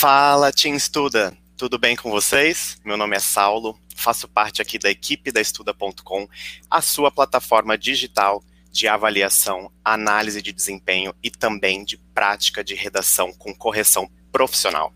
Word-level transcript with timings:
Fala, 0.00 0.50
Team 0.50 0.76
Estuda! 0.76 1.36
Tudo 1.58 1.78
bem 1.78 1.94
com 1.94 2.10
vocês? 2.10 2.80
Meu 2.82 2.96
nome 2.96 3.14
é 3.14 3.20
Saulo, 3.20 3.78
faço 3.94 4.26
parte 4.26 4.62
aqui 4.62 4.78
da 4.78 4.90
equipe 4.90 5.30
da 5.30 5.42
Estuda.com, 5.42 6.26
a 6.70 6.80
sua 6.80 7.10
plataforma 7.10 7.76
digital 7.76 8.42
de 8.72 8.88
avaliação, 8.88 9.70
análise 9.84 10.40
de 10.40 10.54
desempenho 10.54 11.14
e 11.22 11.30
também 11.30 11.84
de 11.84 11.98
prática 12.14 12.64
de 12.64 12.74
redação 12.74 13.30
com 13.34 13.54
correção 13.54 14.10
profissional. 14.32 14.90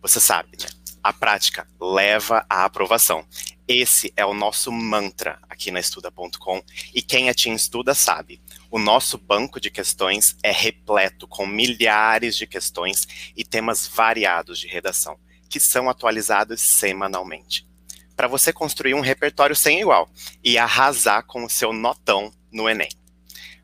Você 0.00 0.18
sabe, 0.18 0.56
né? 0.58 0.68
A 1.02 1.12
prática 1.12 1.68
leva 1.78 2.46
à 2.48 2.64
aprovação. 2.64 3.26
Esse 3.66 4.12
é 4.14 4.26
o 4.26 4.34
nosso 4.34 4.70
mantra 4.70 5.38
aqui 5.48 5.70
na 5.70 5.80
Estuda.com 5.80 6.62
e 6.94 7.00
quem 7.00 7.30
é 7.30 7.34
Team 7.34 7.54
Estuda 7.54 7.94
sabe. 7.94 8.42
O 8.70 8.78
nosso 8.78 9.16
banco 9.16 9.58
de 9.58 9.70
questões 9.70 10.36
é 10.42 10.52
repleto 10.52 11.26
com 11.26 11.46
milhares 11.46 12.36
de 12.36 12.46
questões 12.46 13.06
e 13.34 13.42
temas 13.42 13.88
variados 13.88 14.58
de 14.58 14.66
redação, 14.66 15.18
que 15.48 15.58
são 15.58 15.88
atualizados 15.88 16.60
semanalmente. 16.60 17.66
Para 18.14 18.28
você 18.28 18.52
construir 18.52 18.92
um 18.92 19.00
repertório 19.00 19.56
sem 19.56 19.80
igual 19.80 20.10
e 20.42 20.58
arrasar 20.58 21.24
com 21.24 21.42
o 21.42 21.50
seu 21.50 21.72
notão 21.72 22.30
no 22.52 22.68
Enem. 22.68 22.90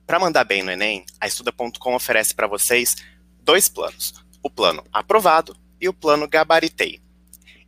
Para 0.07 0.19
mandar 0.19 0.45
bem 0.45 0.63
no 0.63 0.71
Enem, 0.71 1.05
a 1.21 1.27
Estuda.com 1.27 1.95
oferece 1.95 2.35
para 2.35 2.47
vocês 2.47 2.97
dois 3.43 3.69
planos: 3.69 4.15
o 4.43 4.49
plano 4.49 4.83
aprovado 4.91 5.55
e 5.79 5.89
o 5.91 5.93
plano 5.93 6.27
gabaritei. 6.27 7.03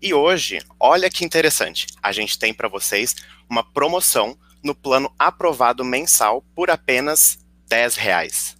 E 0.02 0.12
hoje, 0.12 0.58
olha 0.80 1.08
que 1.08 1.24
interessante, 1.24 1.86
a 2.02 2.10
gente 2.10 2.36
tem 2.36 2.52
para 2.52 2.66
vocês 2.66 3.14
uma 3.48 3.62
promoção 3.62 4.36
no 4.60 4.74
plano 4.74 5.14
aprovado 5.16 5.84
mensal 5.84 6.42
por 6.56 6.70
apenas 6.70 7.38
10 7.68 7.94
reais. 7.94 8.56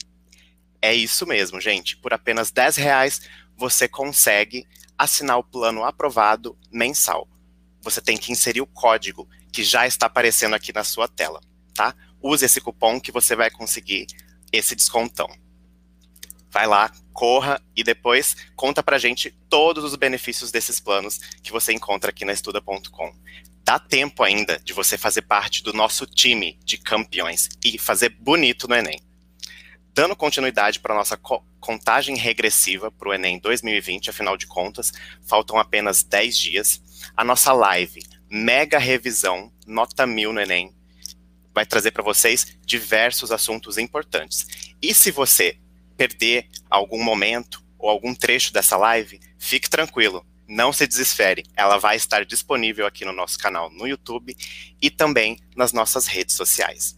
É 0.81 0.95
isso 0.95 1.27
mesmo, 1.27 1.61
gente. 1.61 1.97
Por 1.97 2.13
apenas 2.13 2.53
10 2.53 2.77
reais 2.77 3.23
você 3.57 3.89
consegue 3.89 4.65
assinar 4.97 5.37
o 5.37 5.43
plano 5.43 5.83
aprovado 5.83 6.57
mensal. 6.71 7.29
Você 7.81 8.01
tem 8.01 8.17
que 8.17 8.31
inserir 8.31 8.61
o 8.61 8.67
código 8.67 9.29
que 9.53 9.65
já 9.65 9.85
está 9.85 10.07
aparecendo 10.07 10.55
aqui 10.55 10.73
na 10.73 10.85
sua 10.85 11.09
tela, 11.09 11.41
tá? 11.75 11.93
Use 12.23 12.45
esse 12.45 12.61
cupom 12.61 13.01
que 13.01 13.11
você 13.11 13.35
vai 13.35 13.51
conseguir 13.51 14.07
esse 14.53 14.77
descontão 14.77 15.27
vai 16.53 16.67
lá, 16.67 16.93
corra 17.13 17.61
e 17.75 17.83
depois 17.83 18.37
conta 18.55 18.83
pra 18.83 18.99
gente 18.99 19.31
todos 19.49 19.83
os 19.83 19.97
benefícios 19.97 20.53
desses 20.53 20.79
planos 20.79 21.19
que 21.43 21.51
você 21.51 21.73
encontra 21.73 22.11
aqui 22.11 22.25
na 22.25 22.33
estuda.com. 22.33 23.13
Dá 23.65 23.79
tempo 23.79 24.23
ainda 24.23 24.61
de 24.63 24.73
você 24.73 24.99
fazer 24.99 25.23
parte 25.23 25.63
do 25.63 25.73
nosso 25.73 26.05
time 26.05 26.59
de 26.65 26.77
campeões 26.77 27.49
e 27.65 27.79
fazer 27.79 28.11
bonito 28.11 28.69
no 28.69 28.75
Enem. 28.75 29.01
Dando 29.95 30.17
continuidade 30.17 30.79
para 30.79 30.95
nossa 30.95 31.17
co 31.17 31.43
contagem 31.61 32.17
regressiva 32.17 32.91
para 32.91 33.09
o 33.09 33.15
Enem 33.15 33.39
2020, 33.39 34.11
afinal 34.11 34.37
de 34.37 34.49
contas, 34.49 34.93
faltam 35.25 35.59
apenas 35.59 36.03
10 36.03 36.37
dias. 36.37 36.83
A 37.17 37.23
nossa 37.25 37.53
live 37.53 38.03
Mega 38.29 38.79
Revisão 38.79 39.53
Nota 39.65 40.05
Mil 40.05 40.33
no 40.33 40.41
Enem 40.41 40.75
vai 41.55 41.65
trazer 41.65 41.93
para 41.93 42.03
vocês 42.03 42.59
diversos 42.67 43.31
assuntos 43.31 43.79
importantes. 43.79 44.75
E 44.83 44.93
se 44.93 45.13
você 45.13 45.57
perder 45.93 46.49
algum 46.69 47.03
momento 47.03 47.63
ou 47.79 47.89
algum 47.89 48.15
trecho 48.15 48.53
dessa 48.53 48.77
live, 48.77 49.21
fique 49.39 49.69
tranquilo, 49.69 50.25
não 50.47 50.73
se 50.73 50.87
desespere, 50.87 51.45
ela 51.57 51.79
vai 51.79 51.97
estar 51.97 52.25
disponível 52.25 52.87
aqui 52.87 53.05
no 53.05 53.13
nosso 53.13 53.39
canal 53.39 53.71
no 53.71 53.87
YouTube 53.87 54.37
e 54.81 54.91
também 54.91 55.39
nas 55.57 55.73
nossas 55.73 56.07
redes 56.07 56.37
sociais. 56.37 56.97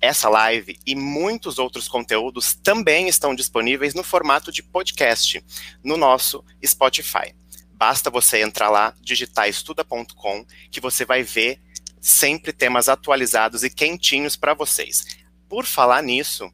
Essa 0.00 0.28
live 0.28 0.78
e 0.86 0.94
muitos 0.94 1.58
outros 1.58 1.88
conteúdos 1.88 2.54
também 2.54 3.08
estão 3.08 3.34
disponíveis 3.34 3.94
no 3.94 4.04
formato 4.04 4.52
de 4.52 4.62
podcast 4.62 5.42
no 5.82 5.96
nosso 5.96 6.44
Spotify. 6.64 7.34
Basta 7.72 8.10
você 8.10 8.42
entrar 8.42 8.70
lá, 8.70 8.94
digitar 9.00 9.48
estuda.com, 9.48 10.46
que 10.70 10.80
você 10.80 11.04
vai 11.04 11.22
ver 11.22 11.60
sempre 12.00 12.52
temas 12.52 12.88
atualizados 12.88 13.64
e 13.64 13.70
quentinhos 13.70 14.36
para 14.36 14.54
vocês. 14.54 15.04
Por 15.48 15.64
falar 15.64 16.02
nisso, 16.02 16.52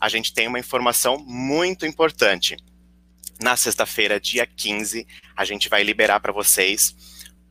a 0.00 0.08
gente 0.08 0.32
tem 0.32 0.46
uma 0.46 0.58
informação 0.58 1.18
muito 1.18 1.86
importante. 1.86 2.56
Na 3.40 3.56
sexta-feira, 3.56 4.20
dia 4.20 4.46
15, 4.46 5.06
a 5.36 5.44
gente 5.44 5.68
vai 5.68 5.82
liberar 5.82 6.20
para 6.20 6.32
vocês 6.32 6.94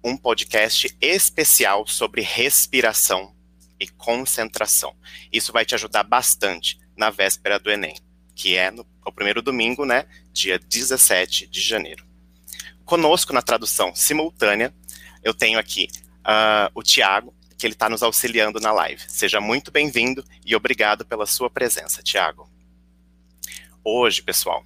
um 0.03 0.15
podcast 0.15 0.95
especial 1.01 1.87
sobre 1.87 2.21
respiração 2.21 3.35
e 3.79 3.87
concentração. 3.87 4.95
Isso 5.31 5.51
vai 5.51 5.65
te 5.65 5.75
ajudar 5.75 6.03
bastante 6.03 6.79
na 6.95 7.09
véspera 7.09 7.59
do 7.59 7.69
Enem, 7.69 7.95
que 8.35 8.55
é 8.55 8.71
no, 8.71 8.85
o 9.05 9.11
primeiro 9.11 9.41
domingo, 9.41 9.85
né, 9.85 10.05
dia 10.31 10.59
17 10.59 11.47
de 11.47 11.61
janeiro. 11.61 12.05
Conosco 12.85 13.33
na 13.33 13.41
tradução 13.41 13.93
simultânea, 13.93 14.73
eu 15.23 15.33
tenho 15.33 15.59
aqui 15.59 15.87
uh, 16.25 16.71
o 16.73 16.81
Tiago, 16.81 17.33
que 17.57 17.65
ele 17.65 17.73
está 17.73 17.89
nos 17.89 18.03
auxiliando 18.03 18.59
na 18.59 18.71
live. 18.71 19.01
Seja 19.07 19.41
muito 19.41 19.71
bem-vindo 19.71 20.23
e 20.45 20.55
obrigado 20.55 21.05
pela 21.05 21.25
sua 21.25 21.49
presença, 21.49 22.03
Tiago. 22.03 22.49
Hoje, 23.83 24.21
pessoal, 24.21 24.63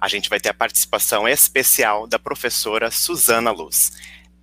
a 0.00 0.08
gente 0.08 0.28
vai 0.28 0.40
ter 0.40 0.48
a 0.48 0.54
participação 0.54 1.28
especial 1.28 2.06
da 2.06 2.18
professora 2.18 2.90
Suzana 2.90 3.52
Luz. 3.52 3.92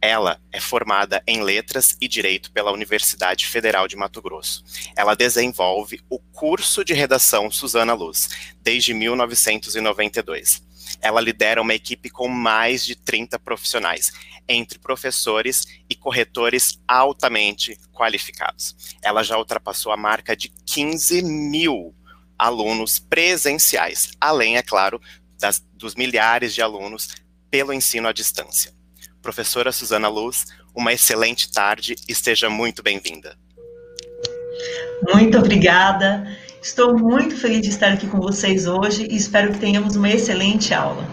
Ela 0.02 0.40
é 0.52 0.62
formada 0.62 1.22
em 1.28 1.42
Letras 1.44 1.98
e 2.00 2.08
Direito 2.08 2.52
pela 2.52 2.72
Universidade 2.72 3.46
Federal 3.46 3.86
de 3.86 3.98
Mato 3.98 4.22
Grosso. 4.22 4.64
Ela 4.96 5.16
desenvolve 5.16 6.00
o 6.10 6.20
curso 6.20 6.86
de 6.86 6.94
redação 6.94 7.52
Suzana 7.52 7.94
Luz 7.94 8.30
desde 8.62 8.94
1992. 8.94 10.69
Ela 11.02 11.22
lidera 11.22 11.62
uma 11.62 11.74
equipe 11.74 12.10
com 12.10 12.28
mais 12.28 12.86
de 12.86 12.96
30 12.96 13.40
profissionais 13.40 14.12
entre 14.48 14.80
professores 14.80 15.68
e 15.90 15.96
corretores 15.96 16.80
altamente 16.88 17.78
qualificados. 17.94 18.76
Ela 19.02 19.24
já 19.24 19.38
ultrapassou 19.38 19.92
a 19.92 19.98
marca 19.98 20.36
de 20.36 20.50
15 20.66 21.22
mil 21.22 21.96
alunos 22.38 23.00
presenciais, 23.00 24.12
além, 24.20 24.58
é 24.58 24.62
claro, 24.62 25.00
das, 25.40 25.64
dos 25.74 25.96
milhares 25.96 26.54
de 26.54 26.62
alunos 26.62 27.10
pelo 27.52 27.74
ensino 27.74 28.08
à 28.08 28.14
distância. 28.14 28.74
Professora 29.22 29.72
Suzana 29.72 30.08
Luz, 30.08 30.46
uma 30.74 30.94
excelente 30.94 31.52
tarde 31.52 31.96
e 32.08 32.16
seja 32.16 32.50
muito 32.50 32.82
bem-vinda. 32.82 33.38
Muito 35.14 35.38
obrigada. 35.38 36.38
Estou 36.62 36.98
muito 36.98 37.38
feliz 37.38 37.62
de 37.62 37.70
estar 37.70 37.94
aqui 37.94 38.06
com 38.08 38.20
vocês 38.20 38.68
hoje 38.68 39.08
e 39.10 39.16
espero 39.16 39.54
que 39.54 39.60
tenhamos 39.60 39.96
uma 39.96 40.10
excelente 40.10 40.74
aula. 40.74 41.08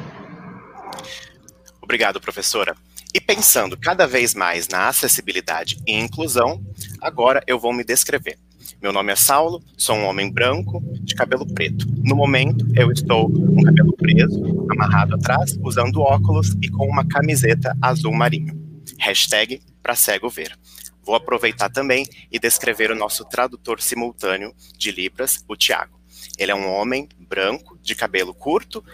Obrigado, 1.81 2.21
professora. 2.21 2.75
E 3.15 3.21
pensando 3.21 3.77
cada 3.77 4.07
vez 4.07 4.35
mais 4.35 4.67
na 4.67 4.89
acessibilidade 4.89 5.79
e 5.87 5.95
inclusão, 5.95 6.61
agora 7.01 7.43
eu 7.47 7.61
vou 7.61 7.73
me 7.73 7.85
descrever. 7.85 8.37
Meu 8.83 8.93
nome 8.93 9.13
é 9.13 9.17
Saulo, 9.17 9.63
sou 9.79 9.95
um 9.95 10.05
homem 10.05 10.31
branco, 10.31 10.83
de 11.01 11.15
cabelo 11.15 11.47
preto. 11.47 11.87
No 12.05 12.17
momento, 12.17 12.67
eu 12.75 12.91
estou 12.91 13.31
com 13.31 13.63
cabelo 13.63 13.97
preso, 13.97 14.67
amarrado 14.71 15.15
atrás, 15.15 15.57
usando 15.63 16.01
óculos 16.01 16.57
e 16.61 16.69
com 16.69 16.87
uma 16.87 17.07
camiseta 17.07 17.73
azul 17.81 18.13
marinho. 18.13 18.55
Hashtag 18.99 19.61
para 19.81 19.95
cego 19.95 20.29
ver. 20.29 20.59
Vou 21.07 21.15
aproveitar 21.15 21.71
também 21.71 22.05
e 22.33 22.39
descrever 22.39 22.91
o 22.91 22.97
nosso 22.97 23.25
tradutor 23.25 23.81
simultâneo 23.81 24.53
de 24.77 24.91
Libras, 24.91 25.45
o 25.47 25.55
Tiago. 25.55 26.01
Ele 26.37 26.51
é 26.51 26.55
um 26.55 26.69
homem 26.69 27.09
branco, 27.17 27.79
de 27.81 27.95
cabelo 27.95 28.35
curto, 28.35 28.85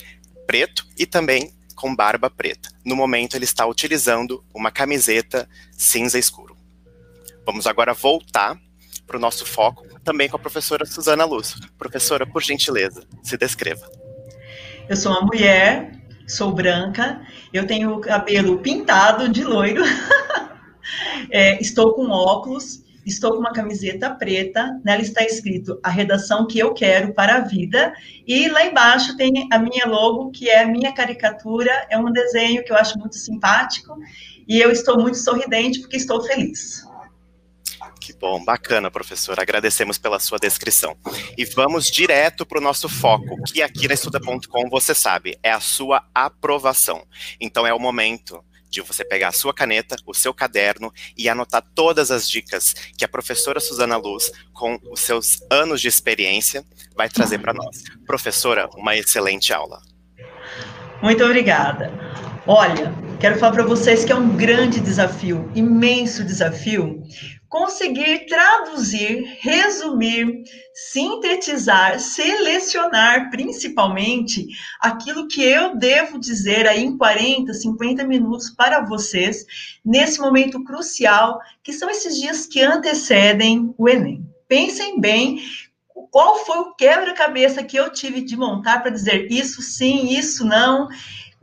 preto 0.47 0.87
e 0.99 1.07
também 1.07 1.51
com 1.75 1.97
barba 1.97 2.29
preta. 2.29 2.69
No 2.85 2.95
momento, 2.95 3.35
ele 3.35 3.45
está 3.45 3.67
utilizando 3.67 4.45
uma 4.55 4.71
camiseta 4.71 5.49
cinza 5.73 6.19
escuro. 6.19 6.55
Vamos 7.47 7.67
agora 7.67 7.95
voltar 7.95 8.61
para 9.07 9.17
o 9.17 9.21
nosso 9.21 9.47
foco, 9.47 9.87
também 10.01 10.29
com 10.29 10.37
a 10.37 10.39
professora 10.39 10.85
Suzana 10.85 11.25
Luz. 11.25 11.55
Professora, 11.79 12.27
por 12.27 12.43
gentileza, 12.43 13.03
se 13.23 13.39
descreva. 13.39 13.91
Eu 14.87 14.97
sou 14.97 15.13
uma 15.13 15.23
mulher, 15.23 15.93
sou 16.27 16.53
branca, 16.53 17.27
eu 17.53 17.67
tenho 17.67 17.95
o 17.95 18.01
cabelo 18.01 18.59
pintado 18.59 19.29
de 19.29 19.43
loiro, 19.43 19.83
é, 21.31 21.61
estou 21.61 21.95
com 21.95 22.09
óculos, 22.11 22.83
estou 23.05 23.33
com 23.33 23.39
uma 23.39 23.53
camiseta 23.53 24.11
preta, 24.11 24.81
nela 24.85 25.03
está 25.03 25.25
escrito 25.25 25.79
a 25.83 25.91
redação 25.91 26.47
que 26.47 26.59
eu 26.59 26.73
quero 26.73 27.13
para 27.13 27.37
a 27.37 27.41
vida, 27.41 27.93
e 28.27 28.49
lá 28.49 28.65
embaixo 28.65 29.17
tem 29.17 29.49
a 29.53 29.59
minha 29.59 29.87
logo, 29.87 30.31
que 30.31 30.49
é 30.49 30.63
a 30.63 30.67
minha 30.67 30.93
caricatura, 30.93 31.87
é 31.91 31.99
um 31.99 32.13
desenho 32.13 32.65
que 32.65 32.73
eu 32.73 32.77
acho 32.77 32.99
muito 32.99 33.17
simpático, 33.17 33.97
e 34.47 34.61
eu 34.61 34.71
estou 34.71 35.01
muito 35.01 35.19
sorridente 35.19 35.81
porque 35.81 35.97
estou 35.97 36.23
feliz. 36.23 36.85
Que 38.01 38.13
bom, 38.13 38.45
bacana, 38.45 38.91
professor. 38.91 39.39
Agradecemos 39.39 39.97
pela 39.97 40.19
sua 40.19 40.39
descrição. 40.39 40.97
E 41.39 41.45
vamos 41.45 41.89
direto 41.89 42.45
para 42.45 42.59
o 42.59 42.61
nosso 42.61 42.89
foco, 42.89 43.41
que 43.45 43.63
aqui 43.63 43.87
na 43.87 43.95
Estuda.com, 43.95 44.69
você 44.69 44.93
sabe, 44.93 45.39
é 45.41 45.53
a 45.53 45.61
sua 45.61 46.05
aprovação. 46.13 47.07
Então 47.41 47.65
é 47.65 47.73
o 47.73 47.79
momento 47.79 48.43
de 48.73 48.81
você 48.81 49.05
pegar 49.05 49.29
a 49.29 49.33
sua 49.33 49.53
caneta, 49.53 49.95
o 50.07 50.15
seu 50.15 50.33
caderno 50.33 50.91
e 51.17 51.29
anotar 51.29 51.63
todas 51.75 52.11
as 52.11 52.29
dicas 52.29 52.73
que 52.97 53.05
a 53.05 53.09
professora 53.09 53.61
Suzana 53.61 53.99
Luz, 53.99 54.33
com 54.55 54.79
os 54.91 55.01
seus 55.01 55.43
anos 55.51 55.81
de 55.81 55.89
experiência, 55.89 56.65
vai 56.97 57.11
trazer 57.11 57.39
para 57.39 57.53
nós. 57.53 57.83
Professora, 58.07 58.69
uma 58.75 58.97
excelente 58.97 59.53
aula. 59.53 59.79
Muito 61.03 61.23
obrigada. 61.23 61.93
Olha, 62.47 62.93
quero 63.21 63.39
falar 63.39 63.53
para 63.53 63.65
vocês 63.65 64.05
que 64.05 64.11
é 64.11 64.17
um 64.17 64.37
grande 64.37 64.81
desafio, 64.81 65.51
imenso 65.55 66.25
desafio, 66.25 67.03
conseguir 67.53 68.25
traduzir, 68.25 69.37
resumir, 69.43 70.43
sintetizar, 70.91 72.01
selecionar 72.01 73.29
principalmente 73.29 74.47
aquilo 74.81 75.29
que 75.29 75.45
eu 75.45 75.77
devo 75.77 76.19
dizer 76.19 76.67
aí 76.67 76.83
em 76.83 76.97
40, 76.97 77.53
50 77.53 78.05
minutos 78.05 78.49
para 78.49 78.81
vocês 78.81 79.45
nesse 79.85 80.19
momento 80.19 80.65
crucial, 80.65 81.39
que 81.63 81.75
são 81.75 81.91
esses 81.91 82.19
dias 82.19 82.47
que 82.47 82.63
antecedem 82.63 83.75
o 83.77 83.87
Enem. 83.87 84.25
Pensem 84.49 84.99
bem 84.99 85.43
qual 86.11 86.47
foi 86.47 86.57
o 86.57 86.75
quebra-cabeça 86.75 87.63
que 87.63 87.77
eu 87.77 87.93
tive 87.93 88.23
de 88.23 88.35
montar 88.35 88.81
para 88.81 88.91
dizer 88.91 89.31
isso 89.31 89.61
sim, 89.61 90.09
isso 90.09 90.43
não 90.47 90.89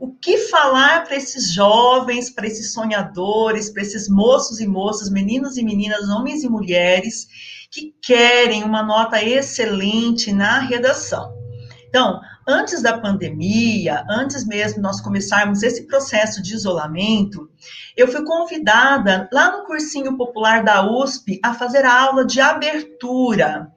o 0.00 0.10
que 0.14 0.38
falar 0.48 1.04
para 1.04 1.14
esses 1.14 1.52
jovens, 1.52 2.30
para 2.30 2.46
esses 2.46 2.72
sonhadores, 2.72 3.68
para 3.68 3.82
esses 3.82 4.08
moços 4.08 4.58
e 4.58 4.66
moças, 4.66 5.10
meninos 5.10 5.58
e 5.58 5.62
meninas, 5.62 6.08
homens 6.08 6.42
e 6.42 6.48
mulheres 6.48 7.28
que 7.70 7.94
querem 8.02 8.64
uma 8.64 8.82
nota 8.82 9.22
excelente 9.22 10.32
na 10.32 10.58
redação. 10.60 11.38
Então, 11.86 12.18
antes 12.48 12.80
da 12.80 12.98
pandemia, 12.98 14.02
antes 14.08 14.46
mesmo 14.46 14.80
nós 14.80 15.02
começarmos 15.02 15.62
esse 15.62 15.86
processo 15.86 16.40
de 16.40 16.54
isolamento, 16.54 17.50
eu 17.94 18.08
fui 18.08 18.24
convidada 18.24 19.28
lá 19.30 19.54
no 19.54 19.66
cursinho 19.66 20.16
popular 20.16 20.64
da 20.64 20.90
USP 20.90 21.38
a 21.44 21.52
fazer 21.52 21.84
a 21.84 22.00
aula 22.00 22.24
de 22.24 22.40
abertura 22.40 23.70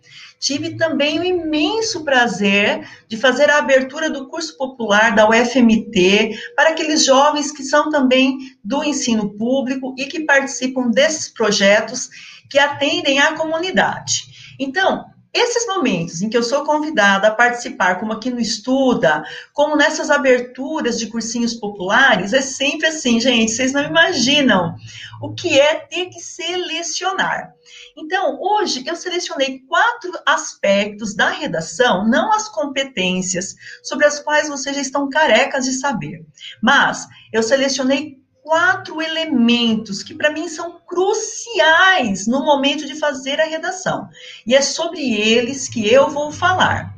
tive 0.44 0.76
também 0.76 1.20
o 1.20 1.24
imenso 1.24 2.04
prazer 2.04 2.86
de 3.08 3.16
fazer 3.16 3.50
a 3.50 3.60
abertura 3.60 4.10
do 4.10 4.28
curso 4.28 4.58
popular 4.58 5.16
da 5.16 5.28
UFMT 5.28 6.38
para 6.54 6.72
aqueles 6.72 7.06
jovens 7.06 7.50
que 7.50 7.64
são 7.64 7.90
também 7.90 8.38
do 8.62 8.84
ensino 8.84 9.38
público 9.38 9.96
e 9.98 10.06
que 10.06 10.26
participam 10.26 10.90
desses 10.90 11.30
projetos 11.30 12.10
que 12.50 12.60
atendem 12.60 13.20
à 13.20 13.36
comunidade. 13.36 14.56
Então, 14.60 15.06
esses 15.34 15.66
momentos 15.66 16.22
em 16.22 16.30
que 16.30 16.38
eu 16.38 16.44
sou 16.44 16.66
convidada 16.66 17.30
a 17.30 17.34
participar, 17.34 18.00
como 18.00 18.12
aqui 18.12 18.30
no 18.30 18.40
Estuda, 18.40 19.24
como 19.54 19.78
nessas 19.78 20.12
aberturas 20.12 21.00
de 21.00 21.08
cursinhos 21.08 21.54
populares, 21.56 22.34
é 22.34 22.42
sempre 22.42 22.88
assim, 22.88 23.20
gente, 23.20 23.52
vocês 23.52 23.72
não 23.72 23.84
imaginam 23.84 24.76
o 25.22 25.34
que 25.34 25.58
é 25.58 25.76
ter 25.76 26.08
que 26.08 26.20
selecionar. 26.20 27.54
Então, 27.96 28.40
hoje 28.42 28.84
eu 28.88 28.96
selecionei 28.96 29.60
quatro 29.68 30.12
aspectos 30.26 31.16
da 31.16 31.30
redação, 31.30 32.08
não 32.08 32.32
as 32.32 32.50
competências, 32.50 33.56
sobre 33.84 34.06
as 34.06 34.20
quais 34.20 34.50
vocês 34.50 34.76
já 34.76 34.82
estão 34.82 35.10
carecas 35.10 35.66
de 35.66 35.74
saber, 35.74 36.26
mas 36.62 37.08
eu 37.32 37.44
selecionei 37.44 38.24
quatro 38.42 39.02
elementos 39.02 40.04
que 40.04 40.14
para 40.14 40.32
mim 40.32 40.50
são 40.50 40.80
cruciais 40.86 42.28
no 42.28 42.44
momento 42.44 42.86
de 42.86 43.00
fazer 43.00 43.40
a 43.40 43.46
redação. 43.46 44.08
E 44.46 44.54
é 44.54 44.62
sobre 44.62 45.14
eles 45.14 45.70
que 45.70 45.88
eu 45.88 46.10
vou 46.10 46.32
falar. 46.32 46.94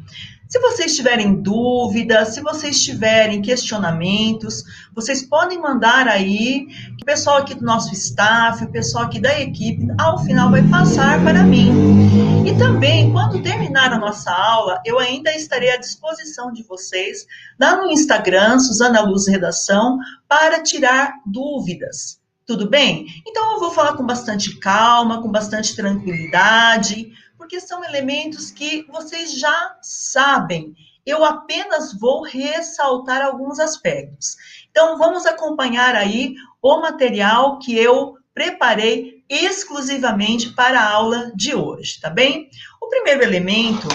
Se 0.47 0.59
vocês 0.59 0.95
tiverem 0.95 1.41
dúvidas, 1.41 2.35
se 2.35 2.41
vocês 2.41 2.83
tiverem 2.83 3.41
questionamentos, 3.41 4.63
vocês 4.93 5.23
podem 5.23 5.59
mandar 5.59 6.07
aí, 6.07 6.67
que 6.67 7.01
o 7.01 7.05
pessoal 7.05 7.37
aqui 7.37 7.55
do 7.55 7.65
nosso 7.65 7.91
staff, 7.93 8.63
o 8.63 8.71
pessoal 8.71 9.05
aqui 9.05 9.19
da 9.19 9.39
equipe, 9.39 9.87
ao 9.99 10.23
final 10.23 10.51
vai 10.51 10.61
passar 10.69 11.23
para 11.23 11.41
mim. 11.41 12.45
E 12.45 12.55
também, 12.59 13.11
quando 13.11 13.41
terminar 13.41 13.91
a 13.91 13.97
nossa 13.97 14.31
aula, 14.31 14.79
eu 14.85 14.99
ainda 14.99 15.35
estarei 15.35 15.71
à 15.71 15.77
disposição 15.77 16.53
de 16.53 16.61
vocês 16.63 17.25
lá 17.59 17.77
no 17.77 17.91
Instagram, 17.91 18.59
Suzana 18.59 19.01
Luz 19.01 19.27
Redação, 19.27 19.97
para 20.27 20.61
tirar 20.61 21.15
dúvidas. 21.25 22.19
Tudo 22.45 22.69
bem? 22.69 23.07
Então 23.27 23.53
eu 23.53 23.59
vou 23.59 23.71
falar 23.71 23.93
com 23.93 24.05
bastante 24.05 24.59
calma, 24.59 25.19
com 25.23 25.31
bastante 25.31 25.75
tranquilidade 25.75 27.11
porque 27.45 27.61
são 27.61 27.83
elementos 27.83 28.49
que 28.49 28.87
vocês 28.89 29.39
já 29.39 29.77
sabem. 29.79 30.73
Eu 31.05 31.23
apenas 31.23 31.93
vou 31.93 32.23
ressaltar 32.23 33.21
alguns 33.21 33.59
aspectos. 33.59 34.35
Então, 34.71 34.97
vamos 34.97 35.27
acompanhar 35.27 35.93
aí 35.93 36.33
o 36.59 36.81
material 36.81 37.59
que 37.59 37.77
eu 37.77 38.17
preparei 38.33 39.23
exclusivamente 39.29 40.53
para 40.53 40.79
a 40.79 40.91
aula 40.91 41.31
de 41.35 41.53
hoje, 41.53 42.01
tá 42.01 42.09
bem? 42.09 42.49
O 42.81 42.89
primeiro 42.89 43.21
elemento 43.21 43.87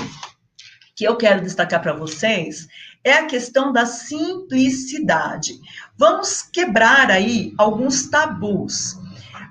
que 0.95 1.03
eu 1.03 1.17
quero 1.17 1.43
destacar 1.43 1.83
para 1.83 1.93
vocês 1.93 2.69
é 3.03 3.15
a 3.15 3.27
questão 3.27 3.73
da 3.73 3.85
simplicidade. 3.85 5.55
Vamos 5.99 6.43
quebrar 6.43 7.11
aí 7.11 7.53
alguns 7.59 8.09
tabus. 8.09 8.97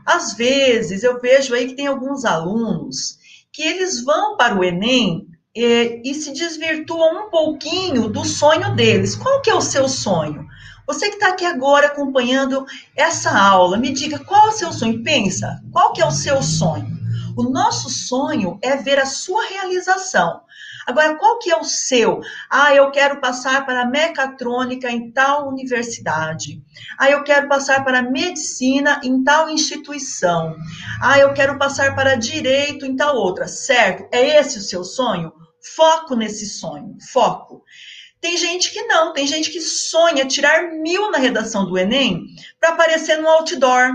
Às 0.06 0.36
vezes 0.36 1.04
eu 1.04 1.20
vejo 1.20 1.54
aí 1.54 1.68
que 1.68 1.76
tem 1.76 1.88
alguns 1.88 2.24
alunos 2.24 3.19
que 3.52 3.64
eles 3.64 4.04
vão 4.04 4.38
para 4.38 4.56
o 4.56 4.64
Enem 4.64 5.28
e, 5.56 6.02
e 6.04 6.14
se 6.14 6.32
desvirtuam 6.32 7.28
um 7.28 7.30
pouquinho 7.30 8.08
do 8.08 8.24
sonho 8.24 8.76
deles. 8.76 9.16
Qual 9.16 9.42
que 9.42 9.50
é 9.50 9.56
o 9.56 9.62
seu 9.62 9.88
sonho? 9.88 10.48
Você 10.88 11.10
que 11.10 11.16
está 11.16 11.30
aqui 11.30 11.46
agora 11.46 11.88
acompanhando 11.88 12.66
essa 12.96 13.30
aula, 13.38 13.78
me 13.78 13.92
diga 13.92 14.18
qual 14.20 14.48
é 14.48 14.50
o 14.50 14.54
seu 14.54 14.74
sonho. 14.74 15.04
Pensa, 15.04 15.62
qual 15.72 15.94
que 15.94 16.02
é 16.02 16.06
o 16.06 16.12
seu 16.12 16.42
sonho? 16.42 16.98
O 17.38 17.44
nosso 17.44 17.90
sonho 17.90 18.58
é 18.62 18.76
ver 18.76 19.00
a 19.00 19.06
sua 19.06 19.46
realização. 19.46 20.42
Agora, 20.90 21.16
qual 21.18 21.38
que 21.38 21.52
é 21.52 21.56
o 21.56 21.64
seu? 21.64 22.20
Ah, 22.50 22.74
eu 22.74 22.90
quero 22.90 23.22
passar 23.22 23.64
para 23.64 23.86
mecatrônica 23.86 24.90
em 24.90 25.12
tal 25.12 25.48
universidade. 25.48 26.64
Ah, 26.98 27.12
eu 27.12 27.24
quero 27.24 27.48
passar 27.48 27.84
para 27.84 28.02
medicina 28.02 29.00
em 29.04 29.24
tal 29.24 29.52
instituição. 29.52 30.56
Ah, 31.00 31.20
eu 31.20 31.32
quero 31.32 31.60
passar 31.60 31.94
para 31.94 32.16
direito 32.16 32.88
em 32.88 32.96
tal 32.96 33.16
outra. 33.16 33.48
Certo? 33.48 34.08
É 34.12 34.40
esse 34.40 34.58
o 34.58 34.64
seu 34.64 34.84
sonho? 34.84 35.32
Foco 35.76 36.16
nesse 36.16 36.48
sonho. 36.48 36.98
Foco. 37.12 37.64
Tem 38.20 38.36
gente 38.36 38.72
que 38.72 38.82
não, 38.82 39.14
tem 39.14 39.28
gente 39.28 39.52
que 39.52 39.62
sonha 39.62 40.26
tirar 40.26 40.72
mil 40.72 41.12
na 41.12 41.20
redação 41.20 41.68
do 41.68 41.78
Enem 41.78 42.26
para 42.60 42.70
aparecer 42.70 43.22
no 43.22 43.30
outdoor. 43.30 43.92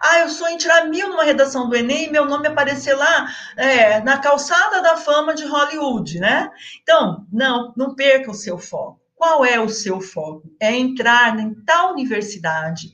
Ah, 0.00 0.20
eu 0.20 0.28
sonho 0.28 0.54
em 0.54 0.58
tirar 0.58 0.86
mil 0.86 1.08
numa 1.08 1.24
redação 1.24 1.68
do 1.68 1.76
Enem 1.76 2.04
e 2.06 2.10
meu 2.10 2.24
nome 2.24 2.48
aparecer 2.48 2.94
lá 2.94 3.28
é, 3.56 4.00
na 4.00 4.18
calçada 4.18 4.82
da 4.82 4.96
fama 4.96 5.34
de 5.34 5.44
Hollywood, 5.44 6.18
né? 6.18 6.50
Então, 6.82 7.26
não, 7.32 7.72
não 7.76 7.94
perca 7.94 8.30
o 8.30 8.34
seu 8.34 8.58
foco. 8.58 9.00
Qual 9.16 9.46
é 9.46 9.58
o 9.58 9.68
seu 9.68 9.98
foco? 9.98 10.42
É 10.60 10.76
entrar 10.76 11.38
em 11.38 11.54
tal 11.64 11.92
universidade. 11.92 12.88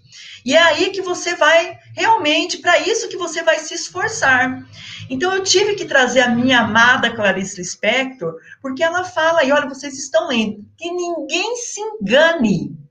E 0.47 0.54
é 0.54 0.62
aí 0.62 0.90
que 0.90 1.02
você 1.02 1.35
vai, 1.35 1.76
realmente, 1.97 2.59
para 2.59 2.78
isso 2.78 3.09
que 3.09 3.16
você 3.16 3.42
vai 3.42 3.59
se 3.59 3.75
esforçar. 3.75 4.64
Então, 5.11 5.35
eu 5.35 5.42
tive 5.42 5.75
que 5.75 5.85
trazer 5.85 6.21
a 6.21 6.28
minha 6.28 6.61
amada 6.61 7.12
Clarice 7.12 7.59
Lispector, 7.59 8.35
porque 8.61 8.85
ela 8.85 9.02
fala, 9.02 9.42
e 9.42 9.50
olha, 9.50 9.68
vocês 9.68 9.99
estão 9.99 10.28
lendo, 10.28 10.64
que 10.78 10.90
ninguém 10.92 11.56
se 11.56 11.80
engane 11.80 12.82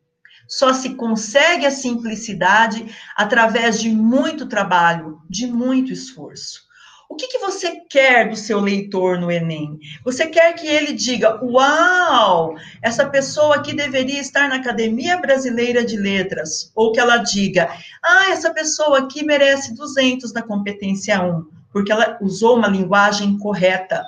só 0.51 0.73
se 0.73 0.95
consegue 0.95 1.65
a 1.65 1.71
simplicidade 1.71 2.85
através 3.15 3.79
de 3.79 3.89
muito 3.89 4.45
trabalho, 4.45 5.21
de 5.29 5.47
muito 5.47 5.93
esforço. 5.93 6.69
O 7.09 7.15
que, 7.15 7.27
que, 7.27 7.39
você 7.39 7.81
quer 7.89 8.29
do 8.29 8.35
seu 8.35 8.59
leitor 8.59 9.17
no 9.17 9.31
Enem? 9.31 9.79
Você 10.03 10.27
quer 10.27 10.53
que 10.53 10.67
ele 10.67 10.93
diga: 10.93 11.43
Uau, 11.43 12.55
essa 12.81 13.05
pessoa 13.09 13.55
aqui 13.55 13.73
deveria 13.73 14.19
estar 14.19 14.47
na 14.49 14.55
Academia 14.55 15.17
Brasileira 15.17 15.85
de 15.85 15.97
Letras. 15.97 16.71
Ou 16.75 16.91
que 16.91 16.99
ela 16.99 17.17
diga: 17.17 17.69
Ah, 18.01 18.31
essa 18.31 18.53
pessoa 18.53 18.99
aqui 18.99 19.25
merece 19.25 19.73
200 19.73 20.33
na 20.33 20.41
competência 20.41 21.21
1, 21.21 21.45
porque 21.71 21.91
ela 21.91 22.17
usou 22.21 22.57
uma 22.57 22.67
linguagem 22.67 23.37
correta. 23.37 24.05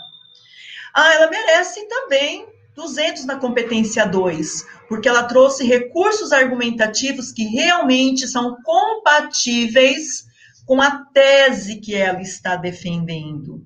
Ah, 0.94 1.14
ela 1.14 1.30
merece 1.30 1.86
também 1.88 2.48
200 2.76 3.26
na 3.26 3.36
competência 3.36 4.06
2, 4.06 4.66
porque 4.94 5.10
ela 5.10 5.24
trouxe 5.24 5.66
recursos 5.66 6.32
argumentativos 6.32 7.32
que 7.32 7.46
realmente 7.46 8.28
são 8.28 8.56
compatíveis 8.62 10.26
com 10.68 10.80
a 10.80 11.04
tese 11.12 11.78
que 11.78 11.96
ela 11.96 12.22
está 12.22 12.56
defendendo. 12.56 13.66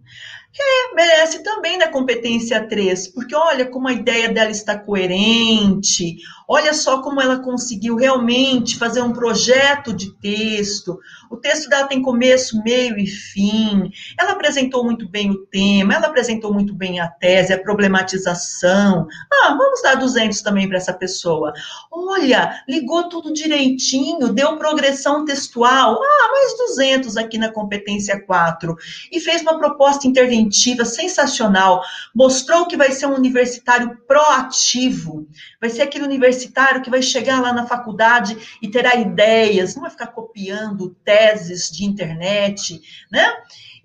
E 0.58 0.96
merece 0.96 1.44
também 1.44 1.78
na 1.78 1.90
competência 1.90 2.66
3, 2.66 3.10
porque 3.10 3.36
olha 3.36 3.66
como 3.66 3.90
a 3.90 3.94
ideia 3.94 4.30
dela 4.30 4.52
está 4.52 4.80
coerente, 4.80 6.16
olha 6.48 6.74
só 6.74 7.02
como 7.02 7.22
ela 7.22 7.40
conseguiu 7.40 7.96
realmente 7.96 8.78
fazer 8.78 9.02
um 9.02 9.12
projeto 9.12 9.94
de 9.94 10.16
texto, 10.20 10.98
O 11.30 11.36
texto 11.36 11.68
dela 11.68 11.88
tem 11.88 12.02
começo, 12.02 12.64
meio 12.64 12.98
e 12.98 13.06
fim. 13.06 13.92
Ela 14.18 14.32
apresentou 14.32 14.84
muito 14.84 15.10
bem 15.10 15.30
o 15.30 15.46
tema, 15.48 15.94
ela 15.94 16.08
apresentou 16.08 16.54
muito 16.54 16.74
bem 16.74 17.02
a 17.02 17.08
tese, 17.10 17.52
a 17.52 17.62
problematização. 17.62 19.06
Ah, 19.32 19.56
vamos 19.58 19.82
dar 19.82 19.96
200 19.96 20.42
também 20.42 20.70
para 20.70 20.78
essa 20.78 20.94
pessoa. 20.94 21.52
Olha, 21.92 22.64
ligou 22.68 23.10
tudo 23.10 23.34
direitinho, 23.34 24.32
deu 24.32 24.58
progressão 24.58 25.26
textual. 25.26 26.00
Ah, 26.02 26.32
mais 26.32 26.58
200 26.70 27.18
aqui 27.18 27.38
na 27.38 27.52
competência 27.52 28.24
4. 28.26 28.76
E 29.12 29.20
fez 29.20 29.42
uma 29.42 29.58
proposta 29.58 30.08
interventiva 30.08 30.86
sensacional. 30.86 31.82
Mostrou 32.16 32.68
que 32.68 32.78
vai 32.78 32.92
ser 32.92 33.08
um 33.08 33.16
universitário 33.16 33.98
proativo. 34.08 35.28
Vai 35.60 35.70
ser 35.70 35.82
aquele 35.82 36.06
universitário 36.06 36.37
que 36.82 36.90
vai 36.90 37.02
chegar 37.02 37.42
lá 37.42 37.52
na 37.54 37.66
faculdade 37.66 38.38
e 38.62 38.70
terá 38.70 38.96
ideias, 38.96 39.76
não 39.76 39.82
vai 39.82 39.92
ficar 39.92 40.08
copiando 40.08 40.96
teses 41.04 41.72
de 41.72 41.86
internet, 41.86 42.82
né? 43.12 43.34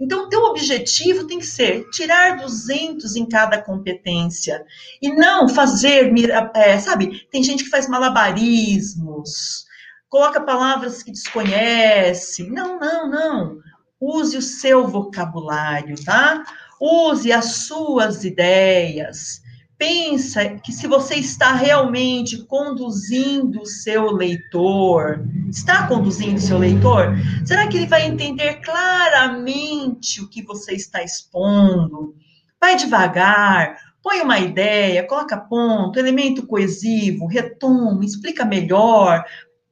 Então, 0.00 0.28
teu 0.28 0.42
objetivo 0.44 1.26
tem 1.26 1.38
que 1.38 1.46
ser 1.46 1.88
tirar 1.90 2.36
200 2.36 3.14
em 3.14 3.24
cada 3.24 3.62
competência 3.62 4.64
e 5.00 5.12
não 5.12 5.48
fazer, 5.48 6.12
é, 6.54 6.78
sabe? 6.78 7.26
Tem 7.30 7.42
gente 7.42 7.64
que 7.64 7.70
faz 7.70 7.88
malabarismos, 7.88 9.64
coloca 10.08 10.40
palavras 10.40 11.02
que 11.02 11.12
desconhece. 11.12 12.50
Não, 12.50 12.80
não, 12.80 13.08
não. 13.08 13.58
Use 14.00 14.36
o 14.36 14.42
seu 14.42 14.88
vocabulário, 14.88 15.94
tá? 16.04 16.42
Use 16.80 17.30
as 17.30 17.66
suas 17.66 18.24
ideias 18.24 19.40
pensa 19.82 20.48
que 20.48 20.70
se 20.70 20.86
você 20.86 21.16
está 21.16 21.54
realmente 21.54 22.44
conduzindo 22.44 23.62
o 23.62 23.66
seu 23.66 24.12
leitor, 24.12 25.24
está 25.50 25.88
conduzindo 25.88 26.36
o 26.36 26.40
seu 26.40 26.56
leitor? 26.56 27.16
Será 27.44 27.66
que 27.66 27.78
ele 27.78 27.88
vai 27.88 28.06
entender 28.06 28.60
claramente 28.60 30.20
o 30.20 30.28
que 30.28 30.40
você 30.40 30.74
está 30.74 31.02
expondo? 31.02 32.14
Vai 32.60 32.76
devagar, 32.76 33.76
põe 34.00 34.20
uma 34.20 34.38
ideia, 34.38 35.04
coloca 35.04 35.36
ponto, 35.36 35.98
elemento 35.98 36.46
coesivo, 36.46 37.26
retoma, 37.26 38.04
explica 38.04 38.44
melhor, 38.44 39.24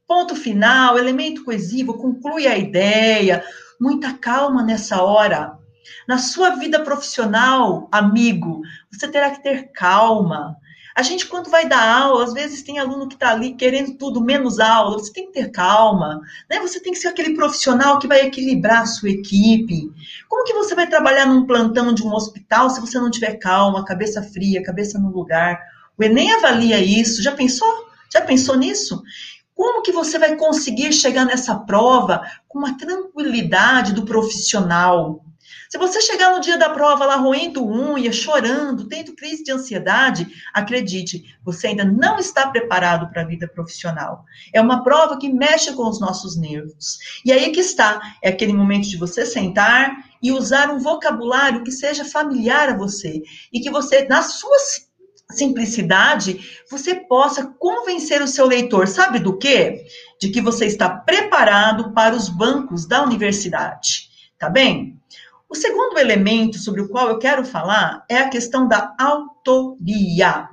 ponto 0.09 0.35
final, 0.35 0.99
elemento 0.99 1.45
coesivo, 1.45 1.95
conclui 1.95 2.49
a 2.49 2.59
ideia. 2.59 3.45
Muita 3.81 4.13
calma 4.15 4.61
nessa 4.65 5.05
hora. 5.05 5.60
Na 6.07 6.19
sua 6.19 6.51
vida 6.51 6.83
profissional, 6.83 7.89
amigo, 7.91 8.63
você 8.91 9.09
terá 9.09 9.31
que 9.31 9.43
ter 9.43 9.71
calma. 9.73 10.57
A 10.95 11.03
gente, 11.03 11.27
quando 11.27 11.51
vai 11.51 11.69
dar 11.69 12.03
aula, 12.03 12.25
às 12.25 12.33
vezes 12.33 12.63
tem 12.63 12.79
aluno 12.79 13.09
que 13.09 13.15
está 13.15 13.31
ali 13.31 13.55
querendo 13.55 13.95
tudo 13.95 14.21
menos 14.21 14.59
aula. 14.59 14.99
Você 14.99 15.13
tem 15.13 15.27
que 15.27 15.33
ter 15.33 15.51
calma, 15.51 16.21
né? 16.49 16.59
Você 16.61 16.81
tem 16.81 16.93
que 16.93 16.99
ser 16.99 17.09
aquele 17.09 17.35
profissional 17.35 17.99
que 17.99 18.09
vai 18.09 18.27
equilibrar 18.27 18.83
a 18.83 18.87
sua 18.87 19.11
equipe. 19.11 19.91
Como 20.29 20.45
que 20.45 20.53
você 20.53 20.75
vai 20.75 20.89
trabalhar 20.89 21.27
num 21.27 21.47
plantão 21.47 21.95
de 21.95 22.03
um 22.03 22.13
hospital 22.13 22.69
se 22.71 22.81
você 22.81 22.99
não 22.99 23.11
tiver 23.11 23.37
calma, 23.37 23.85
cabeça 23.85 24.23
fria, 24.23 24.63
cabeça 24.63 24.99
no 24.99 25.11
lugar? 25.11 25.61
O 25.97 26.03
Enem 26.03 26.33
avalia 26.33 26.79
isso. 26.79 27.23
Já 27.23 27.33
pensou? 27.33 27.89
Já 28.13 28.21
pensou 28.21 28.57
nisso? 28.57 29.01
Como 29.55 29.83
que 29.83 29.93
você 29.93 30.19
vai 30.19 30.37
conseguir 30.37 30.93
chegar 30.93 31.25
nessa 31.25 31.55
prova 31.55 32.23
com 32.49 32.59
uma 32.59 32.77
tranquilidade 32.77 33.93
do 33.93 34.05
profissional? 34.05 35.25
Se 35.71 35.79
você 35.79 36.01
chegar 36.01 36.35
no 36.35 36.41
dia 36.41 36.59
da 36.59 36.69
prova 36.69 37.07
lá 37.07 37.15
roendo 37.15 37.65
unha, 37.65 38.13
chorando, 38.13 38.89
tendo 38.89 39.15
crise 39.15 39.45
de 39.45 39.53
ansiedade, 39.53 40.27
acredite, 40.53 41.23
você 41.45 41.69
ainda 41.69 41.85
não 41.85 42.19
está 42.19 42.49
preparado 42.49 43.09
para 43.09 43.23
a 43.23 43.25
vida 43.25 43.47
profissional. 43.47 44.25
É 44.53 44.61
uma 44.61 44.83
prova 44.83 45.17
que 45.17 45.33
mexe 45.33 45.73
com 45.75 45.89
os 45.89 46.01
nossos 46.01 46.37
nervos. 46.37 46.99
E 47.25 47.31
aí 47.31 47.53
que 47.53 47.61
está, 47.61 48.17
é 48.21 48.31
aquele 48.31 48.53
momento 48.53 48.89
de 48.89 48.97
você 48.97 49.25
sentar 49.25 49.95
e 50.21 50.33
usar 50.33 50.71
um 50.71 50.81
vocabulário 50.81 51.63
que 51.63 51.71
seja 51.71 52.05
familiar 52.05 52.71
a 52.71 52.77
você 52.77 53.23
e 53.53 53.61
que 53.61 53.71
você, 53.71 54.09
na 54.09 54.23
sua 54.23 54.57
simplicidade, 55.31 56.65
você 56.69 56.97
possa 56.97 57.47
convencer 57.47 58.21
o 58.21 58.27
seu 58.27 58.45
leitor, 58.45 58.89
sabe 58.89 59.21
do 59.21 59.39
quê? 59.39 59.87
De 60.21 60.31
que 60.31 60.41
você 60.41 60.67
está 60.67 60.89
preparado 60.89 61.93
para 61.93 62.17
os 62.17 62.29
bancos 62.29 62.89
da 62.89 63.05
universidade. 63.05 64.11
Tá 64.37 64.51
bem? 64.51 65.00
O 65.51 65.55
segundo 65.57 65.99
elemento 65.99 66.59
sobre 66.59 66.81
o 66.81 66.89
qual 66.89 67.09
eu 67.09 67.19
quero 67.19 67.45
falar 67.45 68.05
é 68.09 68.19
a 68.19 68.29
questão 68.29 68.69
da 68.69 68.95
autoria. 68.97 70.49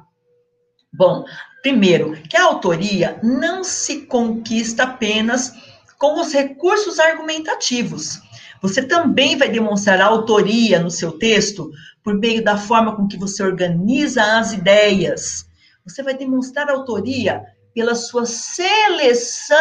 Bom, 0.92 1.24
primeiro, 1.62 2.14
que 2.24 2.36
a 2.36 2.46
autoria 2.46 3.20
não 3.22 3.64
se 3.64 4.08
conquista 4.08 4.82
apenas 4.84 5.54
com 6.00 6.20
os 6.20 6.34
recursos 6.34 6.98
argumentativos. 6.98 8.20
Você 8.60 8.82
também 8.82 9.38
vai 9.38 9.50
demonstrar 9.50 10.02
autoria 10.02 10.80
no 10.80 10.90
seu 10.90 11.12
texto 11.12 11.70
por 12.04 12.18
meio 12.18 12.44
da 12.44 12.58
forma 12.58 12.96
com 12.96 13.08
que 13.08 13.20
você 13.20 13.44
organiza 13.44 14.40
as 14.40 14.52
ideias. 14.54 15.46
Você 15.86 16.02
vai 16.02 16.16
demonstrar 16.16 16.72
autoria 16.72 17.44
pela 17.78 17.94
sua 17.94 18.26
seleção 18.26 19.60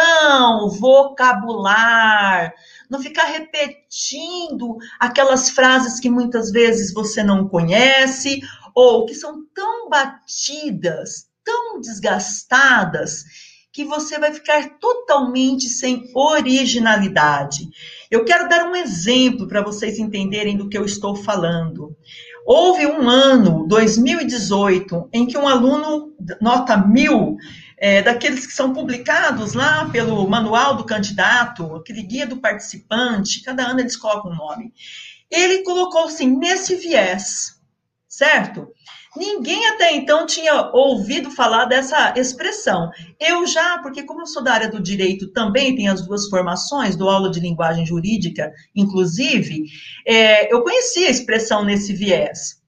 vocabular, 0.79 2.51
não 2.89 3.01
ficar 3.01 3.25
repetindo 3.25 4.77
aquelas 4.99 5.49
frases 5.49 5.99
que 5.99 6.09
muitas 6.09 6.51
vezes 6.51 6.93
você 6.93 7.23
não 7.23 7.47
conhece 7.47 8.41
ou 8.73 9.05
que 9.05 9.15
são 9.15 9.43
tão 9.53 9.89
batidas, 9.89 11.27
tão 11.43 11.81
desgastadas, 11.81 13.23
que 13.77 13.85
você 13.85 14.17
vai 14.17 14.33
ficar 14.33 14.79
totalmente 14.79 15.69
sem 15.69 16.09
originalidade. 16.15 17.69
Eu 18.09 18.25
quero 18.25 18.49
dar 18.49 18.67
um 18.67 18.75
exemplo 18.75 19.47
para 19.47 19.61
vocês 19.61 19.99
entenderem 19.99 20.57
do 20.57 20.67
que 20.67 20.75
eu 20.75 20.83
estou 20.83 21.15
falando. 21.15 21.95
Houve 22.43 22.87
um 22.87 23.07
ano, 23.07 23.67
2018, 23.67 25.09
em 25.13 25.27
que 25.27 25.37
um 25.37 25.47
aluno, 25.47 26.11
nota 26.41 26.75
mil, 26.75 27.37
é, 27.77 28.01
daqueles 28.01 28.47
que 28.47 28.53
são 28.53 28.73
publicados 28.73 29.53
lá 29.53 29.89
pelo 29.89 30.27
manual 30.27 30.75
do 30.75 30.85
candidato, 30.85 31.75
aquele 31.75 32.01
guia 32.01 32.25
do 32.25 32.37
participante, 32.37 33.43
cada 33.43 33.67
ano 33.67 33.79
eles 33.79 33.95
colocam 33.95 34.31
um 34.31 34.35
nome. 34.35 34.73
Ele 35.29 35.63
colocou 35.63 36.05
assim, 36.05 36.37
nesse 36.37 36.75
viés, 36.75 37.59
certo? 38.07 38.67
Ninguém 39.15 39.67
até 39.67 39.95
então 39.95 40.25
tinha 40.25 40.69
ouvido 40.71 41.31
falar 41.31 41.65
dessa 41.65 42.13
expressão. 42.15 42.89
Eu 43.19 43.45
já, 43.47 43.79
porque 43.79 44.03
como 44.03 44.21
eu 44.21 44.27
sou 44.27 44.43
da 44.43 44.53
área 44.53 44.69
do 44.69 44.81
direito, 44.81 45.31
também 45.31 45.75
tenho 45.75 45.91
as 45.91 46.05
duas 46.05 46.29
formações, 46.29 46.95
do 46.95 47.09
aula 47.09 47.31
de 47.31 47.39
linguagem 47.39 47.85
jurídica, 47.85 48.51
inclusive, 48.75 49.63
é, 50.05 50.53
eu 50.53 50.61
conhecia 50.61 51.07
a 51.07 51.11
expressão 51.11 51.65
nesse 51.65 51.93
viés. 51.93 52.61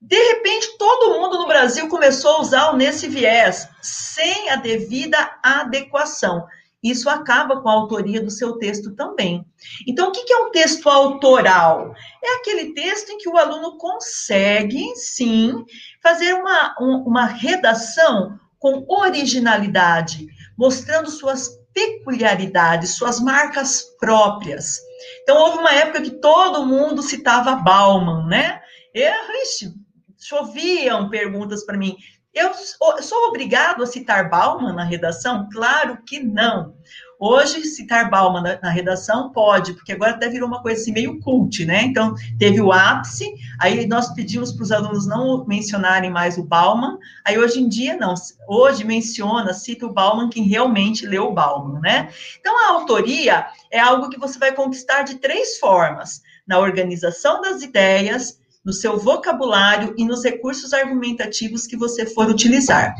De 0.00 0.16
repente, 0.16 0.78
todo 0.78 1.18
mundo 1.18 1.38
no 1.38 1.48
Brasil 1.48 1.88
começou 1.88 2.36
a 2.36 2.40
usar 2.40 2.70
o 2.70 2.76
nesse 2.76 3.08
viés, 3.08 3.68
sem 3.82 4.48
a 4.48 4.56
devida 4.56 5.18
adequação. 5.42 6.46
Isso 6.82 7.10
acaba 7.10 7.60
com 7.60 7.68
a 7.68 7.72
autoria 7.72 8.22
do 8.22 8.30
seu 8.30 8.56
texto 8.58 8.94
também. 8.94 9.44
Então, 9.86 10.08
o 10.08 10.12
que 10.12 10.32
é 10.32 10.36
um 10.38 10.50
texto 10.52 10.88
autoral? 10.88 11.92
É 12.22 12.36
aquele 12.36 12.72
texto 12.72 13.10
em 13.10 13.18
que 13.18 13.28
o 13.28 13.36
aluno 13.36 13.76
consegue, 13.76 14.94
sim, 14.94 15.64
fazer 16.00 16.34
uma, 16.34 16.76
uma 16.78 17.24
redação 17.24 18.38
com 18.60 18.84
originalidade, 18.88 20.28
mostrando 20.56 21.10
suas 21.10 21.58
peculiaridades, 21.74 22.96
suas 22.96 23.18
marcas 23.20 23.82
próprias. 23.98 24.80
Então, 25.22 25.36
houve 25.36 25.58
uma 25.58 25.72
época 25.72 26.02
que 26.02 26.12
todo 26.12 26.66
mundo 26.66 27.02
citava 27.02 27.56
Bauman, 27.56 28.26
né? 28.26 28.60
Eu, 28.94 29.12
ixi, 29.42 29.72
choviam 30.18 31.08
perguntas 31.08 31.64
para 31.64 31.78
mim. 31.78 31.96
Eu 32.34 32.52
sou 32.54 33.28
obrigado 33.28 33.82
a 33.82 33.86
citar 33.86 34.28
Bauman 34.28 34.74
na 34.74 34.84
redação? 34.84 35.48
Claro 35.50 35.98
que 36.06 36.20
não. 36.20 36.74
Hoje, 37.18 37.64
citar 37.64 38.08
Bauman 38.08 38.42
na, 38.42 38.60
na, 38.62 38.70
redação 38.70 39.32
pode, 39.32 39.72
porque 39.72 39.92
agora 39.92 40.12
até 40.12 40.28
virou 40.28 40.46
uma 40.46 40.62
coisa 40.62 40.80
assim 40.80 40.92
meio 40.92 41.18
cult, 41.18 41.64
né? 41.64 41.82
Então, 41.82 42.14
teve 42.38 42.60
o 42.60 42.70
ápice, 42.70 43.34
aí 43.58 43.88
nós 43.88 44.14
pedimos 44.14 44.52
para 44.52 44.62
os 44.62 44.70
alunos 44.70 45.04
não 45.04 45.44
mencionarem 45.44 46.12
mais 46.12 46.38
o 46.38 46.44
Bauman, 46.44 46.96
aí 47.24 47.36
hoje 47.36 47.60
em 47.60 47.68
dia 47.68 47.96
não. 47.96 48.14
Hoje 48.46 48.84
menciona, 48.84 49.52
cita 49.52 49.86
o 49.86 49.92
Bauman 49.92 50.28
quem 50.28 50.44
realmente 50.44 51.06
leu 51.06 51.24
o 51.24 51.32
Bauman, 51.32 51.80
né? 51.80 52.08
Então, 52.38 52.56
a 52.56 52.72
autoria 52.74 53.46
é 53.68 53.80
algo 53.80 54.10
que 54.10 54.18
você 54.18 54.38
vai 54.38 54.52
conquistar 54.52 55.02
de 55.02 55.16
três 55.16 55.58
formas: 55.58 56.22
na 56.46 56.60
organização 56.60 57.40
das 57.40 57.62
ideias, 57.62 58.38
no 58.68 58.72
seu 58.74 58.98
vocabulário 58.98 59.94
e 59.96 60.04
nos 60.04 60.22
recursos 60.22 60.74
argumentativos 60.74 61.66
que 61.66 61.74
você 61.74 62.04
for 62.04 62.28
utilizar. 62.28 62.94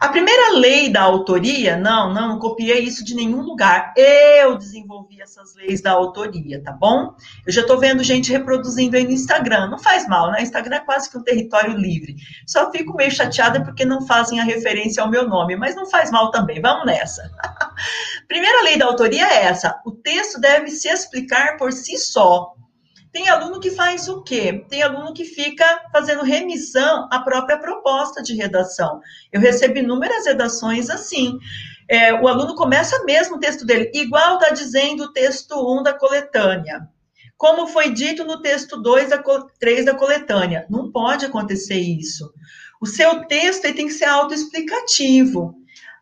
A 0.00 0.08
primeira 0.08 0.52
lei 0.52 0.88
da 0.88 1.02
autoria, 1.02 1.76
não, 1.76 2.14
não, 2.14 2.28
não 2.28 2.38
copiei 2.38 2.78
isso 2.78 3.04
de 3.04 3.12
nenhum 3.12 3.40
lugar. 3.40 3.92
Eu 3.96 4.56
desenvolvi 4.56 5.20
essas 5.20 5.56
leis 5.56 5.80
da 5.80 5.90
autoria, 5.90 6.62
tá 6.62 6.70
bom? 6.70 7.12
Eu 7.44 7.52
já 7.52 7.66
tô 7.66 7.76
vendo 7.76 8.04
gente 8.04 8.30
reproduzindo 8.30 8.96
aí 8.96 9.02
no 9.02 9.10
Instagram. 9.10 9.66
Não 9.66 9.80
faz 9.80 10.06
mal, 10.06 10.30
né? 10.30 10.42
Instagram 10.42 10.76
é 10.76 10.80
quase 10.80 11.10
que 11.10 11.18
um 11.18 11.24
território 11.24 11.76
livre. 11.76 12.14
Só 12.46 12.70
fico 12.70 12.94
meio 12.94 13.10
chateada 13.10 13.64
porque 13.64 13.84
não 13.84 14.06
fazem 14.06 14.38
a 14.38 14.44
referência 14.44 15.02
ao 15.02 15.10
meu 15.10 15.28
nome, 15.28 15.56
mas 15.56 15.74
não 15.74 15.86
faz 15.86 16.08
mal 16.12 16.30
também. 16.30 16.60
Vamos 16.60 16.86
nessa. 16.86 17.28
Primeira 18.28 18.62
lei 18.62 18.78
da 18.78 18.86
autoria 18.86 19.26
é 19.26 19.46
essa: 19.46 19.80
o 19.84 19.90
texto 19.90 20.40
deve 20.40 20.70
se 20.70 20.88
explicar 20.88 21.56
por 21.56 21.72
si 21.72 21.98
só. 21.98 22.54
Tem 23.14 23.28
aluno 23.28 23.60
que 23.60 23.70
faz 23.70 24.08
o 24.08 24.22
quê? 24.22 24.66
Tem 24.68 24.82
aluno 24.82 25.14
que 25.14 25.24
fica 25.24 25.64
fazendo 25.92 26.24
remissão 26.24 27.08
à 27.12 27.20
própria 27.20 27.56
proposta 27.56 28.20
de 28.20 28.34
redação. 28.34 29.00
Eu 29.32 29.40
recebo 29.40 29.78
inúmeras 29.78 30.26
redações 30.26 30.90
assim. 30.90 31.38
É, 31.88 32.12
o 32.12 32.26
aluno 32.26 32.56
começa 32.56 33.04
mesmo 33.04 33.36
o 33.36 33.38
texto 33.38 33.64
dele, 33.64 33.88
igual 33.94 34.34
está 34.34 34.52
dizendo 34.52 35.04
o 35.04 35.12
texto 35.12 35.54
1 35.54 35.84
da 35.84 35.94
coletânea. 35.94 36.88
Como 37.36 37.68
foi 37.68 37.92
dito 37.92 38.24
no 38.24 38.42
texto 38.42 38.82
2 38.82 39.10
da 39.10 39.22
3 39.60 39.84
da 39.84 39.94
coletânea. 39.94 40.66
Não 40.68 40.90
pode 40.90 41.24
acontecer 41.24 41.78
isso. 41.78 42.32
O 42.80 42.86
seu 42.86 43.26
texto 43.26 43.62
tem 43.62 43.86
que 43.86 43.92
ser 43.92 44.06
autoexplicativo. 44.06 45.54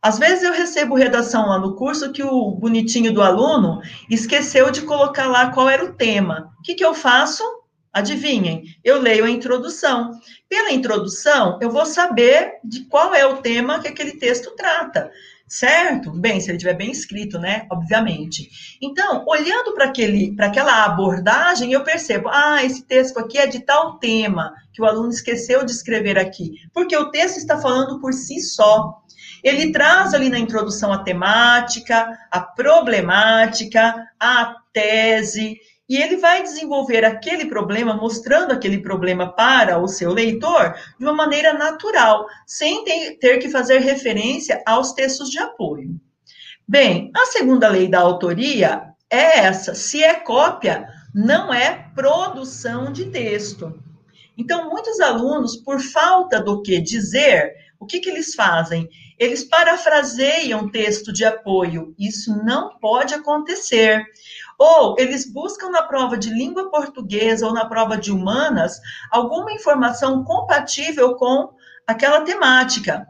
Às 0.02 0.18
vezes 0.18 0.42
eu 0.42 0.52
recebo 0.52 0.96
redação 0.96 1.46
lá 1.46 1.58
no 1.60 1.76
curso 1.76 2.10
que 2.10 2.24
o 2.24 2.50
bonitinho 2.50 3.12
do 3.12 3.22
aluno 3.22 3.80
esqueceu 4.10 4.68
de 4.70 4.82
colocar 4.82 5.28
lá 5.28 5.52
qual 5.52 5.70
era 5.70 5.84
o 5.84 5.94
tema. 5.94 6.52
O 6.58 6.62
que, 6.62 6.74
que 6.74 6.84
eu 6.84 6.92
faço? 6.92 7.44
Adivinhem, 7.92 8.64
eu 8.82 8.98
leio 8.98 9.24
a 9.24 9.30
introdução. 9.30 10.18
Pela 10.48 10.72
introdução, 10.72 11.58
eu 11.62 11.70
vou 11.70 11.86
saber 11.86 12.54
de 12.64 12.84
qual 12.86 13.14
é 13.14 13.24
o 13.24 13.36
tema 13.36 13.80
que 13.80 13.86
aquele 13.86 14.12
texto 14.12 14.56
trata 14.56 15.10
certo? 15.52 16.10
Bem, 16.12 16.40
se 16.40 16.50
ele 16.50 16.56
tiver 16.56 16.72
bem 16.72 16.90
escrito, 16.90 17.38
né? 17.38 17.66
Obviamente. 17.70 18.48
Então, 18.80 19.22
olhando 19.28 19.74
para 19.74 19.84
aquele, 19.84 20.34
para 20.34 20.46
aquela 20.46 20.86
abordagem, 20.86 21.70
eu 21.70 21.84
percebo, 21.84 22.30
ah, 22.30 22.64
esse 22.64 22.82
texto 22.84 23.18
aqui 23.18 23.36
é 23.36 23.46
de 23.46 23.60
tal 23.60 23.98
tema 23.98 24.54
que 24.72 24.80
o 24.80 24.86
aluno 24.86 25.10
esqueceu 25.10 25.62
de 25.62 25.70
escrever 25.70 26.18
aqui, 26.18 26.54
porque 26.72 26.96
o 26.96 27.10
texto 27.10 27.36
está 27.36 27.58
falando 27.58 28.00
por 28.00 28.14
si 28.14 28.40
só. 28.40 29.02
Ele 29.44 29.70
traz 29.72 30.14
ali 30.14 30.30
na 30.30 30.38
introdução 30.38 30.90
a 30.90 31.02
temática, 31.02 32.18
a 32.30 32.40
problemática, 32.40 34.08
a 34.18 34.56
tese, 34.72 35.58
e 35.92 35.98
ele 35.98 36.16
vai 36.16 36.42
desenvolver 36.42 37.04
aquele 37.04 37.44
problema, 37.44 37.94
mostrando 37.94 38.50
aquele 38.50 38.78
problema 38.78 39.30
para 39.30 39.78
o 39.78 39.86
seu 39.86 40.10
leitor 40.10 40.74
de 40.98 41.04
uma 41.04 41.12
maneira 41.12 41.52
natural, 41.52 42.24
sem 42.46 42.82
ter 42.82 43.36
que 43.36 43.50
fazer 43.50 43.80
referência 43.80 44.62
aos 44.64 44.94
textos 44.94 45.28
de 45.28 45.38
apoio. 45.38 46.00
Bem, 46.66 47.10
a 47.14 47.26
segunda 47.26 47.68
lei 47.68 47.88
da 47.88 48.00
autoria 48.00 48.84
é 49.10 49.40
essa: 49.40 49.74
se 49.74 50.02
é 50.02 50.14
cópia, 50.14 50.88
não 51.14 51.52
é 51.52 51.90
produção 51.94 52.90
de 52.90 53.10
texto. 53.10 53.78
Então, 54.38 54.70
muitos 54.70 54.98
alunos, 54.98 55.58
por 55.58 55.78
falta 55.78 56.40
do 56.40 56.62
que 56.62 56.80
dizer, 56.80 57.52
o 57.78 57.84
que, 57.84 58.00
que 58.00 58.08
eles 58.08 58.34
fazem? 58.34 58.88
Eles 59.18 59.44
parafraseiam 59.44 60.70
texto 60.70 61.12
de 61.12 61.24
apoio. 61.24 61.94
Isso 61.98 62.34
não 62.44 62.78
pode 62.78 63.12
acontecer. 63.12 64.02
Ou 64.64 64.94
eles 64.96 65.28
buscam 65.28 65.70
na 65.70 65.82
prova 65.82 66.16
de 66.16 66.30
língua 66.30 66.70
portuguesa 66.70 67.44
ou 67.44 67.52
na 67.52 67.64
prova 67.64 67.96
de 67.96 68.12
humanas 68.12 68.78
alguma 69.10 69.52
informação 69.52 70.22
compatível 70.22 71.16
com 71.16 71.50
aquela 71.84 72.20
temática. 72.20 73.04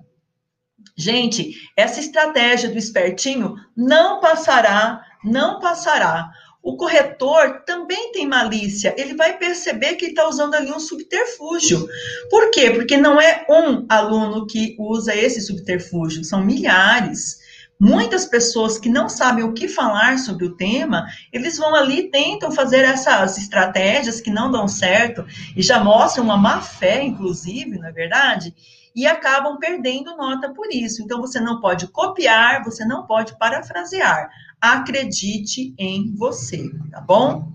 Gente, 0.96 1.70
essa 1.76 2.00
estratégia 2.00 2.70
do 2.70 2.78
espertinho 2.78 3.54
não 3.76 4.18
passará, 4.18 5.04
não 5.22 5.60
passará. 5.60 6.30
O 6.62 6.74
corretor 6.74 7.64
também 7.66 8.12
tem 8.12 8.26
malícia, 8.26 8.94
ele 8.96 9.14
vai 9.14 9.36
perceber 9.36 9.96
que 9.96 10.06
está 10.06 10.26
usando 10.26 10.54
ali 10.54 10.72
um 10.72 10.80
subterfúgio. 10.80 11.86
Por 12.30 12.50
quê? 12.50 12.70
Porque 12.70 12.96
não 12.96 13.20
é 13.20 13.44
um 13.50 13.84
aluno 13.90 14.46
que 14.46 14.74
usa 14.78 15.14
esse 15.14 15.42
subterfúgio, 15.42 16.24
são 16.24 16.42
milhares. 16.42 17.41
Muitas 17.84 18.24
pessoas 18.26 18.78
que 18.78 18.88
não 18.88 19.08
sabem 19.08 19.42
o 19.42 19.52
que 19.52 19.66
falar 19.66 20.16
sobre 20.16 20.44
o 20.44 20.54
tema, 20.54 21.04
eles 21.32 21.58
vão 21.58 21.74
ali 21.74 22.08
tentam 22.12 22.52
fazer 22.52 22.84
essas 22.84 23.36
estratégias 23.36 24.20
que 24.20 24.30
não 24.30 24.52
dão 24.52 24.68
certo 24.68 25.26
e 25.56 25.60
já 25.60 25.82
mostram 25.82 26.22
uma 26.22 26.36
má 26.36 26.60
fé, 26.60 27.02
inclusive, 27.02 27.76
não 27.76 27.88
é 27.88 27.90
verdade? 27.90 28.54
E 28.94 29.04
acabam 29.04 29.58
perdendo 29.58 30.16
nota 30.16 30.54
por 30.54 30.68
isso. 30.70 31.02
Então, 31.02 31.20
você 31.20 31.40
não 31.40 31.60
pode 31.60 31.88
copiar, 31.88 32.62
você 32.62 32.84
não 32.84 33.04
pode 33.04 33.36
parafrasear. 33.36 34.30
Acredite 34.60 35.74
em 35.76 36.14
você, 36.14 36.70
tá 36.88 37.00
bom? 37.00 37.50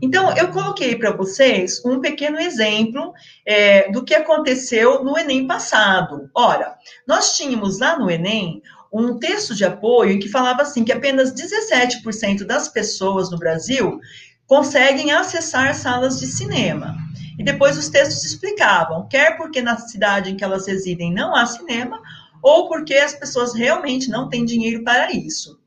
Então, 0.00 0.34
eu 0.34 0.48
coloquei 0.48 0.96
para 0.96 1.10
vocês 1.10 1.84
um 1.84 2.00
pequeno 2.00 2.38
exemplo 2.38 3.12
é, 3.44 3.90
do 3.90 4.02
que 4.02 4.14
aconteceu 4.14 5.04
no 5.04 5.18
Enem 5.18 5.46
passado. 5.46 6.30
Ora, 6.34 6.74
nós 7.06 7.36
tínhamos 7.36 7.78
lá 7.80 7.98
no 7.98 8.10
Enem 8.10 8.62
um 8.92 9.18
texto 9.18 9.54
de 9.54 9.64
apoio 9.64 10.12
em 10.12 10.18
que 10.18 10.28
falava 10.28 10.62
assim 10.62 10.84
que 10.84 10.92
apenas 10.92 11.32
17% 11.32 12.44
das 12.44 12.68
pessoas 12.68 13.30
no 13.30 13.38
Brasil 13.38 14.00
conseguem 14.46 15.10
acessar 15.12 15.74
salas 15.74 16.18
de 16.18 16.26
cinema. 16.26 16.96
E 17.38 17.44
depois 17.44 17.78
os 17.78 17.88
textos 17.88 18.24
explicavam, 18.24 19.06
quer 19.06 19.36
porque 19.36 19.62
na 19.62 19.76
cidade 19.76 20.30
em 20.30 20.36
que 20.36 20.42
elas 20.42 20.66
residem 20.66 21.12
não 21.12 21.36
há 21.36 21.46
cinema, 21.46 22.00
ou 22.42 22.68
porque 22.68 22.94
as 22.94 23.14
pessoas 23.14 23.54
realmente 23.54 24.10
não 24.10 24.28
têm 24.28 24.44
dinheiro 24.44 24.82
para 24.82 25.12
isso. 25.12 25.58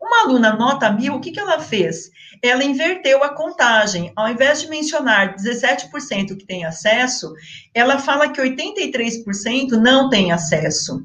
Uma 0.00 0.22
aluna 0.22 0.54
nota 0.54 0.90
mil, 0.90 1.14
o 1.14 1.20
que, 1.20 1.32
que 1.32 1.40
ela 1.40 1.58
fez? 1.58 2.10
Ela 2.40 2.62
inverteu 2.62 3.24
a 3.24 3.34
contagem. 3.34 4.12
Ao 4.14 4.28
invés 4.28 4.60
de 4.60 4.68
mencionar 4.68 5.34
17% 5.34 6.36
que 6.36 6.46
tem 6.46 6.64
acesso, 6.64 7.34
ela 7.74 7.98
fala 7.98 8.28
que 8.28 8.40
83% 8.40 9.70
não 9.72 10.08
tem 10.08 10.30
acesso. 10.30 11.02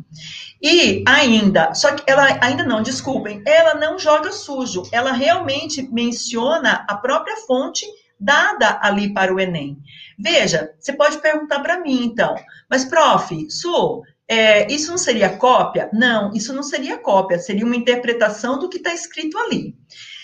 E 0.62 1.04
ainda, 1.08 1.74
só 1.74 1.94
que 1.94 2.04
ela 2.10 2.40
ainda 2.42 2.64
não, 2.64 2.82
desculpem, 2.82 3.42
ela 3.46 3.74
não 3.74 4.00
joga 4.00 4.32
sujo, 4.32 4.84
ela 4.92 5.12
realmente 5.12 5.82
menciona 5.92 6.86
a 6.88 6.96
própria 6.96 7.36
fonte 7.38 7.86
dada 8.20 8.80
ali 8.82 9.14
para 9.14 9.34
o 9.34 9.40
Enem. 9.40 9.78
Veja, 10.18 10.74
você 10.80 10.94
pode 10.94 11.18
perguntar 11.18 11.60
para 11.60 11.80
mim, 11.80 12.06
então, 12.06 12.36
mas, 12.70 12.86
prof, 12.86 13.50
Su, 13.50 14.04
é, 14.28 14.72
isso 14.72 14.90
não 14.90 14.98
seria 14.98 15.38
cópia? 15.38 15.90
Não, 15.92 16.32
isso 16.34 16.54
não 16.54 16.64
seria 16.64 16.98
cópia, 16.98 17.38
seria 17.38 17.66
uma 17.66 17.76
interpretação 17.76 18.58
do 18.58 18.70
que 18.70 18.78
está 18.78 18.94
escrito 18.94 19.38
ali. 19.38 19.76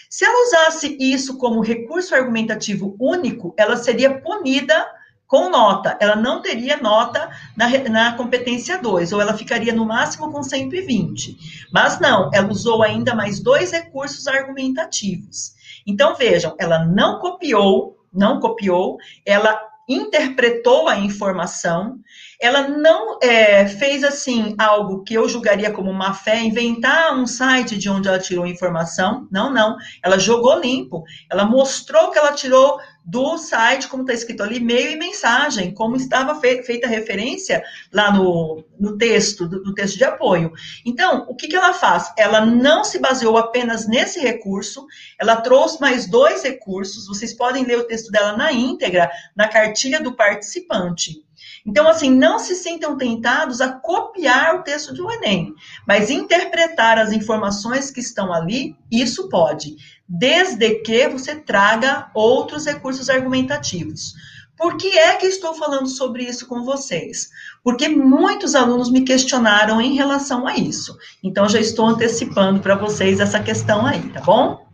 Se 0.09 0.25
ela 0.25 0.47
usasse 0.47 0.97
isso 0.99 1.37
como 1.37 1.61
recurso 1.61 2.15
argumentativo 2.15 2.95
único, 2.99 3.53
ela 3.57 3.77
seria 3.77 4.19
punida 4.19 4.87
com 5.29 5.47
nota. 5.47 5.95
Ela 6.01 6.15
não 6.15 6.41
teria 6.41 6.75
nota 6.77 7.29
na, 7.55 7.69
na 7.87 8.13
competência 8.13 8.79
2, 8.79 9.13
ou 9.13 9.21
ela 9.21 9.37
ficaria 9.37 9.71
no 9.71 9.85
máximo 9.85 10.31
com 10.31 10.41
120. 10.41 11.69
Mas 11.71 11.99
não, 11.99 12.31
ela 12.33 12.49
usou 12.49 12.81
ainda 12.81 13.13
mais 13.13 13.39
dois 13.39 13.71
recursos 13.71 14.27
argumentativos. 14.27 15.53
Então, 15.85 16.15
vejam, 16.15 16.55
ela 16.59 16.83
não 16.83 17.19
copiou, 17.19 17.95
não 18.11 18.39
copiou, 18.39 18.97
ela 19.23 19.69
interpretou 19.87 20.87
a 20.87 20.97
informação, 20.97 21.99
ela 22.39 22.67
não 22.67 23.17
é, 23.21 23.67
fez 23.67 24.03
assim 24.03 24.55
algo 24.57 25.03
que 25.03 25.15
eu 25.15 25.27
julgaria 25.27 25.71
como 25.71 25.91
má 25.91 26.13
fé, 26.13 26.39
inventar 26.39 27.13
um 27.15 27.25
site 27.25 27.77
de 27.77 27.89
onde 27.89 28.07
ela 28.07 28.19
tirou 28.19 28.45
informação. 28.45 29.27
Não, 29.31 29.51
não. 29.51 29.75
Ela 30.03 30.17
jogou 30.19 30.59
limpo. 30.59 31.03
Ela 31.29 31.43
mostrou 31.43 32.11
que 32.11 32.19
ela 32.19 32.31
tirou 32.31 32.79
do 33.09 33.37
site, 33.37 33.87
como 33.87 34.03
está 34.03 34.13
escrito 34.13 34.43
ali, 34.43 34.57
e-mail 34.57 34.91
e 34.91 34.95
mensagem, 34.95 35.73
como 35.73 35.95
estava 35.95 36.39
fe 36.39 36.61
feita 36.63 36.85
a 36.85 36.89
referência 36.89 37.63
lá 37.91 38.11
no, 38.11 38.63
no 38.79 38.97
texto, 38.97 39.47
do, 39.47 39.63
do, 39.63 39.73
texto 39.73 39.97
de 39.97 40.03
apoio. 40.03 40.51
Então, 40.85 41.25
o 41.27 41.35
que, 41.35 41.47
que 41.47 41.55
ela 41.55 41.73
faz? 41.73 42.13
Ela 42.17 42.45
não 42.45 42.83
se 42.83 42.99
baseou 42.99 43.37
apenas 43.37 43.87
nesse 43.87 44.19
recurso, 44.19 44.85
ela 45.19 45.37
trouxe 45.37 45.81
mais 45.81 46.07
dois 46.07 46.43
recursos, 46.43 47.07
vocês 47.07 47.33
podem 47.33 47.65
ler 47.65 47.79
o 47.79 47.87
texto 47.87 48.11
dela 48.11 48.37
na 48.37 48.51
íntegra, 48.51 49.09
na 49.35 49.47
cartilha 49.47 49.99
do 49.99 50.15
participante. 50.15 51.23
Então, 51.65 51.87
assim, 51.87 52.09
não 52.11 52.39
se 52.39 52.55
sintam 52.55 52.97
tentados 52.97 53.61
a 53.61 53.71
copiar 53.71 54.55
o 54.55 54.63
texto 54.63 54.93
do 54.93 55.11
Enem, 55.11 55.53
mas 55.87 56.09
interpretar 56.09 56.97
as 56.97 57.11
informações 57.11 57.91
que 57.91 57.99
estão 57.99 58.33
ali, 58.33 58.75
isso 58.91 59.29
pode, 59.29 59.75
desde 60.09 60.75
que 60.79 61.07
você 61.07 61.35
traga 61.35 62.09
outros 62.15 62.65
recursos 62.65 63.11
argumentativos. 63.11 64.15
Por 64.57 64.75
que 64.75 64.97
é 64.97 65.15
que 65.15 65.27
estou 65.27 65.53
falando 65.53 65.87
sobre 65.87 66.23
isso 66.23 66.47
com 66.47 66.63
vocês? 66.63 67.29
Porque 67.63 67.87
muitos 67.87 68.55
alunos 68.55 68.91
me 68.91 69.05
questionaram 69.05 69.79
em 69.79 69.93
relação 69.93 70.47
a 70.47 70.57
isso. 70.57 70.97
Então, 71.23 71.47
já 71.47 71.59
estou 71.59 71.85
antecipando 71.85 72.59
para 72.59 72.75
vocês 72.75 73.19
essa 73.19 73.39
questão 73.39 73.85
aí, 73.85 74.01
tá 74.09 74.19
bom? 74.19 74.67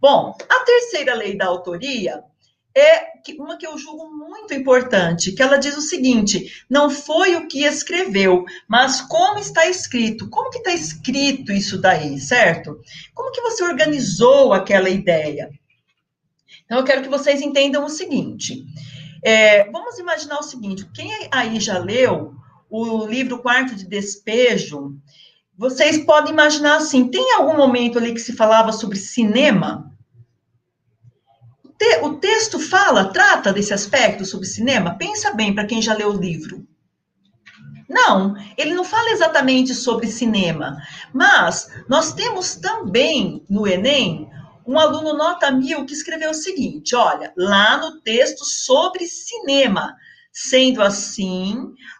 Bom, 0.00 0.36
a 0.48 0.64
terceira 0.64 1.14
lei 1.14 1.36
da 1.36 1.46
autoria 1.46 2.24
é 2.76 3.14
uma 3.38 3.56
que 3.56 3.66
eu 3.66 3.78
julgo 3.78 4.10
muito 4.10 4.52
importante, 4.52 5.32
que 5.32 5.42
ela 5.42 5.56
diz 5.56 5.76
o 5.76 5.80
seguinte: 5.80 6.64
não 6.68 6.90
foi 6.90 7.36
o 7.36 7.46
que 7.46 7.64
escreveu, 7.64 8.44
mas 8.68 9.00
como 9.00 9.38
está 9.38 9.66
escrito. 9.66 10.28
Como 10.28 10.50
que 10.50 10.58
está 10.58 10.72
escrito 10.72 11.52
isso 11.52 11.80
daí, 11.80 12.18
certo? 12.18 12.80
Como 13.14 13.30
que 13.30 13.40
você 13.40 13.62
organizou 13.62 14.52
aquela 14.52 14.88
ideia? 14.88 15.50
Então, 16.64 16.78
eu 16.78 16.84
quero 16.84 17.02
que 17.02 17.08
vocês 17.08 17.40
entendam 17.40 17.84
o 17.84 17.90
seguinte. 17.90 18.64
É, 19.22 19.70
vamos 19.70 19.98
imaginar 19.98 20.38
o 20.38 20.42
seguinte: 20.44 20.88
quem 20.92 21.10
aí 21.30 21.60
já 21.60 21.78
leu 21.78 22.34
o 22.68 23.06
livro 23.06 23.38
Quarto 23.38 23.74
de 23.74 23.86
Despejo? 23.86 24.96
vocês 25.56 26.04
podem 26.04 26.32
imaginar 26.32 26.76
assim: 26.76 27.08
tem 27.08 27.32
algum 27.34 27.56
momento 27.56 27.98
ali 27.98 28.12
que 28.12 28.20
se 28.20 28.32
falava 28.32 28.72
sobre 28.72 28.98
cinema? 28.98 29.93
Te, 31.84 32.00
o 32.00 32.14
texto 32.14 32.58
fala, 32.58 33.12
trata 33.12 33.52
desse 33.52 33.74
aspecto 33.74 34.24
sobre 34.24 34.46
cinema? 34.46 34.96
Pensa 34.96 35.34
bem 35.34 35.54
para 35.54 35.66
quem 35.66 35.82
já 35.82 35.92
leu 35.92 36.12
o 36.12 36.18
livro. 36.18 36.66
Não, 37.86 38.34
ele 38.56 38.72
não 38.72 38.84
fala 38.84 39.10
exatamente 39.10 39.74
sobre 39.74 40.06
cinema, 40.06 40.78
mas 41.12 41.68
nós 41.86 42.14
temos 42.14 42.56
também 42.56 43.44
no 43.50 43.68
Enem 43.68 44.30
um 44.66 44.78
aluno 44.78 45.12
nota 45.12 45.50
mil 45.50 45.84
que 45.84 45.92
escreveu 45.92 46.30
o 46.30 46.34
seguinte: 46.34 46.96
olha, 46.96 47.30
lá 47.36 47.76
no 47.76 48.00
texto 48.00 48.46
sobre 48.46 49.04
cinema, 49.04 49.94
sendo 50.32 50.80
assim, 50.80 51.54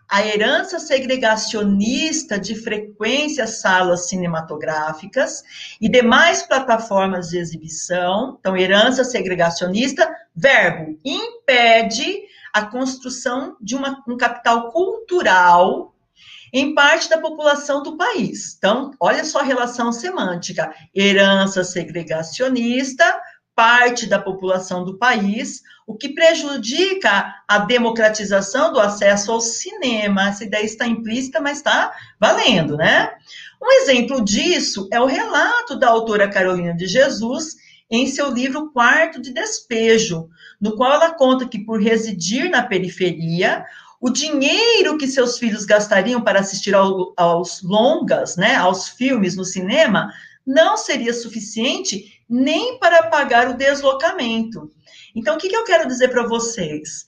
a 0.08 0.26
herança 0.26 0.78
segregacionista 0.78 2.38
de 2.38 2.54
frequências 2.54 3.60
salas 3.60 4.08
cinematográficas 4.08 5.42
e 5.80 5.88
demais 5.88 6.42
plataformas 6.42 7.28
de 7.28 7.38
exibição, 7.38 8.36
então, 8.38 8.56
herança 8.56 9.02
segregacionista, 9.04 10.08
verbo, 10.34 10.98
impede 11.04 12.22
a 12.52 12.64
construção 12.66 13.56
de 13.60 13.74
uma, 13.74 14.02
um 14.06 14.16
capital 14.16 14.70
cultural 14.70 15.94
em 16.52 16.72
parte 16.72 17.10
da 17.10 17.18
população 17.18 17.82
do 17.82 17.96
país. 17.96 18.54
Então, 18.56 18.92
olha 19.00 19.24
só 19.24 19.40
a 19.40 19.44
relação 19.44 19.90
semântica: 19.90 20.72
herança 20.94 21.64
segregacionista, 21.64 23.20
parte 23.54 24.06
da 24.06 24.18
população 24.18 24.84
do 24.84 24.98
país, 24.98 25.62
o 25.86 25.94
que 25.96 26.08
prejudica 26.08 27.34
a 27.46 27.58
democratização 27.58 28.72
do 28.72 28.80
acesso 28.80 29.30
ao 29.32 29.40
cinema. 29.40 30.28
Essa 30.28 30.44
ideia 30.44 30.64
está 30.64 30.86
implícita, 30.86 31.40
mas 31.40 31.58
está 31.58 31.92
valendo, 32.18 32.76
né? 32.76 33.12
Um 33.62 33.70
exemplo 33.82 34.22
disso 34.22 34.88
é 34.92 35.00
o 35.00 35.06
relato 35.06 35.78
da 35.78 35.88
autora 35.88 36.28
Carolina 36.28 36.74
de 36.74 36.86
Jesus 36.86 37.56
em 37.90 38.06
seu 38.06 38.30
livro 38.30 38.70
Quarto 38.72 39.20
de 39.20 39.32
Despejo, 39.32 40.28
no 40.60 40.76
qual 40.76 40.92
ela 40.92 41.14
conta 41.14 41.46
que, 41.46 41.58
por 41.58 41.80
residir 41.80 42.50
na 42.50 42.62
periferia, 42.62 43.64
o 44.00 44.10
dinheiro 44.10 44.98
que 44.98 45.06
seus 45.06 45.38
filhos 45.38 45.64
gastariam 45.64 46.20
para 46.20 46.40
assistir 46.40 46.74
ao, 46.74 47.14
aos 47.16 47.62
longas, 47.62 48.36
né, 48.36 48.56
aos 48.56 48.88
filmes 48.88 49.36
no 49.36 49.44
cinema, 49.44 50.12
não 50.46 50.76
seria 50.76 51.14
suficiente 51.14 52.13
nem 52.28 52.78
para 52.78 53.04
pagar 53.04 53.48
o 53.48 53.56
deslocamento. 53.56 54.70
Então, 55.14 55.36
o 55.36 55.38
que, 55.38 55.48
que 55.48 55.56
eu 55.56 55.64
quero 55.64 55.86
dizer 55.86 56.08
para 56.08 56.26
vocês? 56.26 57.06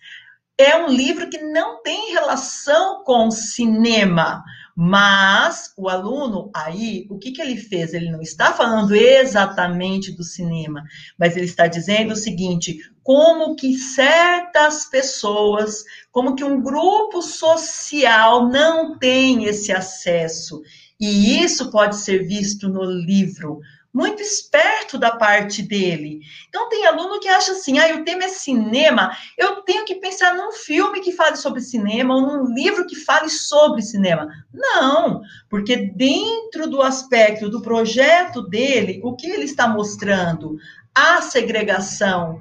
É 0.59 0.77
um 0.77 0.89
livro 0.89 1.29
que 1.29 1.39
não 1.39 1.83
tem 1.83 2.13
relação 2.13 3.03
com 3.05 3.31
cinema, 3.31 4.43
mas 4.75 5.73
o 5.77 5.89
aluno 5.89 6.51
aí, 6.55 7.07
o 7.11 7.19
que, 7.19 7.33
que 7.33 7.41
ele 7.41 7.57
fez? 7.57 7.93
Ele 7.93 8.11
não 8.11 8.21
está 8.21 8.53
falando 8.53 8.95
exatamente 8.95 10.13
do 10.13 10.23
cinema, 10.23 10.83
mas 11.19 11.37
ele 11.37 11.47
está 11.47 11.67
dizendo 11.67 12.13
o 12.13 12.17
seguinte: 12.17 12.79
como 13.03 13.55
que 13.57 13.77
certas 13.77 14.85
pessoas, 14.87 15.83
como 16.11 16.35
que 16.35 16.45
um 16.45 16.63
grupo 16.63 17.23
social 17.23 18.49
não 18.49 18.99
tem 18.99 19.45
esse 19.45 19.73
acesso. 19.73 20.61
E 20.99 21.43
isso 21.43 21.71
pode 21.71 21.97
ser 21.97 22.27
visto 22.27 22.69
no 22.69 22.85
livro 22.85 23.61
muito 23.97 24.21
esperto 24.21 24.99
da 24.99 25.17
parte 25.17 25.63
dele. 25.63 26.21
Então, 26.51 26.69
tem 26.69 26.85
aluno 26.85 27.19
que 27.19 27.29
acha 27.29 27.53
assim: 27.53 27.79
ah, 27.79 27.95
o 27.95 28.05
tema 28.05 28.25
é 28.25 28.29
cinema, 28.29 29.17
eu 29.39 29.63
tenho 29.63 29.87
que 29.87 29.95
pensar 29.95 30.35
num 30.35 30.53
filme 30.53 31.01
que 31.01 31.13
fale 31.13 31.37
sobre 31.37 31.63
cinema 31.63 32.15
ou 32.15 32.21
num 32.21 32.55
livro 32.55 32.87
que 32.87 32.95
fale 32.95 33.31
sobre 33.31 33.81
cinema. 33.81 34.29
Não, 34.53 35.23
porque 35.49 35.77
dentro 35.97 36.69
do 36.69 36.83
aspecto 36.83 37.49
do 37.49 37.63
projeto 37.63 38.43
dele, 38.43 39.01
o 39.03 39.17
que 39.17 39.29
ele 39.29 39.45
está 39.45 39.67
mostrando? 39.67 40.59
A 40.95 41.23
segregação. 41.23 42.39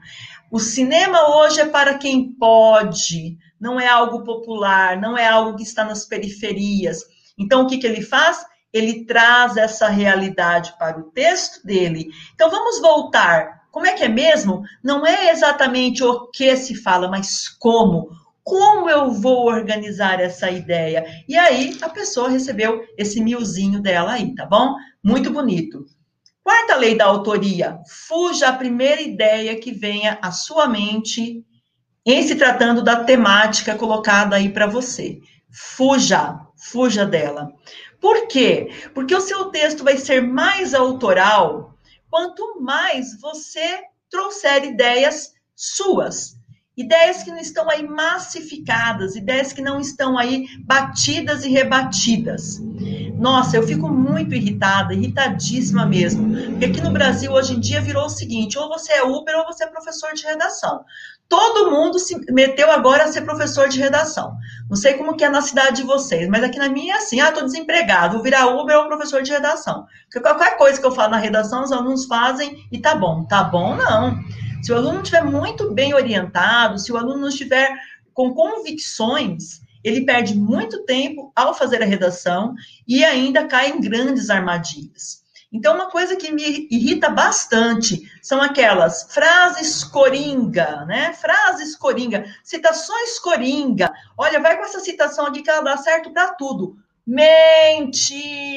O 0.52 0.60
cinema 0.60 1.38
hoje 1.38 1.62
é 1.62 1.66
para 1.66 1.98
quem 1.98 2.34
pode, 2.34 3.38
não 3.58 3.80
é 3.80 3.88
algo 3.88 4.26
popular, 4.26 5.00
não 5.00 5.18
é 5.18 5.26
algo 5.26 5.56
que 5.56 5.64
está 5.64 5.86
nas 5.86 6.06
periferias. 6.06 7.02
Então, 7.38 7.64
o 7.64 7.68
que, 7.68 7.78
que 7.78 7.88
ele 7.88 8.02
faz? 8.02 8.46
Ele 8.76 9.06
traz 9.06 9.56
essa 9.56 9.88
realidade 9.88 10.74
para 10.78 11.00
o 11.00 11.04
texto 11.04 11.66
dele. 11.66 12.10
Então 12.34 12.52
vamos 12.52 12.82
voltar. 12.82 13.64
Como 13.72 13.86
é 13.86 13.94
que 13.94 14.04
é 14.04 14.10
mesmo? 14.10 14.64
Não 14.84 15.08
é 15.08 15.32
exatamente 15.32 16.04
o 16.04 16.28
que 16.28 16.54
se 16.58 16.76
fala, 16.76 17.08
mas 17.08 17.48
como. 17.48 18.10
Como 18.44 18.90
eu 18.90 19.12
vou 19.12 19.46
organizar 19.48 20.20
essa 20.20 20.52
ideia? 20.52 21.06
E 21.26 21.38
aí 21.38 21.78
a 21.82 21.88
pessoa 21.88 22.30
recebeu 22.30 22.86
esse 22.98 23.24
milzinho 23.24 23.82
dela 23.82 24.12
aí, 24.12 24.36
tá 24.36 24.46
bom? 24.46 24.76
Muito 25.02 25.32
bonito. 25.32 25.86
Quarta 26.44 26.76
lei 26.76 26.98
da 26.98 27.06
autoria: 27.06 27.80
fuja 27.88 28.50
a 28.50 28.54
primeira 28.54 29.02
ideia 29.02 29.58
que 29.58 29.72
venha 29.72 30.20
à 30.22 30.34
sua 30.34 30.68
mente 30.68 31.46
em 32.06 32.22
se 32.24 32.36
tratando 32.36 32.84
da 32.84 33.06
temática 33.06 33.74
colocada 33.74 34.36
aí 34.36 34.50
para 34.50 34.68
você. 34.68 35.22
Fuja, 35.50 36.38
fuja 36.58 37.06
dela. 37.06 37.52
Por 38.06 38.28
quê? 38.28 38.70
Porque 38.94 39.16
o 39.16 39.20
seu 39.20 39.46
texto 39.46 39.84
vai 39.84 39.98
ser 39.98 40.22
mais 40.22 40.76
autoral 40.76 41.76
quanto 42.08 42.62
mais 42.62 43.20
você 43.20 43.82
trouxer 44.12 44.64
ideias 44.64 45.34
suas. 45.56 46.36
Ideias 46.78 47.24
que 47.24 47.32
não 47.32 47.40
estão 47.40 47.68
aí 47.68 47.82
massificadas, 47.82 49.16
ideias 49.16 49.52
que 49.52 49.62
não 49.62 49.80
estão 49.80 50.20
aí 50.20 50.46
batidas 50.68 51.44
e 51.46 51.50
rebatidas. 51.50 52.62
Nossa, 53.18 53.58
eu 53.58 53.66
fico 53.66 53.90
muito 53.90 54.36
irritada, 54.36 54.94
irritadíssima 54.94 55.84
mesmo. 55.84 56.32
Porque 56.52 56.66
aqui 56.66 56.82
no 56.82 56.92
Brasil, 56.92 57.32
hoje 57.32 57.56
em 57.56 57.60
dia, 57.60 57.82
virou 57.82 58.06
o 58.06 58.10
seguinte: 58.10 58.56
ou 58.56 58.70
você 58.70 58.94
é 58.94 59.04
Uber 59.04 59.36
ou 59.40 59.46
você 59.46 59.64
é 59.64 59.68
professor 59.68 60.14
de 60.14 60.24
redação. 60.24 60.86
Todo 61.28 61.72
mundo 61.72 61.98
se 61.98 62.16
meteu 62.32 62.70
agora 62.70 63.06
a 63.06 63.08
ser 63.08 63.22
professor 63.22 63.68
de 63.68 63.80
redação. 63.80 64.36
Não 64.70 64.76
sei 64.76 64.94
como 64.94 65.18
que 65.18 65.24
é 65.24 65.30
na 65.30 65.42
cidade 65.42 65.78
de 65.78 65.84
vocês, 65.84 66.28
mas 66.30 66.44
aqui 66.44 66.60
na 66.60 66.70
minha 66.70 66.94
é 66.94 66.98
assim, 66.98 67.20
ah, 67.20 67.32
tô 67.32 67.42
desempregado, 67.42 68.14
vou 68.14 68.24
virar 68.24 68.48
Uber 68.48 68.78
ou 68.78 68.88
professor 68.88 69.24
de 69.24 69.32
redação. 69.32 69.86
Porque 70.04 70.20
qualquer 70.20 70.58
coisa 70.58 70.80
que 70.80 70.86
eu 70.86 70.92
falo 70.92 71.12
na 71.12 71.18
redação, 71.18 71.64
os 71.64 71.72
alunos 71.72 72.06
fazem 72.06 72.68
e 72.72 72.80
tá 72.80 72.94
bom. 72.96 73.26
Tá 73.26 73.44
bom, 73.44 73.76
não. 73.76 74.20
Se 74.62 74.72
o 74.72 74.76
aluno 74.76 75.02
estiver 75.02 75.24
muito 75.24 75.74
bem 75.74 75.94
orientado, 75.94 76.80
se 76.80 76.92
o 76.92 76.98
aluno 76.98 77.22
não 77.22 77.30
estiver 77.30 77.76
com 78.14 78.34
convicções, 78.34 79.62
ele 79.84 80.06
perde 80.06 80.36
muito 80.36 80.84
tempo 80.86 81.32
ao 81.36 81.54
fazer 81.54 81.84
a 81.84 81.86
redação 81.86 82.56
e 82.88 83.04
ainda 83.04 83.46
cai 83.46 83.70
em 83.70 83.80
grandes 83.80 84.30
armadilhas. 84.30 85.25
Então, 85.52 85.76
uma 85.76 85.90
coisa 85.90 86.16
que 86.16 86.32
me 86.32 86.68
irrita 86.70 87.10
bastante 87.10 88.02
são 88.22 88.42
aquelas 88.42 89.14
frases 89.14 89.84
coringa, 89.84 90.86
né? 90.86 91.14
Frases 91.14 91.76
coringa, 91.76 92.26
citações 92.44 93.20
coringa. 93.20 93.94
Olha, 94.18 94.40
vai 94.40 94.58
com 94.58 94.64
essa 94.64 94.80
citação 94.80 95.26
aqui 95.26 95.42
que 95.42 95.50
ela 95.50 95.62
dá 95.62 95.78
certo 95.78 96.12
para 96.12 96.34
tudo. 96.34 96.78
Mentira! 97.06 98.52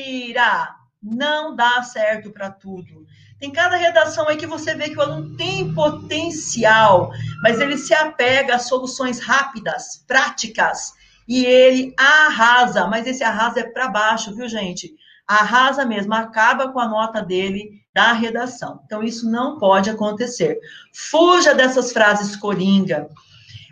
Não 1.02 1.54
dá 1.54 1.82
certo 1.82 2.30
para 2.32 2.50
tudo. 2.50 3.06
Tem 3.38 3.52
cada 3.52 3.76
redação 3.76 4.26
aí 4.28 4.36
que 4.36 4.46
você 4.46 4.74
vê 4.74 4.88
que 4.88 4.98
o 4.98 5.00
aluno 5.00 5.36
tem 5.36 5.72
potencial, 5.72 7.12
mas 7.40 7.60
ele 7.60 7.78
se 7.78 7.94
apega 7.94 8.56
a 8.56 8.58
soluções 8.58 9.20
rápidas, 9.20 10.04
práticas, 10.08 10.92
e 11.28 11.44
ele 11.44 11.94
arrasa, 11.96 12.86
mas 12.88 13.06
esse 13.06 13.22
arrasa 13.22 13.60
é 13.60 13.64
para 13.64 13.88
baixo, 13.88 14.34
viu, 14.34 14.48
gente? 14.48 14.92
Arrasa 15.28 15.84
mesmo, 15.84 16.14
acaba 16.14 16.72
com 16.72 16.80
a 16.80 16.88
nota 16.88 17.20
dele 17.22 17.82
da 17.94 18.12
redação. 18.12 18.80
Então, 18.86 19.02
isso 19.02 19.30
não 19.30 19.58
pode 19.58 19.90
acontecer. 19.90 20.58
Fuja 20.94 21.54
dessas 21.54 21.92
frases 21.92 22.34
coringa. 22.34 23.08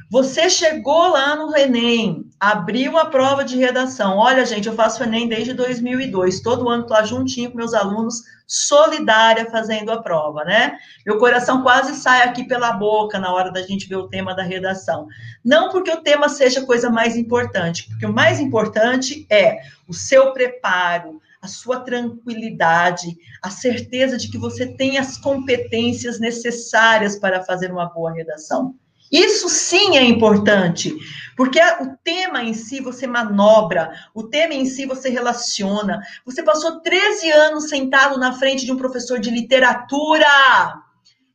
Você 0.08 0.48
chegou 0.48 1.08
lá 1.08 1.34
no 1.34 1.56
Enem, 1.56 2.26
abriu 2.38 2.96
a 2.96 3.06
prova 3.06 3.42
de 3.42 3.56
redação. 3.56 4.18
Olha, 4.18 4.46
gente, 4.46 4.68
eu 4.68 4.74
faço 4.74 5.02
Enem 5.02 5.28
desde 5.28 5.52
2002. 5.52 6.40
Todo 6.40 6.68
ano 6.68 6.82
estou 6.82 6.96
lá 6.96 7.02
juntinho 7.04 7.50
com 7.50 7.56
meus 7.56 7.74
alunos, 7.74 8.22
solidária, 8.46 9.50
fazendo 9.50 9.90
a 9.90 10.00
prova, 10.00 10.44
né? 10.44 10.76
Meu 11.04 11.18
coração 11.18 11.62
quase 11.62 11.96
sai 11.96 12.22
aqui 12.22 12.44
pela 12.44 12.72
boca 12.72 13.18
na 13.18 13.32
hora 13.32 13.50
da 13.50 13.62
gente 13.62 13.88
ver 13.88 13.96
o 13.96 14.08
tema 14.08 14.34
da 14.34 14.44
redação. 14.44 15.08
Não 15.44 15.70
porque 15.70 15.90
o 15.90 16.02
tema 16.02 16.28
seja 16.28 16.60
a 16.60 16.66
coisa 16.66 16.88
mais 16.88 17.16
importante, 17.16 17.88
porque 17.88 18.06
o 18.06 18.12
mais 18.12 18.38
importante 18.38 19.26
é 19.28 19.58
o 19.88 19.92
seu 19.92 20.32
preparo, 20.32 21.20
a 21.46 21.48
sua 21.48 21.78
tranquilidade, 21.78 23.16
a 23.40 23.50
certeza 23.50 24.16
de 24.18 24.28
que 24.28 24.36
você 24.36 24.66
tem 24.66 24.98
as 24.98 25.16
competências 25.16 26.18
necessárias 26.18 27.16
para 27.16 27.44
fazer 27.44 27.70
uma 27.70 27.86
boa 27.86 28.12
redação. 28.12 28.74
Isso 29.12 29.48
sim 29.48 29.96
é 29.96 30.02
importante, 30.02 30.92
porque 31.36 31.60
o 31.80 31.96
tema 32.02 32.42
em 32.42 32.52
si 32.52 32.80
você 32.80 33.06
manobra, 33.06 33.92
o 34.12 34.24
tema 34.24 34.54
em 34.54 34.64
si 34.64 34.84
você 34.84 35.08
relaciona. 35.08 36.02
Você 36.24 36.42
passou 36.42 36.80
13 36.80 37.30
anos 37.30 37.68
sentado 37.68 38.18
na 38.18 38.32
frente 38.32 38.66
de 38.66 38.72
um 38.72 38.76
professor 38.76 39.20
de 39.20 39.30
literatura, 39.30 40.26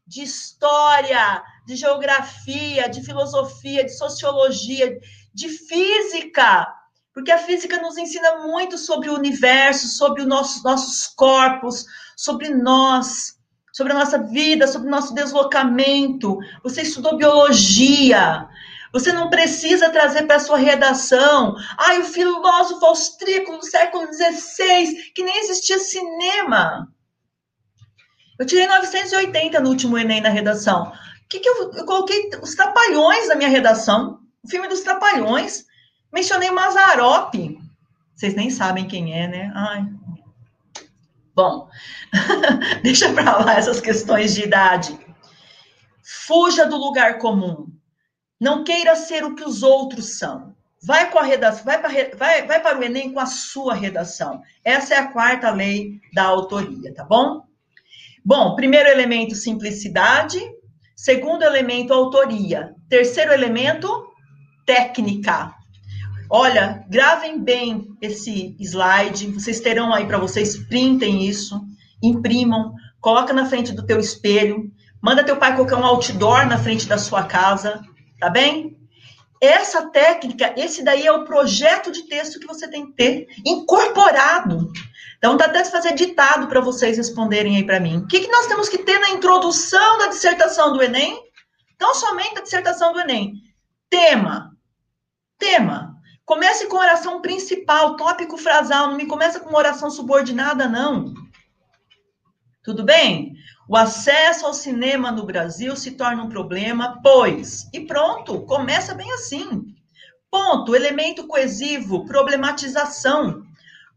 de 0.06 0.22
história, 0.24 1.42
de 1.66 1.78
geografia, 1.78 2.90
de 2.90 3.02
filosofia, 3.02 3.86
de 3.86 3.96
sociologia, 3.96 5.00
de 5.34 5.48
física 5.48 6.68
Porque 7.14 7.32
a 7.32 7.38
física 7.38 7.82
nos 7.82 7.98
ensina 7.98 8.38
muito 8.48 8.78
sobre 8.78 9.10
o 9.10 9.16
universo, 9.16 9.88
sobre 9.88 10.22
os 10.22 10.28
nossos, 10.28 10.64
nossos 10.64 11.08
corpos, 11.08 11.86
sobre 12.16 12.50
nós, 12.50 13.36
sobre 13.74 13.94
a 13.94 13.98
nossa 13.98 14.18
vida, 14.18 14.68
sobre 14.68 14.88
o 14.88 14.92
nosso 14.92 15.14
deslocamento. 15.14 16.38
Você 16.64 16.84
estudou 16.84 17.18
biologia. 17.18 18.48
Você 18.94 19.14
não 19.14 19.30
precisa 19.30 19.90
trazer 19.90 20.24
para 20.24 20.36
a 20.36 20.40
sua 20.40 20.58
redação. 20.58 21.56
Ai, 21.78 22.00
o 22.00 22.06
filósofo 22.06 22.86
austríaco 22.86 23.58
do 23.58 23.66
século 23.66 24.08
XVI, 24.14 25.12
que 25.16 25.24
nem 25.24 25.38
existia 25.40 25.80
cinema. 25.80 26.88
Eu 28.38 28.46
tirei 28.46 28.68
980 28.68 29.60
no 29.60 29.70
último 29.70 29.98
Enem 29.98 30.20
na 30.20 30.30
redação. 30.30 30.92
O 30.92 31.28
que, 31.30 31.40
que 31.40 31.48
eu, 31.48 31.72
eu 31.74 31.86
coloquei? 31.86 32.30
Os 32.42 32.56
Trapalhões 32.56 33.28
na 33.30 33.36
minha 33.36 33.50
redação. 33.50 34.20
O 34.44 34.50
filme 34.50 34.68
dos 34.68 34.82
Trapalhões. 34.82 35.66
Mencionei 36.12 36.52
Mazarop. 36.52 37.34
Vocês 38.16 38.36
nem 38.36 38.50
sabem 38.50 38.88
quem 38.88 39.18
é, 39.18 39.28
né? 39.28 39.52
Ai. 39.56 39.86
Bom, 41.34 41.70
deixa 42.84 43.12
para 43.14 43.38
lá 43.38 43.54
essas 43.54 43.80
questões 43.80 44.36
de 44.36 44.44
idade. 44.44 45.00
Fuja 46.04 46.66
do 46.66 46.78
lugar 46.78 47.18
comum. 47.20 47.68
Não 48.40 48.64
queira 48.64 48.96
ser 48.96 49.24
o 49.24 49.36
que 49.36 49.44
os 49.44 49.64
outros 49.64 50.18
são. 50.18 50.54
Vai 50.84 51.12
com 51.12 51.20
a 51.20 51.24
redação, 51.24 51.64
vai 51.64 51.80
para, 51.80 52.18
vai, 52.18 52.46
vai 52.48 52.60
para 52.60 52.80
o 52.80 52.84
Enem 52.84 53.14
com 53.14 53.20
a 53.20 53.26
sua 53.26 53.74
redação. 53.74 54.42
Essa 54.64 54.96
é 54.96 54.98
a 54.98 55.12
quarta 55.12 55.52
lei 55.52 56.00
da 56.14 56.24
autoria, 56.24 56.94
tá 56.94 57.04
bom? 57.06 57.44
Bom, 58.26 58.56
primeiro 58.56 58.90
elemento, 58.90 59.36
simplicidade. 59.36 60.40
Segundo 60.96 61.44
elemento, 61.44 61.94
autoria. 61.94 62.76
Terceiro 62.90 63.32
elemento, 63.32 64.12
técnica. 64.66 65.54
Olha, 66.34 66.86
gravem 66.88 67.44
bem 67.44 67.90
esse 68.02 68.56
slide, 68.58 69.28
vocês 69.34 69.60
terão 69.60 69.94
aí 69.94 70.06
para 70.06 70.18
vocês, 70.18 70.56
printem 70.56 71.28
isso, 71.28 71.62
imprimam, 72.02 72.74
coloca 73.02 73.34
na 73.34 73.46
frente 73.46 73.74
do 73.74 73.86
teu 73.86 74.00
espelho, 74.00 74.72
manda 75.04 75.26
teu 75.26 75.36
pai 75.36 75.54
colocar 75.54 75.76
um 75.76 75.84
outdoor 75.84 76.48
na 76.48 76.58
frente 76.58 76.88
da 76.88 76.98
sua 76.98 77.24
casa, 77.24 77.82
tá 78.18 78.30
bem? 78.30 78.78
Essa 79.42 79.90
técnica, 79.90 80.54
esse 80.56 80.82
daí 80.86 81.06
é 81.06 81.12
o 81.12 81.26
projeto 81.26 81.92
de 81.92 82.04
texto 82.04 82.40
que 82.40 82.48
você 82.48 82.66
tem 82.66 82.86
que 82.86 82.94
ter 82.94 83.28
incorporado. 83.46 84.72
Então, 85.18 85.36
dá 85.36 85.48
até 85.48 85.66
fazer 85.66 85.96
ditado 85.96 86.48
para 86.48 86.62
vocês 86.62 86.96
responderem 86.96 87.58
aí 87.58 87.66
para 87.66 87.82
mim. 87.82 87.98
O 87.98 88.08
que, 88.08 88.22
que 88.22 88.32
nós 88.32 88.48
temos 88.48 88.70
que 88.70 88.78
ter 88.78 89.00
na 89.00 89.10
introdução 89.10 89.98
da 89.98 90.08
dissertação 90.08 90.72
do 90.72 90.82
Enem? 90.82 91.22
Então, 91.76 91.94
somente 91.94 92.40
a 92.40 92.42
dissertação 92.42 92.94
do 92.94 93.02
Enem. 93.02 93.34
Tema. 93.90 94.56
Tema. 95.38 95.91
Comece 96.26 96.68
com 96.68 96.78
oração 96.78 97.22
principal, 97.22 97.96
tópico 97.96 98.38
frasal, 98.38 98.88
não 98.88 98.98
me 98.98 99.06
começa 99.06 99.40
com 99.40 99.56
oração 99.56 99.90
subordinada, 99.90 100.68
não. 100.68 101.14
Tudo 102.64 102.84
bem? 102.84 103.34
O 103.68 103.76
acesso 103.76 104.46
ao 104.46 104.54
cinema 104.54 105.12
no 105.12 105.26
Brasil 105.26 105.76
se 105.76 105.92
torna 105.92 106.24
um 106.24 106.30
problema, 106.30 107.00
pois. 107.02 107.68
E 107.74 107.80
pronto, 107.80 108.42
começa 108.46 108.94
bem 108.94 109.12
assim. 109.14 109.66
Ponto, 110.30 110.76
elemento 110.76 111.26
coesivo, 111.26 112.06
problematização. 112.06 113.44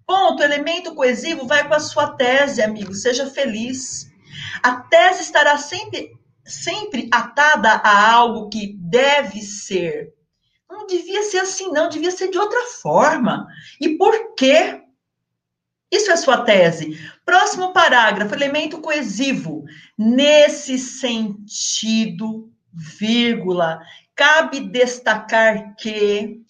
Ponto, 0.07 0.43
elemento 0.43 0.95
coesivo, 0.95 1.47
vai 1.47 1.69
com 1.69 1.75
a 1.75 1.81
sua 1.81 2.15
tese, 2.15 2.63
amigo, 2.63 2.95
seja 2.95 3.29
feliz. 3.29 4.11
A 4.63 4.77
tese 4.77 5.23
estará 5.23 5.59
sempre, 5.59 6.11
sempre 6.45 7.09
atada 7.13 7.71
a 7.71 8.13
algo 8.13 8.49
que 8.49 8.77
deve 8.79 9.43
ser 9.43 10.14
não 10.75 10.87
devia 10.87 11.23
ser 11.23 11.39
assim, 11.39 11.71
não, 11.71 11.89
devia 11.89 12.11
ser 12.11 12.29
de 12.29 12.39
outra 12.39 12.61
forma. 12.67 13.47
E 13.81 13.97
por 13.97 14.35
quê? 14.35 14.81
Isso 15.91 16.11
é 16.11 16.17
sua 16.17 16.39
tese. 16.39 16.99
Próximo 17.25 17.73
parágrafo, 17.73 18.35
elemento 18.35 18.81
coesivo. 18.81 19.65
Nesse 19.97 20.77
sentido, 20.77 22.51
vírgula, 22.73 23.81
cabe 24.17 24.61
destacar 24.61 25.77
que, 25.77 26.41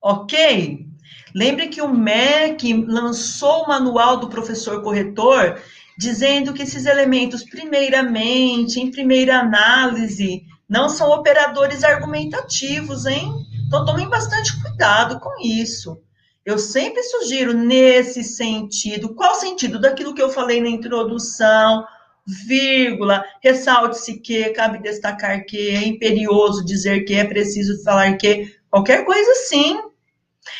ok? 0.00 0.86
Lembre 1.34 1.68
que 1.68 1.82
o 1.82 1.88
MEC 1.88 2.72
lançou 2.86 3.64
o 3.64 3.68
manual 3.68 4.18
do 4.18 4.28
professor 4.28 4.82
corretor 4.82 5.60
dizendo 5.98 6.54
que 6.54 6.62
esses 6.62 6.86
elementos, 6.86 7.42
primeiramente, 7.42 8.78
em 8.78 8.92
primeira 8.92 9.40
análise, 9.40 10.44
não 10.68 10.88
são 10.88 11.10
operadores 11.10 11.82
argumentativos, 11.82 13.06
hein? 13.06 13.32
Então 13.66 13.84
tomem 13.84 14.08
bastante 14.08 14.60
cuidado 14.60 15.18
com 15.18 15.30
isso. 15.40 16.00
Eu 16.44 16.58
sempre 16.58 17.02
sugiro 17.02 17.52
nesse 17.52 18.22
sentido, 18.24 19.14
qual 19.14 19.34
sentido 19.34 19.80
daquilo 19.80 20.14
que 20.14 20.22
eu 20.22 20.30
falei 20.30 20.60
na 20.60 20.68
introdução, 20.68 21.84
vírgula, 22.46 23.24
ressalte-se 23.42 24.18
que, 24.20 24.50
cabe 24.50 24.82
destacar 24.82 25.44
que, 25.44 25.70
é 25.70 25.86
imperioso 25.86 26.64
dizer 26.64 27.04
que, 27.04 27.14
é 27.14 27.24
preciso 27.24 27.82
falar 27.82 28.16
que, 28.16 28.54
qualquer 28.70 29.04
coisa 29.04 29.30
assim. 29.32 29.78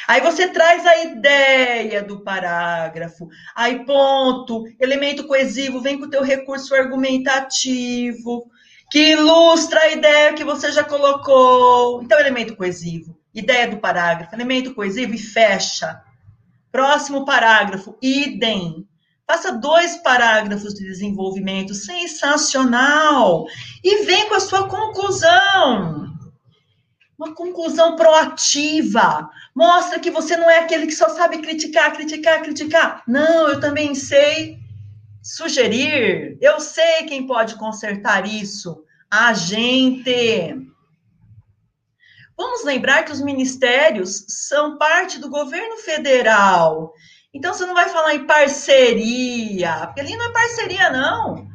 Aí 0.06 0.20
você 0.20 0.48
traz 0.48 0.84
a 0.84 1.04
ideia 1.04 2.02
do 2.02 2.22
parágrafo, 2.22 3.28
aí 3.54 3.84
ponto, 3.86 4.64
elemento 4.78 5.26
coesivo, 5.26 5.80
vem 5.80 5.98
com 5.98 6.04
o 6.04 6.10
teu 6.10 6.22
recurso 6.22 6.74
argumentativo, 6.74 8.50
que 8.90 9.12
ilustra 9.12 9.80
a 9.80 9.90
ideia 9.90 10.34
que 10.34 10.44
você 10.44 10.72
já 10.72 10.82
colocou. 10.82 12.02
Então, 12.02 12.18
elemento 12.18 12.56
coesivo, 12.56 13.16
ideia 13.34 13.68
do 13.68 13.78
parágrafo, 13.78 14.34
elemento 14.34 14.74
coesivo 14.74 15.14
e 15.14 15.18
fecha. 15.18 16.02
Próximo 16.72 17.24
parágrafo, 17.24 17.96
idem. 18.00 18.86
Faça 19.26 19.52
dois 19.52 19.96
parágrafos 19.98 20.74
de 20.74 20.84
desenvolvimento, 20.84 21.74
sensacional. 21.74 23.46
E 23.84 24.04
vem 24.04 24.28
com 24.28 24.34
a 24.34 24.40
sua 24.40 24.66
conclusão. 24.68 26.08
Uma 27.18 27.34
conclusão 27.34 27.94
proativa. 27.94 29.28
Mostra 29.54 29.98
que 29.98 30.10
você 30.10 30.36
não 30.36 30.48
é 30.48 30.60
aquele 30.60 30.86
que 30.86 30.94
só 30.94 31.10
sabe 31.10 31.38
criticar, 31.38 31.92
criticar, 31.92 32.40
criticar. 32.42 33.02
Não, 33.06 33.48
eu 33.48 33.60
também 33.60 33.94
sei 33.94 34.57
sugerir, 35.28 36.38
eu 36.40 36.58
sei 36.58 37.04
quem 37.04 37.26
pode 37.26 37.56
consertar 37.56 38.26
isso. 38.26 38.82
A 39.10 39.34
gente. 39.34 40.54
Vamos 42.36 42.64
lembrar 42.64 43.02
que 43.02 43.12
os 43.12 43.20
ministérios 43.20 44.24
são 44.28 44.78
parte 44.78 45.18
do 45.18 45.28
governo 45.28 45.76
federal. 45.78 46.94
Então, 47.34 47.52
você 47.52 47.66
não 47.66 47.74
vai 47.74 47.88
falar 47.88 48.14
em 48.14 48.26
parceria, 48.26 49.86
porque 49.86 50.00
ali 50.00 50.16
não 50.16 50.30
é 50.30 50.32
parceria, 50.32 50.90
não. 50.90 51.46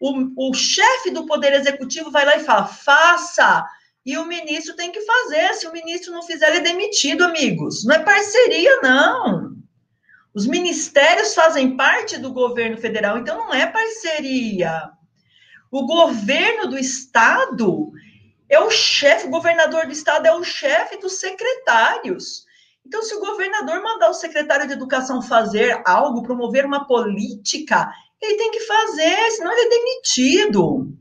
O, 0.00 0.50
o 0.50 0.54
chefe 0.54 1.10
do 1.10 1.26
Poder 1.26 1.52
Executivo 1.52 2.10
vai 2.10 2.24
lá 2.24 2.36
e 2.36 2.44
fala, 2.44 2.66
faça, 2.66 3.66
e 4.06 4.16
o 4.16 4.26
ministro 4.26 4.74
tem 4.74 4.90
que 4.90 5.02
fazer. 5.02 5.54
Se 5.54 5.66
o 5.66 5.72
ministro 5.72 6.12
não 6.12 6.22
fizer, 6.22 6.48
ele 6.48 6.58
é 6.58 6.72
demitido, 6.72 7.24
amigos. 7.24 7.84
Não 7.84 7.94
é 7.94 7.98
parceria, 7.98 8.80
não. 8.80 9.57
Os 10.38 10.46
ministérios 10.46 11.34
fazem 11.34 11.76
parte 11.76 12.16
do 12.16 12.32
governo 12.32 12.76
federal, 12.76 13.18
então 13.18 13.36
não 13.38 13.52
é 13.52 13.66
parceria. 13.66 14.88
O 15.68 15.84
governo 15.84 16.68
do 16.68 16.78
estado 16.78 17.90
é 18.48 18.60
o 18.60 18.70
chefe, 18.70 19.26
o 19.26 19.30
governador 19.30 19.86
do 19.86 19.92
estado 19.92 20.26
é 20.26 20.32
o 20.32 20.44
chefe 20.44 20.96
dos 21.00 21.18
secretários. 21.18 22.44
Então, 22.86 23.02
se 23.02 23.16
o 23.16 23.20
governador 23.20 23.82
mandar 23.82 24.10
o 24.10 24.14
secretário 24.14 24.68
de 24.68 24.74
educação 24.74 25.20
fazer 25.20 25.82
algo, 25.84 26.22
promover 26.22 26.64
uma 26.64 26.86
política, 26.86 27.92
ele 28.22 28.36
tem 28.36 28.52
que 28.52 28.60
fazer, 28.60 29.32
senão 29.32 29.50
ele 29.50 29.62
é 29.62 29.70
demitido. 29.70 30.96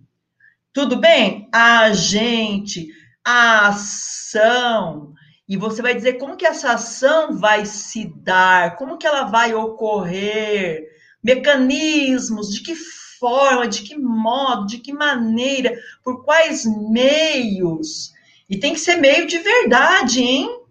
Tudo 0.74 0.96
bem? 0.96 1.48
A 1.54 1.94
gente, 1.94 2.88
a 3.24 3.68
ação, 3.68 5.14
e 5.48 5.56
você 5.56 5.82
vai 5.82 5.96
dizer 5.96 6.14
como 6.14 6.36
que 6.36 6.46
essa 6.46 6.74
ação 6.74 7.38
vai 7.38 7.66
se 7.66 8.12
dar, 8.18 8.76
como 8.76 8.98
que 8.98 9.08
ela 9.08 9.24
vai 9.24 9.54
ocorrer, 9.54 10.90
mecanismos, 11.24 12.50
de 12.50 12.62
que 12.62 12.76
forma, 12.76 13.68
de 13.68 13.82
que 13.82 13.98
modo, 13.98 14.68
de 14.68 14.80
que 14.80 14.92
maneira, 14.92 15.74
por 16.04 16.24
quais 16.26 16.66
meios. 16.66 18.12
E 18.50 18.60
tem 18.60 18.74
que 18.74 18.80
ser 18.80 18.98
meio 18.98 19.26
de 19.26 19.38
verdade, 19.38 20.22
hein? 20.22 20.64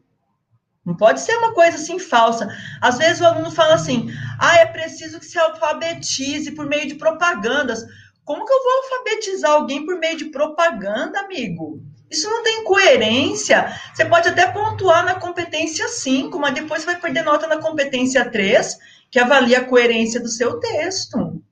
Não 0.85 0.95
pode 0.95 1.21
ser 1.21 1.37
uma 1.39 1.53
coisa 1.53 1.77
assim 1.77 1.99
falsa. 1.99 2.49
Às 2.81 2.99
vezes 2.99 3.21
o 3.21 3.27
aluno 3.27 3.51
fala 3.51 3.75
assim: 3.75 4.09
ah, 4.39 4.57
é 4.59 4.67
preciso 4.67 5.19
que 5.19 5.27
se 5.27 5.39
alfabetize 5.39 6.53
por 6.53 6.67
meio 6.67 6.87
de 6.87 6.95
propagandas. 6.95 7.85
Como 8.25 8.45
que 8.45 8.53
eu 8.53 8.63
vou 8.63 8.73
alfabetizar 8.73 9.53
alguém 9.53 9.85
por 9.85 9.99
meio 9.99 10.17
de 10.17 10.27
propaganda, 10.27 11.21
amigo? 11.21 11.83
Isso 12.11 12.29
não 12.31 12.43
tem 12.43 12.65
coerência. 12.65 13.73
Você 13.93 14.05
pode 14.05 14.29
até 14.29 14.47
pontuar 14.47 15.05
na 15.05 15.15
competência 15.15 15.89
5, 15.89 16.39
mas 16.39 16.55
depois 16.55 16.83
você 16.83 16.87
vai 16.87 17.01
perder 17.01 17.23
nota 17.23 17.47
na 17.47 17.59
competência 17.59 18.29
3, 18.29 18.79
que 19.11 19.19
avalia 19.19 19.59
a 19.59 19.65
coerência 19.65 20.21
do 20.21 20.29
seu 20.29 20.61
texto. 20.61 21.43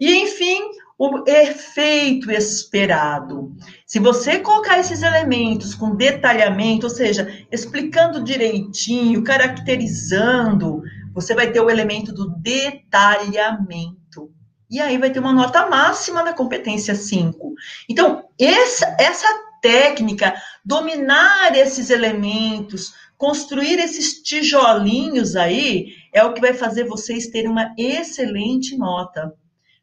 E, 0.00 0.22
enfim, 0.22 0.60
o 0.98 1.24
efeito 1.28 2.30
esperado. 2.30 3.54
Se 3.86 3.98
você 3.98 4.38
colocar 4.38 4.78
esses 4.78 5.02
elementos 5.02 5.74
com 5.74 5.96
detalhamento, 5.96 6.86
ou 6.86 6.90
seja, 6.90 7.44
explicando 7.50 8.22
direitinho, 8.22 9.24
caracterizando, 9.24 10.82
você 11.12 11.34
vai 11.34 11.50
ter 11.50 11.60
o 11.60 11.70
elemento 11.70 12.12
do 12.12 12.30
detalhamento. 12.36 14.01
E 14.72 14.80
aí 14.80 14.96
vai 14.96 15.10
ter 15.10 15.18
uma 15.18 15.34
nota 15.34 15.68
máxima 15.68 16.22
na 16.22 16.32
competência 16.32 16.94
5. 16.94 17.52
Então, 17.90 18.26
essa, 18.40 18.96
essa 18.98 19.28
técnica, 19.60 20.34
dominar 20.64 21.54
esses 21.54 21.90
elementos, 21.90 22.94
construir 23.18 23.78
esses 23.78 24.22
tijolinhos 24.22 25.36
aí, 25.36 25.92
é 26.10 26.24
o 26.24 26.32
que 26.32 26.40
vai 26.40 26.54
fazer 26.54 26.84
vocês 26.84 27.26
terem 27.26 27.50
uma 27.50 27.74
excelente 27.76 28.74
nota. 28.74 29.34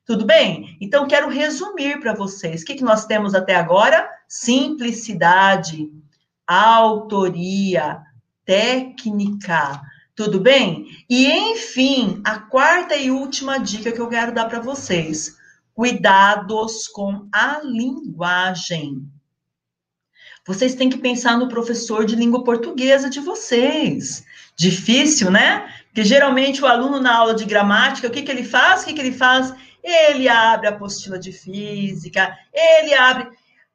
Tudo 0.03 0.25
bem? 0.25 0.75
Então, 0.81 1.07
quero 1.07 1.29
resumir 1.29 1.99
para 1.99 2.15
vocês. 2.15 2.63
O 2.63 2.65
que, 2.65 2.73
que 2.73 2.83
nós 2.83 3.05
temos 3.05 3.35
até 3.35 3.55
agora? 3.55 4.09
Simplicidade, 4.27 5.87
autoria, 6.47 8.01
técnica. 8.43 9.79
Tudo 10.19 10.37
bem? 10.37 10.85
E, 11.09 11.31
enfim, 11.31 12.19
a 12.25 12.39
quarta 12.39 12.93
e 12.93 13.09
última 13.09 13.57
dica 13.57 13.89
que 13.89 14.01
eu 14.01 14.09
quero 14.09 14.33
dar 14.33 14.49
para 14.49 14.59
vocês: 14.59 15.37
cuidados 15.73 16.89
com 16.89 17.25
a 17.31 17.61
linguagem. 17.63 19.09
Vocês 20.45 20.75
têm 20.75 20.89
que 20.89 20.97
pensar 20.97 21.37
no 21.37 21.47
professor 21.47 22.03
de 22.03 22.17
língua 22.17 22.43
portuguesa 22.43 23.09
de 23.09 23.21
vocês. 23.21 24.25
Difícil, 24.57 25.31
né? 25.31 25.73
Porque 25.85 26.03
geralmente 26.03 26.61
o 26.61 26.67
aluno 26.67 26.99
na 26.99 27.15
aula 27.15 27.33
de 27.33 27.45
gramática, 27.45 28.09
o 28.09 28.11
que, 28.11 28.21
que 28.21 28.29
ele 28.29 28.43
faz? 28.43 28.81
O 28.81 28.87
que, 28.87 28.93
que 28.93 28.99
ele 28.99 29.13
faz? 29.13 29.53
ele 29.83 30.27
abre 30.27 30.67
a 30.67 30.71
apostila 30.71 31.17
de 31.17 31.31
física, 31.31 32.37
ele 32.53 32.93
abre. 32.93 33.29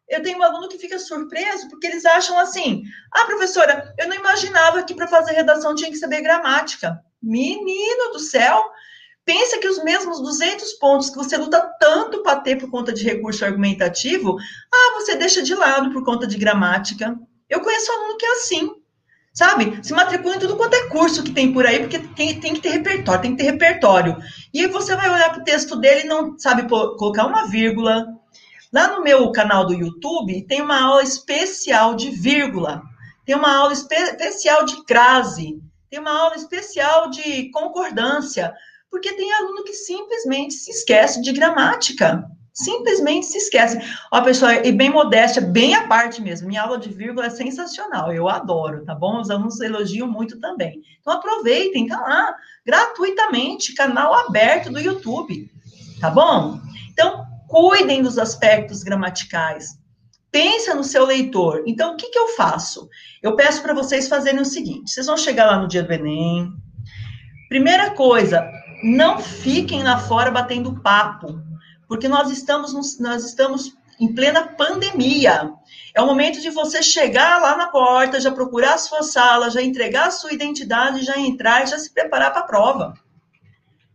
Eu 0.09 0.23
tenho 0.23 0.39
um 0.39 0.43
aluno 0.43 0.69
que 0.69 0.79
fica 0.79 0.99
surpreso 0.99 1.69
porque 1.69 1.87
eles 1.87 2.05
acham 2.05 2.39
assim: 2.39 2.83
ah, 3.13 3.25
professora, 3.25 3.95
eu 3.99 4.09
não 4.09 4.17
imaginava 4.17 4.83
que 4.83 4.95
para 4.95 5.09
fazer 5.09 5.33
redação 5.33 5.75
tinha 5.75 5.91
que 5.91 5.97
saber 5.97 6.23
gramática. 6.23 6.99
Menino 7.23 8.13
do 8.13 8.19
céu! 8.19 8.63
Pensa 9.25 9.57
que 9.59 9.69
os 9.69 9.83
mesmos 9.83 10.21
200 10.21 10.75
pontos 10.75 11.09
que 11.09 11.17
você 11.17 11.39
luta 11.39 11.59
tanto 11.81 12.23
para 12.23 12.41
ter 12.41 12.57
por 12.57 12.71
conta 12.71 12.93
de 12.93 13.03
recurso 13.03 13.43
argumentativo, 13.43 14.37
ah, 14.73 14.95
você 14.97 15.17
deixa 15.17 15.43
de 15.43 15.55
lado 15.55 15.91
por 15.93 16.05
conta 16.05 16.27
de 16.27 16.37
gramática. 16.37 17.19
Eu 17.49 17.63
conheço 17.63 17.91
aluno 17.91 18.19
que 18.19 18.27
é 18.27 18.33
assim 18.33 18.85
sabe? 19.35 19.81
Se 19.83 19.93
matricula 19.93 20.37
em 20.37 20.39
tudo 20.39 20.57
quanto 20.57 20.75
é 20.75 20.89
curso 20.89 21.23
que 21.23 21.33
tem 21.33 21.53
por 21.53 21.67
aí, 21.67 21.81
porque 21.81 21.99
tem, 21.99 22.39
tem 22.39 22.55
que 22.55 22.61
ter 22.61 22.71
repertório, 22.71 23.21
tem 23.21 23.33
que 23.33 23.43
ter 23.43 23.51
repertório. 23.51 24.17
E 24.53 24.61
aí 24.61 24.69
você 24.69 24.95
vai 24.95 25.11
olhar 25.11 25.31
para 25.31 25.41
o 25.41 25.45
texto 25.45 25.77
dele 25.77 26.03
e 26.03 26.07
não 26.07 26.39
sabe 26.39 26.69
colocar 26.69 27.27
uma 27.27 27.49
vírgula. 27.49 28.07
Lá 28.75 28.89
no 28.89 29.05
meu 29.05 29.31
canal 29.31 29.65
do 29.65 29.73
YouTube 29.73 30.43
tem 30.49 30.61
uma 30.61 30.83
aula 30.83 31.03
especial 31.05 31.95
de 31.95 32.11
vírgula, 32.11 32.83
tem 33.25 33.37
uma 33.37 33.57
aula 33.57 33.73
espe 33.73 33.95
especial 33.95 34.65
de 34.65 34.85
crase, 34.85 35.63
tem 35.89 36.01
uma 36.01 36.11
aula 36.11 36.35
especial 36.35 37.09
de 37.09 37.53
concordância, 37.53 38.53
porque 38.91 39.13
tem 39.13 39.33
aluno 39.33 39.63
que 39.63 39.75
simplesmente 39.75 40.55
se 40.55 40.73
esquece 40.73 41.23
de 41.23 41.31
gramática 41.31 42.29
simplesmente 42.53 43.27
se 43.27 43.39
esquece. 43.39 43.81
Ó, 44.13 44.21
pessoal, 44.23 44.53
e 44.53 44.71
bem 44.71 44.89
modéstia, 44.89 45.43
bem 45.43 45.75
à 45.75 45.89
parte 45.89 46.23
mesmo. 46.23 46.47
Minha 46.47 46.63
aula 46.63 46.79
de 46.79 46.89
vírgula 46.89 47.27
é 47.27 47.31
sensacional, 47.31 48.13
eu 48.13 48.29
adoro, 48.29 48.85
tá 48.85 48.95
bom? 48.95 49.21
Os 49.21 49.29
alunos 49.29 49.61
elogiam 49.61 50.07
muito 50.07 50.39
também. 50.39 50.81
Então 51.01 51.13
aproveitem, 51.13 51.89
tá 51.89 52.01
lá, 52.01 52.33
gratuitamente, 52.65 53.75
canal 53.75 54.15
aberto 54.15 54.71
do 54.71 54.79
YouTube, 54.79 55.51
tá 56.01 56.11
bom? 56.11 56.61
Então, 56.93 57.27
cuidem 57.49 58.03
dos 58.03 58.19
aspectos 58.19 58.83
gramaticais. 58.83 59.79
Pensa 60.31 60.75
no 60.75 60.85
seu 60.85 61.05
leitor. 61.07 61.63
Então, 61.67 61.95
o 61.95 61.97
que, 61.97 62.11
que 62.11 62.19
eu 62.19 62.29
faço? 62.29 62.89
Eu 63.23 63.37
peço 63.37 63.63
para 63.63 63.75
vocês 63.75 64.09
fazerem 64.09 64.41
o 64.41 64.45
seguinte: 64.45 64.91
vocês 64.91 65.07
vão 65.07 65.17
chegar 65.17 65.47
lá 65.47 65.59
no 65.59 65.69
dia 65.69 65.83
do 65.83 65.93
Enem. 65.93 66.53
Primeira 67.49 67.91
coisa, 67.91 68.45
não 68.83 69.21
fiquem 69.21 69.83
lá 69.83 69.99
fora 69.99 70.31
batendo 70.31 70.81
papo 70.81 71.45
porque 71.89 72.09
nós 72.09 72.31
estamos, 72.31 72.99
nós 72.99 73.25
estamos 73.25 73.73
em 74.01 74.13
plena 74.15 74.49
pandemia. 74.49 75.53
É 75.95 76.03
o 76.03 76.07
momento 76.07 76.41
de 76.41 76.51
você 76.51 76.83
chegar 76.83 77.41
lá 77.41 77.57
na 77.57 77.69
porta, 77.69 78.21
já 78.21 78.33
procurar 78.33 78.75
a 78.75 78.79
sua 78.79 79.03
sala, 79.03 79.51
já 79.51 79.63
entregar 79.63 80.09
a 80.09 80.11
sua 80.11 80.33
identidade, 80.33 81.05
já 81.05 81.19
entrar 81.19 81.63
e 81.63 81.67
já 81.67 81.79
se 81.79 81.93
preparar 81.93 82.33
para 82.33 82.41
a 82.41 82.47
prova. 82.47 82.95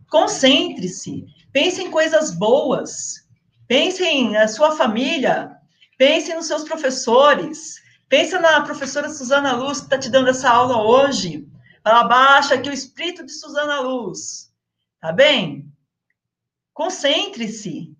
Concentre-se, 0.09 1.25
pense 1.51 1.81
em 1.81 1.91
coisas 1.91 2.31
boas, 2.31 3.27
pense 3.69 4.23
na 4.29 4.47
sua 4.47 4.75
família, 4.75 5.55
pense 5.95 6.33
nos 6.33 6.47
seus 6.47 6.63
professores, 6.63 7.75
pense 8.09 8.37
na 8.39 8.61
professora 8.61 9.07
Suzana 9.07 9.53
Luz 9.53 9.77
que 9.77 9.85
está 9.85 9.99
te 9.99 10.09
dando 10.09 10.31
essa 10.31 10.49
aula 10.49 10.81
hoje. 10.81 11.47
Ela 11.85 12.03
baixa 12.03 12.55
aqui 12.55 12.67
o 12.67 12.73
espírito 12.73 13.23
de 13.23 13.31
Suzana 13.31 13.79
Luz, 13.79 14.51
tá 14.99 15.11
bem? 15.11 15.71
Concentre-se. 16.73 17.95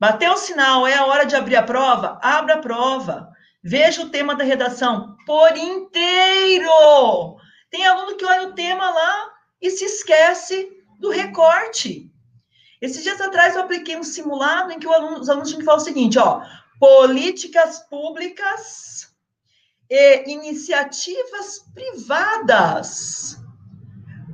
Bateu 0.00 0.32
o 0.32 0.38
sinal, 0.38 0.86
é 0.86 0.94
a 0.94 1.04
hora 1.04 1.26
de 1.26 1.36
abrir 1.36 1.56
a 1.56 1.62
prova? 1.62 2.18
Abra 2.22 2.54
a 2.54 2.58
prova. 2.58 3.28
Veja 3.62 4.02
o 4.02 4.08
tema 4.08 4.34
da 4.34 4.44
redação 4.44 5.16
por 5.26 5.54
inteiro. 5.54 7.36
Tem 7.70 7.86
aluno 7.86 8.16
que 8.16 8.24
olha 8.24 8.48
o 8.48 8.54
tema 8.54 8.88
lá 8.88 9.32
e 9.60 9.70
se 9.70 9.84
esquece 9.84 10.66
do 10.98 11.10
recorte. 11.10 12.07
Esses 12.80 13.02
dias 13.02 13.20
atrás 13.20 13.54
eu 13.54 13.62
apliquei 13.62 13.96
um 13.96 14.04
simulado 14.04 14.72
em 14.72 14.78
que 14.78 14.86
aluno, 14.86 15.20
os 15.20 15.28
alunos 15.28 15.48
tinham 15.48 15.60
que 15.60 15.64
falar 15.64 15.78
o 15.78 15.84
seguinte, 15.84 16.18
ó, 16.18 16.42
políticas 16.78 17.80
públicas 17.80 19.08
e 19.90 20.30
iniciativas 20.30 21.64
privadas 21.74 23.38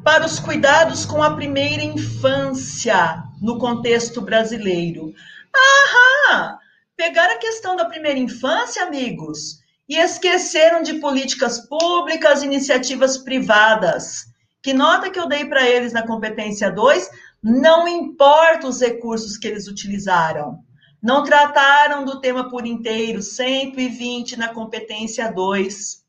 para 0.05 0.27
os 0.27 0.39
cuidados 0.39 1.07
com 1.07 1.23
a 1.23 1.35
primeira 1.35 1.83
infância 1.83 3.25
no 3.41 3.59
contexto 3.59 4.21
brasileiro. 4.21 5.15
Aham! 5.55 6.59
Pegaram 6.97 7.35
a 7.35 7.39
questão 7.39 7.75
da 7.75 7.87
primeira 7.87 8.19
infância, 8.19 8.85
amigos, 8.85 9.61
e 9.89 9.97
esqueceram 9.97 10.83
de 10.83 10.95
políticas 10.95 11.61
públicas, 11.67 12.43
iniciativas 12.43 13.19
privadas. 13.19 14.27
Que 14.63 14.73
nota 14.73 15.11
que 15.11 15.19
eu 15.19 15.29
dei 15.29 15.45
para 15.45 15.69
eles 15.69 15.93
na 15.93 16.07
competência 16.07 16.71
2? 16.71 17.11
Não 17.45 17.87
importa 17.87 18.67
os 18.67 18.81
recursos 18.81 19.37
que 19.37 19.47
eles 19.47 19.69
utilizaram. 19.69 20.65
Não 21.03 21.23
trataram 21.23 22.03
do 22.03 22.19
tema 22.19 22.49
por 22.49 22.67
inteiro, 22.67 23.21
120 23.21 24.39
na 24.39 24.49
competência 24.49 25.31
2, 25.31 26.03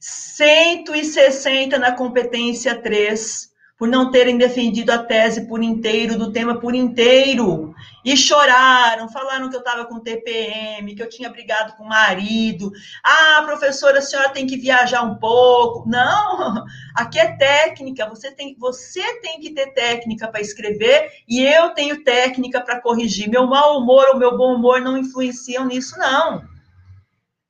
160 0.00 1.78
na 1.78 1.92
competência 1.92 2.82
3 2.82 3.54
por 3.78 3.86
não 3.86 4.10
terem 4.10 4.38
defendido 4.38 4.90
a 4.90 4.98
tese 4.98 5.46
por 5.46 5.62
inteiro, 5.62 6.16
do 6.16 6.32
tema 6.32 6.58
por 6.58 6.74
inteiro. 6.74 7.74
E 8.02 8.16
choraram, 8.16 9.08
falaram 9.08 9.50
que 9.50 9.56
eu 9.56 9.60
estava 9.60 9.84
com 9.84 10.00
TPM, 10.00 10.94
que 10.94 11.02
eu 11.02 11.08
tinha 11.08 11.28
brigado 11.28 11.74
com 11.74 11.84
o 11.84 11.88
marido. 11.88 12.72
Ah, 13.04 13.42
professora, 13.44 13.98
a 13.98 14.02
senhora 14.02 14.30
tem 14.30 14.46
que 14.46 14.56
viajar 14.56 15.02
um 15.02 15.16
pouco. 15.16 15.86
Não, 15.88 16.64
aqui 16.96 17.18
é 17.18 17.36
técnica, 17.36 18.08
você 18.08 18.30
tem, 18.30 18.56
você 18.58 19.20
tem 19.20 19.40
que 19.40 19.50
ter 19.50 19.74
técnica 19.74 20.28
para 20.28 20.40
escrever 20.40 21.10
e 21.28 21.44
eu 21.44 21.70
tenho 21.70 22.02
técnica 22.02 22.62
para 22.62 22.80
corrigir. 22.80 23.28
Meu 23.28 23.46
mau 23.46 23.78
humor 23.78 24.06
ou 24.12 24.18
meu 24.18 24.38
bom 24.38 24.54
humor 24.54 24.80
não 24.80 24.96
influenciam 24.96 25.66
nisso, 25.66 25.98
não. 25.98 26.42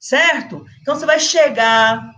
Certo? 0.00 0.64
Então 0.80 0.96
você 0.96 1.06
vai 1.06 1.20
chegar, 1.20 2.15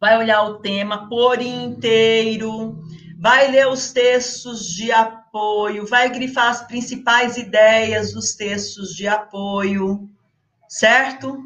vai 0.00 0.16
olhar 0.16 0.42
o 0.44 0.60
tema 0.60 1.08
por 1.08 1.40
inteiro, 1.40 2.82
vai 3.18 3.50
ler 3.50 3.66
os 3.66 3.92
textos 3.92 4.64
de 4.64 4.92
apoio, 4.92 5.86
vai 5.86 6.08
grifar 6.08 6.50
as 6.50 6.62
principais 6.62 7.36
ideias 7.36 8.12
dos 8.12 8.34
textos 8.34 8.94
de 8.94 9.08
apoio, 9.08 10.08
certo? 10.68 11.36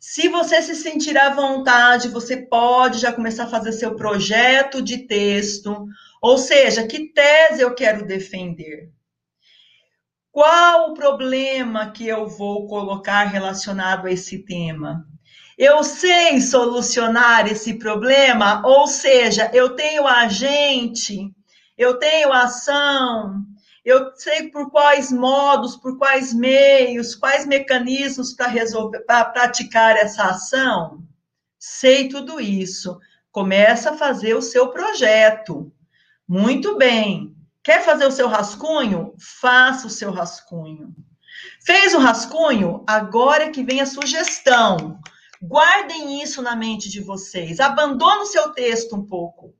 Se 0.00 0.28
você 0.28 0.62
se 0.62 0.74
sentir 0.74 1.18
à 1.18 1.28
vontade, 1.28 2.08
você 2.08 2.38
pode 2.38 2.98
já 2.98 3.12
começar 3.12 3.44
a 3.44 3.50
fazer 3.50 3.72
seu 3.72 3.94
projeto 3.94 4.80
de 4.80 5.06
texto, 5.06 5.86
ou 6.22 6.38
seja, 6.38 6.86
que 6.86 7.12
tese 7.12 7.60
eu 7.60 7.74
quero 7.74 8.06
defender? 8.06 8.90
Qual 10.32 10.90
o 10.90 10.94
problema 10.94 11.90
que 11.90 12.06
eu 12.06 12.26
vou 12.28 12.66
colocar 12.66 13.24
relacionado 13.24 14.06
a 14.06 14.10
esse 14.10 14.38
tema? 14.38 15.04
Eu 15.60 15.84
sei 15.84 16.40
solucionar 16.40 17.46
esse 17.46 17.74
problema, 17.74 18.66
ou 18.66 18.86
seja, 18.86 19.50
eu 19.52 19.76
tenho 19.76 20.06
agente, 20.06 21.30
eu 21.76 21.98
tenho 21.98 22.32
ação, 22.32 23.44
eu 23.84 24.10
sei 24.16 24.48
por 24.48 24.70
quais 24.70 25.12
modos, 25.12 25.76
por 25.76 25.98
quais 25.98 26.32
meios, 26.32 27.14
quais 27.14 27.44
mecanismos 27.44 28.32
para 28.32 28.46
resolver, 28.46 29.00
para 29.00 29.22
praticar 29.26 29.98
essa 29.98 30.24
ação. 30.30 31.06
Sei 31.58 32.08
tudo 32.08 32.40
isso. 32.40 32.98
Começa 33.30 33.90
a 33.90 33.98
fazer 33.98 34.32
o 34.32 34.40
seu 34.40 34.68
projeto. 34.68 35.70
Muito 36.26 36.78
bem. 36.78 37.36
Quer 37.62 37.84
fazer 37.84 38.06
o 38.06 38.12
seu 38.12 38.28
rascunho? 38.28 39.12
Faça 39.42 39.88
o 39.88 39.90
seu 39.90 40.10
rascunho. 40.10 40.94
Fez 41.66 41.92
o 41.92 41.98
rascunho? 41.98 42.82
Agora 42.86 43.44
é 43.44 43.50
que 43.50 43.62
vem 43.62 43.82
a 43.82 43.86
sugestão. 43.86 44.98
Guardem 45.42 46.22
isso 46.22 46.42
na 46.42 46.54
mente 46.54 46.90
de 46.90 47.00
vocês. 47.00 47.60
Abandona 47.60 48.22
o 48.22 48.26
seu 48.26 48.50
texto 48.50 48.94
um 48.94 49.06
pouco. 49.06 49.54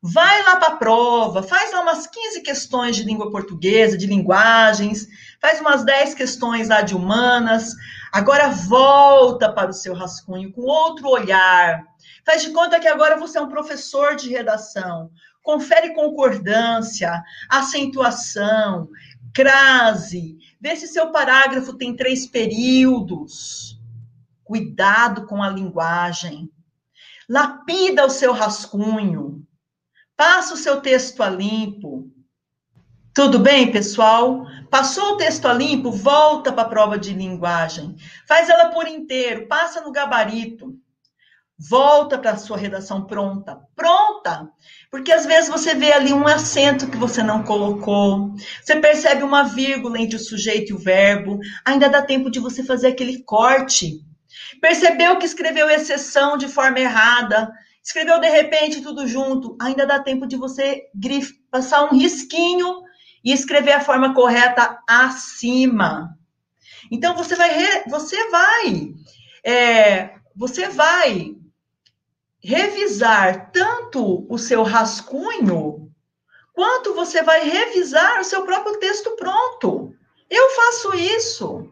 Vai 0.00 0.42
lá 0.44 0.56
para 0.56 0.74
a 0.74 0.76
prova, 0.76 1.42
faz 1.42 1.72
lá 1.72 1.82
umas 1.82 2.06
15 2.06 2.40
questões 2.42 2.96
de 2.96 3.02
língua 3.02 3.30
portuguesa, 3.30 3.98
de 3.98 4.06
linguagens, 4.06 5.06
faz 5.38 5.60
umas 5.60 5.84
10 5.84 6.14
questões 6.14 6.68
lá 6.68 6.80
de 6.80 6.94
humanas. 6.94 7.74
Agora 8.12 8.48
volta 8.48 9.52
para 9.52 9.70
o 9.70 9.74
seu 9.74 9.92
rascunho 9.92 10.52
com 10.52 10.62
outro 10.62 11.08
olhar. 11.08 11.82
Faz 12.24 12.42
de 12.42 12.50
conta 12.50 12.80
que 12.80 12.88
agora 12.88 13.18
você 13.18 13.36
é 13.36 13.42
um 13.42 13.48
professor 13.48 14.14
de 14.14 14.30
redação. 14.30 15.10
Confere 15.42 15.92
concordância, 15.92 17.22
acentuação, 17.48 18.88
crase. 19.34 20.38
Vê 20.60 20.76
se 20.76 20.86
seu 20.86 21.10
parágrafo 21.10 21.76
tem 21.76 21.96
três 21.96 22.26
períodos. 22.26 23.79
Cuidado 24.50 25.26
com 25.26 25.40
a 25.40 25.48
linguagem. 25.48 26.50
Lapida 27.28 28.04
o 28.04 28.10
seu 28.10 28.32
rascunho. 28.32 29.46
Passa 30.16 30.54
o 30.54 30.56
seu 30.56 30.80
texto 30.80 31.22
a 31.22 31.30
limpo. 31.30 32.10
Tudo 33.14 33.38
bem, 33.38 33.70
pessoal? 33.70 34.44
Passou 34.68 35.12
o 35.12 35.16
texto 35.16 35.46
a 35.46 35.52
limpo, 35.52 35.92
volta 35.92 36.52
para 36.52 36.62
a 36.62 36.68
prova 36.68 36.98
de 36.98 37.12
linguagem. 37.12 37.94
Faz 38.26 38.48
ela 38.48 38.70
por 38.70 38.88
inteiro, 38.88 39.46
passa 39.46 39.82
no 39.82 39.92
gabarito. 39.92 40.76
Volta 41.56 42.18
para 42.18 42.32
a 42.32 42.36
sua 42.36 42.56
redação 42.56 43.06
pronta. 43.06 43.56
Pronta! 43.76 44.50
Porque 44.90 45.12
às 45.12 45.26
vezes 45.26 45.48
você 45.48 45.76
vê 45.76 45.92
ali 45.92 46.12
um 46.12 46.26
acento 46.26 46.90
que 46.90 46.96
você 46.96 47.22
não 47.22 47.44
colocou, 47.44 48.34
você 48.60 48.74
percebe 48.80 49.22
uma 49.22 49.44
vírgula 49.44 50.00
entre 50.00 50.16
o 50.16 50.20
sujeito 50.20 50.70
e 50.70 50.74
o 50.74 50.78
verbo, 50.78 51.38
ainda 51.64 51.88
dá 51.88 52.02
tempo 52.02 52.28
de 52.28 52.40
você 52.40 52.64
fazer 52.64 52.88
aquele 52.88 53.22
corte. 53.22 54.09
Percebeu 54.60 55.18
que 55.18 55.26
escreveu 55.26 55.70
exceção 55.70 56.36
de 56.36 56.48
forma 56.48 56.78
errada, 56.78 57.52
Escreveu 57.82 58.20
de 58.20 58.28
repente 58.28 58.82
tudo 58.82 59.06
junto, 59.06 59.56
ainda 59.60 59.86
dá 59.86 59.98
tempo 59.98 60.26
de 60.26 60.36
você 60.36 60.88
grif... 60.94 61.32
passar 61.50 61.84
um 61.84 61.96
risquinho 61.96 62.82
e 63.24 63.32
escrever 63.32 63.72
a 63.72 63.80
forma 63.80 64.14
correta 64.14 64.78
acima. 64.86 66.16
Então 66.90 67.14
você 67.16 67.34
vai, 67.34 67.84
você 67.88 68.30
vai, 68.30 68.94
é... 69.44 70.14
você 70.36 70.68
vai 70.68 71.36
revisar 72.42 73.50
tanto 73.50 74.26
o 74.28 74.38
seu 74.38 74.62
rascunho 74.62 75.90
quanto 76.52 76.94
você 76.94 77.22
vai 77.22 77.48
revisar 77.48 78.20
o 78.20 78.24
seu 78.24 78.44
próprio 78.44 78.78
texto 78.78 79.16
pronto. 79.16 79.94
Eu 80.28 80.50
faço 80.50 80.94
isso. 80.94 81.68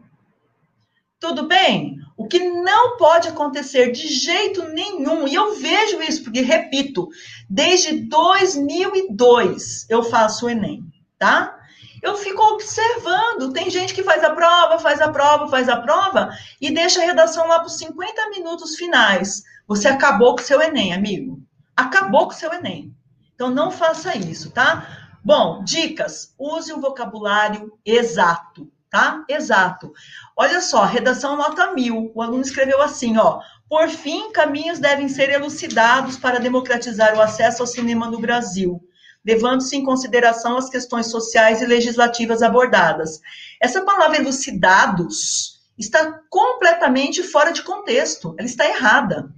Tudo 1.19 1.47
bem? 1.47 1.98
O 2.19 2.27
que 2.27 2.37
não 2.37 2.97
pode 2.97 3.29
acontecer 3.29 3.93
de 3.93 4.05
jeito 4.09 4.67
nenhum, 4.67 5.25
e 5.25 5.33
eu 5.33 5.55
vejo 5.55 6.01
isso, 6.01 6.21
porque, 6.21 6.41
repito, 6.41 7.07
desde 7.49 8.01
2002 8.09 9.85
eu 9.89 10.03
faço 10.03 10.45
o 10.45 10.49
Enem, 10.49 10.83
tá? 11.17 11.57
Eu 12.03 12.17
fico 12.17 12.43
observando, 12.43 13.53
tem 13.53 13.69
gente 13.69 13.93
que 13.93 14.03
faz 14.03 14.21
a 14.21 14.31
prova, 14.31 14.79
faz 14.79 14.99
a 14.99 15.07
prova, 15.07 15.47
faz 15.47 15.69
a 15.69 15.77
prova, 15.77 16.29
e 16.59 16.69
deixa 16.69 17.01
a 17.01 17.05
redação 17.05 17.47
lá 17.47 17.59
para 17.59 17.67
os 17.67 17.77
50 17.77 18.29
minutos 18.31 18.75
finais. 18.75 19.41
Você 19.65 19.87
acabou 19.87 20.35
com 20.35 20.41
o 20.41 20.45
seu 20.45 20.61
Enem, 20.61 20.93
amigo. 20.93 21.41
Acabou 21.73 22.27
com 22.27 22.33
o 22.33 22.37
seu 22.37 22.51
Enem. 22.51 22.93
Então, 23.33 23.49
não 23.49 23.71
faça 23.71 24.17
isso, 24.17 24.51
tá? 24.51 25.07
Bom, 25.23 25.63
dicas. 25.63 26.35
Use 26.37 26.73
o 26.73 26.81
vocabulário 26.81 27.79
exato 27.85 28.69
tá? 28.89 29.23
Exato. 29.29 29.93
Olha 30.41 30.61
só, 30.61 30.85
redação 30.85 31.35
nota 31.35 31.73
mil. 31.73 32.13
O 32.15 32.21
aluno 32.21 32.41
escreveu 32.41 32.81
assim, 32.81 33.17
ó. 33.17 33.41
Por 33.67 33.89
fim, 33.89 34.31
caminhos 34.31 34.79
devem 34.79 35.09
ser 35.09 35.29
elucidados 35.29 36.15
para 36.15 36.39
democratizar 36.39 37.13
o 37.13 37.21
acesso 37.21 37.61
ao 37.61 37.67
cinema 37.67 38.09
no 38.09 38.21
Brasil, 38.21 38.81
levando-se 39.25 39.75
em 39.75 39.83
consideração 39.83 40.55
as 40.55 40.69
questões 40.69 41.07
sociais 41.07 41.61
e 41.61 41.65
legislativas 41.65 42.41
abordadas. 42.41 43.19
Essa 43.59 43.81
palavra 43.81 44.15
elucidados 44.15 45.59
está 45.77 46.21
completamente 46.29 47.21
fora 47.21 47.51
de 47.51 47.61
contexto, 47.61 48.33
ela 48.39 48.47
está 48.47 48.65
errada. 48.65 49.29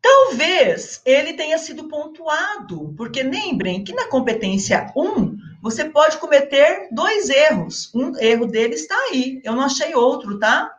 Talvez 0.00 1.02
ele 1.04 1.32
tenha 1.32 1.58
sido 1.58 1.88
pontuado, 1.88 2.94
porque 2.96 3.24
lembrem 3.24 3.82
que 3.82 3.92
na 3.92 4.06
competência 4.06 4.92
1, 4.94 5.36
você 5.64 5.86
pode 5.86 6.18
cometer 6.18 6.88
dois 6.92 7.30
erros. 7.30 7.90
Um 7.94 8.14
erro 8.18 8.44
dele 8.44 8.74
está 8.74 8.94
aí, 9.08 9.40
eu 9.42 9.54
não 9.54 9.62
achei 9.62 9.94
outro, 9.94 10.38
tá? 10.38 10.70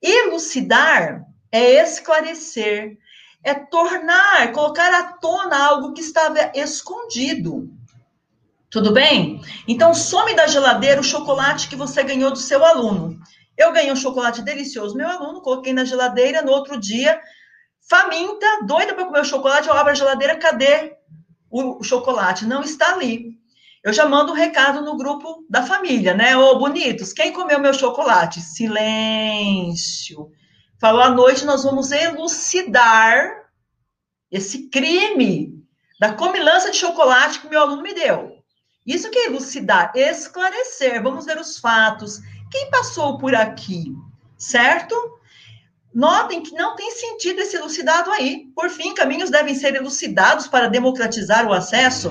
Elucidar 0.00 1.26
é 1.52 1.82
esclarecer, 1.82 2.96
é 3.42 3.52
tornar, 3.52 4.50
colocar 4.52 4.90
à 4.94 5.12
tona 5.12 5.62
algo 5.66 5.92
que 5.92 6.00
estava 6.00 6.52
escondido. 6.54 7.70
Tudo 8.70 8.94
bem? 8.94 9.42
Então, 9.68 9.92
some 9.92 10.34
da 10.34 10.46
geladeira 10.46 11.02
o 11.02 11.04
chocolate 11.04 11.68
que 11.68 11.76
você 11.76 12.02
ganhou 12.02 12.30
do 12.30 12.38
seu 12.38 12.64
aluno. 12.64 13.20
Eu 13.58 13.72
ganhei 13.72 13.92
um 13.92 13.96
chocolate 13.96 14.40
delicioso, 14.40 14.96
meu 14.96 15.06
aluno, 15.06 15.42
coloquei 15.42 15.74
na 15.74 15.84
geladeira, 15.84 16.40
no 16.40 16.50
outro 16.50 16.80
dia, 16.80 17.20
faminta, 17.90 18.46
doida 18.66 18.94
para 18.94 19.04
comer 19.04 19.20
o 19.20 19.24
chocolate, 19.24 19.68
eu 19.68 19.74
abro 19.74 19.92
a 19.92 19.94
geladeira, 19.94 20.38
cadê 20.38 20.96
o 21.50 21.82
chocolate? 21.82 22.46
Não 22.46 22.62
está 22.62 22.94
ali 22.94 23.43
eu 23.84 23.92
já 23.92 24.08
mando 24.08 24.32
um 24.32 24.34
recado 24.34 24.80
no 24.80 24.96
grupo 24.96 25.44
da 25.48 25.62
família, 25.62 26.14
né? 26.14 26.34
Ô, 26.34 26.58
bonitos, 26.58 27.12
quem 27.12 27.34
comeu 27.34 27.60
meu 27.60 27.74
chocolate? 27.74 28.40
Silêncio. 28.40 30.30
Falou 30.80 31.02
à 31.02 31.10
noite, 31.10 31.44
nós 31.44 31.64
vamos 31.64 31.92
elucidar 31.92 33.44
esse 34.30 34.70
crime 34.70 35.62
da 36.00 36.14
comilança 36.14 36.70
de 36.70 36.78
chocolate 36.78 37.40
que 37.40 37.48
meu 37.48 37.60
aluno 37.60 37.82
me 37.82 37.92
deu. 37.92 38.38
Isso 38.86 39.10
que 39.10 39.18
é 39.18 39.26
elucidar, 39.26 39.92
esclarecer. 39.94 41.02
Vamos 41.02 41.26
ver 41.26 41.38
os 41.38 41.58
fatos. 41.58 42.20
Quem 42.50 42.70
passou 42.70 43.18
por 43.18 43.34
aqui, 43.34 43.94
certo? 44.38 44.94
Notem 45.94 46.42
que 46.42 46.54
não 46.54 46.74
tem 46.74 46.90
sentido 46.90 47.40
esse 47.40 47.56
elucidado 47.56 48.10
aí. 48.10 48.46
Por 48.54 48.70
fim, 48.70 48.94
caminhos 48.94 49.28
devem 49.28 49.54
ser 49.54 49.74
elucidados 49.74 50.48
para 50.48 50.68
democratizar 50.68 51.46
o 51.46 51.52
acesso 51.52 52.10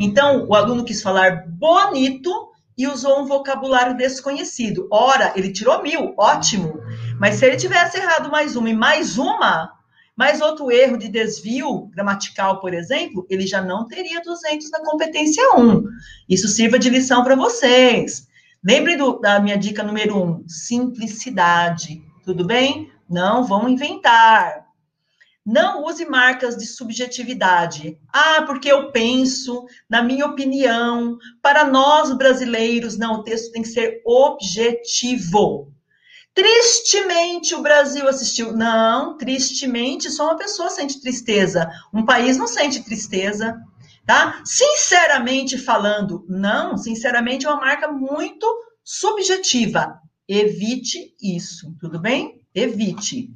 então, 0.00 0.46
o 0.48 0.54
aluno 0.54 0.82
quis 0.82 1.02
falar 1.02 1.44
bonito 1.46 2.48
e 2.76 2.86
usou 2.86 3.20
um 3.20 3.26
vocabulário 3.26 3.94
desconhecido. 3.94 4.88
Ora, 4.90 5.34
ele 5.36 5.52
tirou 5.52 5.82
mil, 5.82 6.14
ótimo. 6.16 6.80
Mas 7.18 7.34
se 7.34 7.44
ele 7.44 7.58
tivesse 7.58 7.98
errado 7.98 8.30
mais 8.30 8.56
uma 8.56 8.70
e 8.70 8.74
mais 8.74 9.18
uma, 9.18 9.70
mais 10.16 10.40
outro 10.40 10.70
erro 10.70 10.96
de 10.96 11.06
desvio 11.06 11.90
gramatical, 11.94 12.60
por 12.60 12.72
exemplo, 12.72 13.26
ele 13.28 13.46
já 13.46 13.60
não 13.60 13.86
teria 13.86 14.22
200 14.22 14.70
na 14.70 14.80
competência 14.80 15.42
1. 15.54 15.84
Isso 16.26 16.48
sirva 16.48 16.78
de 16.78 16.88
lição 16.88 17.22
para 17.22 17.36
vocês. 17.36 18.26
Lembre 18.64 18.96
do, 18.96 19.18
da 19.18 19.38
minha 19.38 19.58
dica 19.58 19.82
número 19.82 20.16
1, 20.16 20.48
simplicidade. 20.48 22.02
Tudo 22.24 22.46
bem? 22.46 22.90
Não 23.06 23.44
vão 23.44 23.68
inventar. 23.68 24.69
Não 25.44 25.84
use 25.84 26.04
marcas 26.04 26.56
de 26.56 26.66
subjetividade. 26.66 27.98
Ah, 28.12 28.42
porque 28.46 28.70
eu 28.70 28.92
penso, 28.92 29.64
na 29.88 30.02
minha 30.02 30.26
opinião, 30.26 31.16
para 31.40 31.64
nós 31.64 32.12
brasileiros, 32.16 32.98
não, 32.98 33.14
o 33.14 33.22
texto 33.22 33.50
tem 33.50 33.62
que 33.62 33.68
ser 33.68 34.02
objetivo. 34.04 35.72
Tristemente 36.34 37.54
o 37.54 37.62
Brasil 37.62 38.06
assistiu. 38.06 38.52
Não, 38.52 39.16
tristemente 39.16 40.10
só 40.10 40.26
uma 40.26 40.36
pessoa 40.36 40.70
sente 40.70 41.00
tristeza. 41.00 41.70
Um 41.92 42.04
país 42.04 42.36
não 42.36 42.46
sente 42.46 42.84
tristeza, 42.84 43.58
tá? 44.06 44.40
Sinceramente 44.44 45.58
falando, 45.58 46.24
não, 46.28 46.76
sinceramente 46.76 47.46
é 47.46 47.50
uma 47.50 47.60
marca 47.60 47.90
muito 47.90 48.46
subjetiva. 48.84 49.98
Evite 50.28 51.14
isso, 51.20 51.74
tudo 51.80 51.98
bem? 51.98 52.40
Evite. 52.54 53.30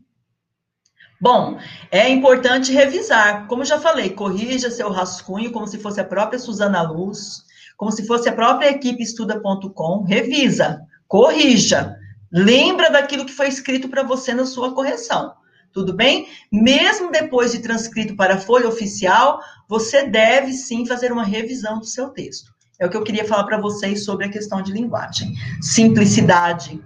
Bom, 1.24 1.56
é 1.90 2.06
importante 2.10 2.70
revisar. 2.70 3.46
Como 3.46 3.64
já 3.64 3.80
falei, 3.80 4.10
corrija 4.10 4.70
seu 4.70 4.90
rascunho 4.90 5.50
como 5.52 5.66
se 5.66 5.78
fosse 5.78 5.98
a 5.98 6.04
própria 6.04 6.38
Suzana 6.38 6.82
Luz, 6.82 7.44
como 7.78 7.90
se 7.90 8.06
fosse 8.06 8.28
a 8.28 8.32
própria 8.34 8.68
equipe 8.68 9.02
estuda.com. 9.02 10.02
Revisa, 10.02 10.82
corrija. 11.08 11.96
Lembra 12.30 12.90
daquilo 12.90 13.24
que 13.24 13.32
foi 13.32 13.48
escrito 13.48 13.88
para 13.88 14.02
você 14.02 14.34
na 14.34 14.44
sua 14.44 14.74
correção. 14.74 15.32
Tudo 15.72 15.94
bem? 15.94 16.28
Mesmo 16.52 17.10
depois 17.10 17.52
de 17.52 17.60
transcrito 17.60 18.14
para 18.16 18.34
a 18.34 18.40
folha 18.40 18.68
oficial, 18.68 19.40
você 19.66 20.06
deve 20.06 20.52
sim 20.52 20.84
fazer 20.84 21.10
uma 21.10 21.24
revisão 21.24 21.78
do 21.78 21.86
seu 21.86 22.10
texto. 22.10 22.52
É 22.78 22.84
o 22.84 22.90
que 22.90 22.98
eu 22.98 23.02
queria 23.02 23.24
falar 23.26 23.44
para 23.44 23.58
vocês 23.58 24.04
sobre 24.04 24.26
a 24.26 24.30
questão 24.30 24.60
de 24.60 24.72
linguagem. 24.72 25.32
Simplicidade, 25.62 26.84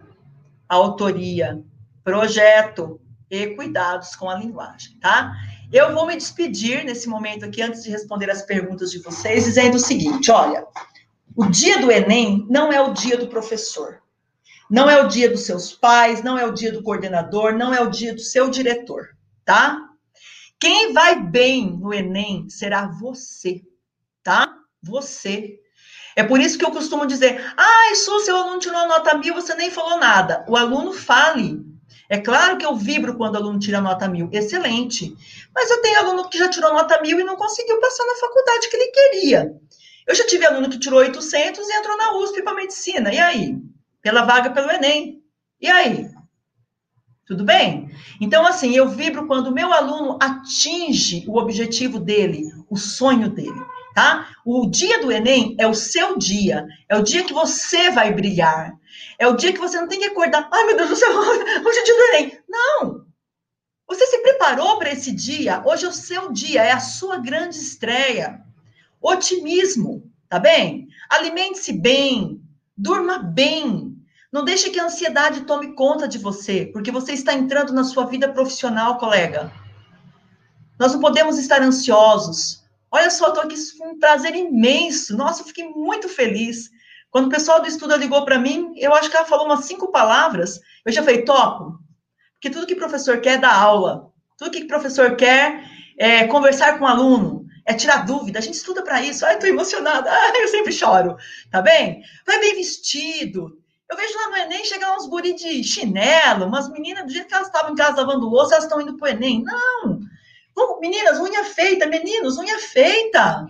autoria, 0.68 1.60
projeto, 2.04 3.00
e 3.30 3.54
cuidados 3.54 4.16
com 4.16 4.28
a 4.28 4.34
linguagem, 4.34 4.96
tá? 5.00 5.34
Eu 5.70 5.92
vou 5.92 6.06
me 6.06 6.14
despedir 6.14 6.84
nesse 6.84 7.08
momento 7.08 7.44
aqui, 7.44 7.60
antes 7.60 7.82
de 7.82 7.90
responder 7.90 8.30
as 8.30 8.42
perguntas 8.42 8.90
de 8.90 9.00
vocês, 9.00 9.44
dizendo 9.44 9.76
o 9.76 9.80
seguinte: 9.80 10.30
olha, 10.30 10.66
o 11.36 11.46
dia 11.46 11.78
do 11.78 11.90
Enem 11.90 12.46
não 12.48 12.72
é 12.72 12.80
o 12.80 12.92
dia 12.92 13.18
do 13.18 13.28
professor, 13.28 14.02
não 14.70 14.88
é 14.88 15.02
o 15.02 15.08
dia 15.08 15.28
dos 15.28 15.42
seus 15.42 15.72
pais, 15.72 16.22
não 16.22 16.38
é 16.38 16.46
o 16.46 16.52
dia 16.52 16.72
do 16.72 16.82
coordenador, 16.82 17.52
não 17.52 17.74
é 17.74 17.80
o 17.80 17.90
dia 17.90 18.14
do 18.14 18.20
seu 18.20 18.48
diretor, 18.48 19.10
tá? 19.44 19.78
Quem 20.58 20.92
vai 20.92 21.20
bem 21.20 21.78
no 21.78 21.92
Enem 21.92 22.48
será 22.48 22.86
você, 22.86 23.62
tá? 24.22 24.52
Você. 24.82 25.60
É 26.16 26.24
por 26.24 26.40
isso 26.40 26.58
que 26.58 26.64
eu 26.64 26.72
costumo 26.72 27.06
dizer: 27.06 27.40
ah, 27.56 27.94
Su, 27.94 28.20
seu 28.20 28.36
aluno 28.36 28.58
tirou 28.58 28.88
nota 28.88 29.16
mil, 29.18 29.34
você 29.34 29.54
nem 29.54 29.70
falou 29.70 29.98
nada. 29.98 30.44
O 30.48 30.56
aluno 30.56 30.92
fale. 30.92 31.67
É 32.08 32.18
claro 32.18 32.56
que 32.56 32.64
eu 32.64 32.74
vibro 32.74 33.16
quando 33.16 33.34
o 33.34 33.38
aluno 33.38 33.58
tira 33.58 33.80
nota 33.80 34.08
mil, 34.08 34.30
excelente. 34.32 35.14
Mas 35.54 35.70
eu 35.70 35.82
tenho 35.82 35.98
aluno 35.98 36.28
que 36.28 36.38
já 36.38 36.48
tirou 36.48 36.72
nota 36.72 37.00
mil 37.02 37.20
e 37.20 37.24
não 37.24 37.36
conseguiu 37.36 37.78
passar 37.80 38.04
na 38.06 38.14
faculdade 38.14 38.68
que 38.70 38.76
ele 38.76 38.90
queria. 38.90 39.52
Eu 40.06 40.14
já 40.14 40.26
tive 40.26 40.46
aluno 40.46 40.70
que 40.70 40.78
tirou 40.78 41.00
800 41.00 41.68
e 41.68 41.72
entrou 41.72 41.96
na 41.98 42.16
USP 42.16 42.42
para 42.42 42.54
medicina. 42.54 43.12
E 43.12 43.18
aí? 43.18 43.56
Pela 44.00 44.22
vaga 44.22 44.50
pelo 44.50 44.70
Enem. 44.70 45.22
E 45.60 45.68
aí? 45.68 46.08
Tudo 47.26 47.44
bem? 47.44 47.90
Então, 48.18 48.46
assim, 48.46 48.74
eu 48.74 48.88
vibro 48.88 49.26
quando 49.26 49.48
o 49.48 49.52
meu 49.52 49.70
aluno 49.70 50.18
atinge 50.18 51.24
o 51.28 51.38
objetivo 51.38 52.00
dele, 52.00 52.44
o 52.70 52.76
sonho 52.78 53.28
dele, 53.28 53.60
tá? 53.98 54.28
O 54.44 54.70
dia 54.70 55.00
do 55.00 55.10
Enem 55.10 55.56
é 55.58 55.66
o 55.66 55.74
seu 55.74 56.16
dia, 56.16 56.64
é 56.88 56.96
o 56.96 57.02
dia 57.02 57.24
que 57.24 57.32
você 57.32 57.90
vai 57.90 58.12
brilhar, 58.12 58.78
é 59.18 59.26
o 59.26 59.34
dia 59.34 59.52
que 59.52 59.58
você 59.58 59.80
não 59.80 59.88
tem 59.88 59.98
que 59.98 60.04
acordar, 60.04 60.48
ai 60.52 60.66
meu 60.66 60.76
Deus 60.76 60.90
do 60.90 60.96
céu, 60.96 61.10
hoje 61.18 61.78
é 61.80 61.82
dia 61.82 61.96
do 61.96 62.14
Enem. 62.14 62.38
Não! 62.48 63.04
Você 63.88 64.06
se 64.06 64.22
preparou 64.22 64.78
para 64.78 64.92
esse 64.92 65.10
dia, 65.10 65.64
hoje 65.66 65.84
é 65.84 65.88
o 65.88 65.92
seu 65.92 66.30
dia, 66.30 66.62
é 66.62 66.70
a 66.70 66.78
sua 66.78 67.18
grande 67.18 67.56
estreia. 67.56 68.40
Otimismo, 69.00 70.08
tá 70.28 70.38
bem? 70.38 70.86
Alimente-se 71.10 71.72
bem, 71.72 72.40
durma 72.76 73.18
bem, 73.18 73.96
não 74.30 74.44
deixe 74.44 74.70
que 74.70 74.78
a 74.78 74.84
ansiedade 74.84 75.40
tome 75.40 75.74
conta 75.74 76.06
de 76.06 76.18
você, 76.18 76.66
porque 76.66 76.92
você 76.92 77.14
está 77.14 77.34
entrando 77.34 77.72
na 77.72 77.82
sua 77.82 78.06
vida 78.06 78.28
profissional, 78.28 78.96
colega. 78.98 79.50
Nós 80.78 80.92
não 80.92 81.00
podemos 81.00 81.36
estar 81.36 81.60
ansiosos. 81.62 82.67
Olha 82.90 83.10
só, 83.10 83.28
estou 83.28 83.42
aqui 83.42 83.56
com 83.76 83.90
um 83.90 83.98
prazer 83.98 84.34
imenso. 84.34 85.16
Nossa, 85.16 85.42
eu 85.42 85.46
fiquei 85.46 85.68
muito 85.68 86.08
feliz. 86.08 86.70
Quando 87.10 87.26
o 87.26 87.30
pessoal 87.30 87.60
do 87.60 87.68
estudo 87.68 87.96
ligou 87.96 88.24
para 88.24 88.38
mim, 88.38 88.72
eu 88.76 88.94
acho 88.94 89.10
que 89.10 89.16
ela 89.16 89.26
falou 89.26 89.46
umas 89.46 89.64
cinco 89.64 89.90
palavras. 89.90 90.60
Eu 90.84 90.92
já 90.92 91.02
falei, 91.02 91.24
topo. 91.24 91.78
Porque 92.34 92.50
tudo 92.50 92.66
que 92.66 92.74
o 92.74 92.78
professor 92.78 93.20
quer 93.20 93.34
é 93.34 93.38
dar 93.38 93.54
aula. 93.54 94.10
Tudo 94.36 94.50
que 94.50 94.62
o 94.62 94.68
professor 94.68 95.16
quer 95.16 95.64
é 95.98 96.26
conversar 96.28 96.78
com 96.78 96.84
o 96.84 96.88
aluno, 96.88 97.44
é 97.66 97.74
tirar 97.74 98.06
dúvida. 98.06 98.38
A 98.38 98.42
gente 98.42 98.54
estuda 98.54 98.82
para 98.82 99.02
isso. 99.02 99.26
Ai, 99.26 99.34
estou 99.34 99.48
emocionada. 99.48 100.10
Ai, 100.10 100.32
eu 100.42 100.48
sempre 100.48 100.72
choro. 100.72 101.16
Tá 101.50 101.60
bem? 101.60 102.02
Vai 102.26 102.38
bem 102.38 102.54
vestido. 102.54 103.58
Eu 103.90 103.96
vejo 103.96 104.14
lá 104.16 104.28
no 104.28 104.36
Enem 104.36 104.64
chegar 104.64 104.94
uns 104.96 105.08
guri 105.08 105.34
de 105.34 105.64
chinelo, 105.64 106.44
umas 106.44 106.68
meninas, 106.70 107.06
do 107.06 107.10
jeito 107.10 107.26
que 107.26 107.34
elas 107.34 107.46
estavam 107.46 107.72
em 107.72 107.74
casa 107.74 108.02
lavando 108.02 108.28
louça, 108.28 108.54
elas 108.54 108.64
estão 108.64 108.80
indo 108.80 108.96
pro 108.96 109.08
Enem. 109.08 109.42
Não! 109.42 109.97
Meninas, 110.80 111.20
unha 111.20 111.44
feita, 111.44 111.86
meninos, 111.86 112.38
unha 112.38 112.58
feita. 112.58 113.46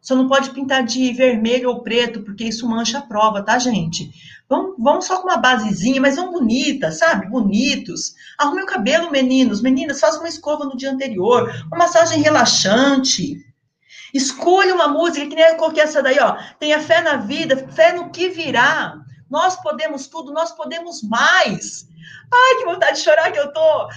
Só 0.00 0.14
não 0.14 0.28
pode 0.28 0.50
pintar 0.50 0.84
de 0.84 1.12
vermelho 1.12 1.68
ou 1.68 1.82
preto, 1.82 2.22
porque 2.22 2.44
isso 2.44 2.68
mancha 2.68 2.98
a 2.98 3.02
prova, 3.02 3.42
tá, 3.42 3.58
gente? 3.58 4.10
Vamos, 4.48 4.76
vamos 4.78 5.04
só 5.04 5.20
com 5.20 5.28
uma 5.28 5.36
basezinha, 5.36 6.00
mas 6.00 6.16
vão 6.16 6.32
bonitas, 6.32 6.98
sabe? 6.98 7.28
Bonitos. 7.28 8.14
Arrume 8.38 8.62
o 8.62 8.66
cabelo, 8.66 9.10
meninos. 9.10 9.60
Meninas, 9.60 10.00
façam 10.00 10.20
uma 10.20 10.28
escova 10.28 10.64
no 10.64 10.76
dia 10.76 10.90
anterior, 10.90 11.52
uma 11.66 11.78
massagem 11.78 12.22
relaxante. 12.22 13.44
Escolha 14.14 14.74
uma 14.74 14.88
música 14.88 15.26
que 15.26 15.34
nem 15.34 15.56
qualquer 15.56 15.84
essa 15.84 16.02
daí, 16.02 16.18
ó. 16.18 16.36
Tenha 16.58 16.80
fé 16.80 17.02
na 17.02 17.16
vida, 17.16 17.68
fé 17.72 17.92
no 17.92 18.10
que 18.10 18.30
virá. 18.30 18.96
Nós 19.30 19.56
podemos 19.56 20.06
tudo, 20.06 20.32
nós 20.32 20.52
podemos 20.52 21.02
mais. 21.02 21.86
Ai, 22.32 22.56
que 22.56 22.64
vontade 22.64 22.96
de 22.96 23.04
chorar 23.04 23.30
que 23.30 23.38
eu 23.38 23.52
tô. 23.52 23.88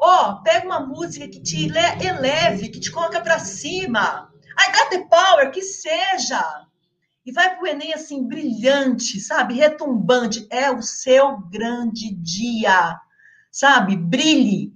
Ó, 0.00 0.30
oh, 0.30 0.42
pega 0.42 0.66
uma 0.66 0.80
música 0.80 1.28
que 1.28 1.40
te 1.40 1.66
eleve, 1.66 2.68
que 2.68 2.80
te 2.80 2.90
coloca 2.90 3.20
para 3.20 3.38
cima. 3.38 4.30
I 4.58 4.72
got 4.72 4.90
the 4.90 5.04
power, 5.08 5.50
que 5.50 5.62
seja. 5.62 6.42
E 7.26 7.32
vai 7.32 7.56
pro 7.56 7.66
Enem 7.66 7.92
assim, 7.92 8.26
brilhante, 8.26 9.20
sabe? 9.20 9.54
Retumbante. 9.54 10.46
É 10.50 10.70
o 10.70 10.80
seu 10.80 11.38
grande 11.38 12.14
dia, 12.14 12.98
sabe? 13.50 13.96
Brilhe. 13.96 14.72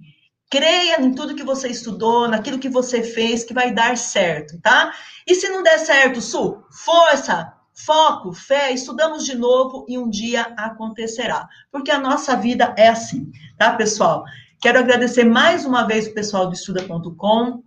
Creia 0.51 1.01
em 1.01 1.13
tudo 1.15 1.35
que 1.35 1.43
você 1.43 1.69
estudou, 1.69 2.27
naquilo 2.27 2.59
que 2.59 2.69
você 2.69 3.01
fez, 3.01 3.43
que 3.43 3.53
vai 3.53 3.73
dar 3.73 3.97
certo, 3.97 4.59
tá? 4.61 4.93
E 5.25 5.33
se 5.33 5.49
não 5.49 5.63
der 5.63 5.79
certo, 5.79 6.21
Su, 6.21 6.63
força, 6.69 7.53
Foco, 7.75 8.31
fé, 8.33 8.71
estudamos 8.71 9.25
de 9.25 9.35
novo 9.35 9.83
e 9.89 9.97
um 9.97 10.07
dia 10.07 10.53
acontecerá. 10.55 11.47
Porque 11.71 11.89
a 11.89 11.99
nossa 11.99 12.35
vida 12.35 12.73
é 12.77 12.87
assim, 12.87 13.31
tá, 13.57 13.73
pessoal? 13.73 14.23
Quero 14.63 14.79
agradecer 14.79 15.25
mais 15.25 15.65
uma 15.65 15.85
vez 15.85 16.07
o 16.07 16.13
pessoal 16.13 16.47
do 16.47 16.53
estuda.com, 16.53 17.61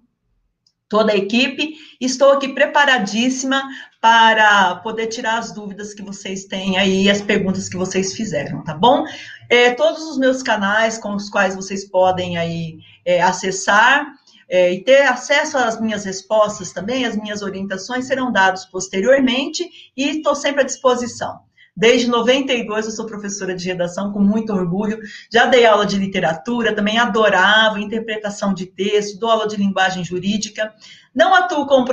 toda 0.88 1.12
a 1.12 1.14
equipe. 1.14 1.74
Estou 2.01 2.30
aqui 2.30 2.55
preparadíssima 2.55 3.62
para 4.01 4.76
poder 4.76 5.09
tirar 5.09 5.36
as 5.36 5.53
dúvidas 5.53 5.92
que 5.92 6.01
vocês 6.01 6.47
têm 6.47 6.78
aí, 6.78 7.11
as 7.11 7.20
perguntas 7.20 7.68
que 7.68 7.76
vocês 7.76 8.14
fizeram, 8.14 8.64
tá 8.64 8.72
bom? 8.72 9.05
É, 9.51 9.72
todos 9.72 10.05
os 10.05 10.16
meus 10.16 10.42
canais 10.42 10.97
com 10.97 11.14
os 11.14 11.28
quais 11.28 11.55
vocês 11.55 11.86
podem 11.86 12.38
aí 12.38 12.78
é, 13.05 13.20
acessar 13.20 14.07
é, 14.49 14.72
e 14.72 14.82
ter 14.82 15.03
acesso 15.03 15.59
às 15.59 15.78
minhas 15.78 16.03
respostas 16.07 16.72
também, 16.72 17.05
as 17.05 17.14
minhas 17.14 17.42
orientações 17.42 18.07
serão 18.07 18.32
dados 18.32 18.64
posteriormente 18.64 19.68
e 19.94 20.16
estou 20.16 20.34
sempre 20.34 20.62
à 20.62 20.64
disposição. 20.64 21.45
Desde 21.77 22.09
92 22.09 22.87
eu 22.87 22.91
sou 22.91 23.05
professora 23.05 23.55
de 23.55 23.66
redação 23.66 24.11
com 24.11 24.20
muito 24.20 24.51
orgulho. 24.51 24.99
Já 25.31 25.45
dei 25.45 25.66
aula 25.66 25.85
de 25.85 25.99
literatura, 25.99 26.74
também 26.74 26.99
adorava 26.99 27.79
interpretação 27.79 28.55
de 28.55 28.64
texto, 28.64 29.18
dou 29.18 29.29
aula 29.29 29.47
de 29.47 29.57
linguagem 29.57 30.03
jurídica. 30.03 30.74
Não 31.14 31.35
atuo 31.35 31.66
como, 31.66 31.87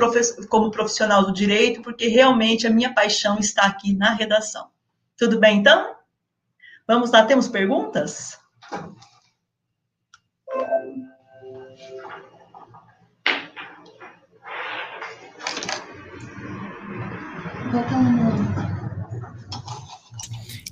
como 0.48 0.70
profissional 0.70 1.26
do 1.26 1.34
direito, 1.34 1.82
porque 1.82 2.08
realmente 2.08 2.66
a 2.66 2.70
minha 2.70 2.94
paixão 2.94 3.38
está 3.38 3.64
aqui 3.64 3.94
na 3.94 4.14
redação. 4.14 4.68
Tudo 5.18 5.38
bem, 5.38 5.58
então? 5.58 5.94
Vamos 6.86 7.10
lá, 7.10 7.24
temos 7.26 7.46
perguntas? 7.46 8.38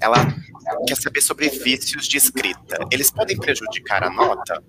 Ela 0.03 0.35
quer 0.87 0.97
saber 0.97 1.21
sobre 1.21 1.49
vícios 1.49 2.09
de 2.09 2.17
escrita. 2.17 2.79
Eles 2.91 3.11
podem 3.11 3.37
prejudicar 3.37 4.03
a 4.03 4.11
nota? 4.11 4.63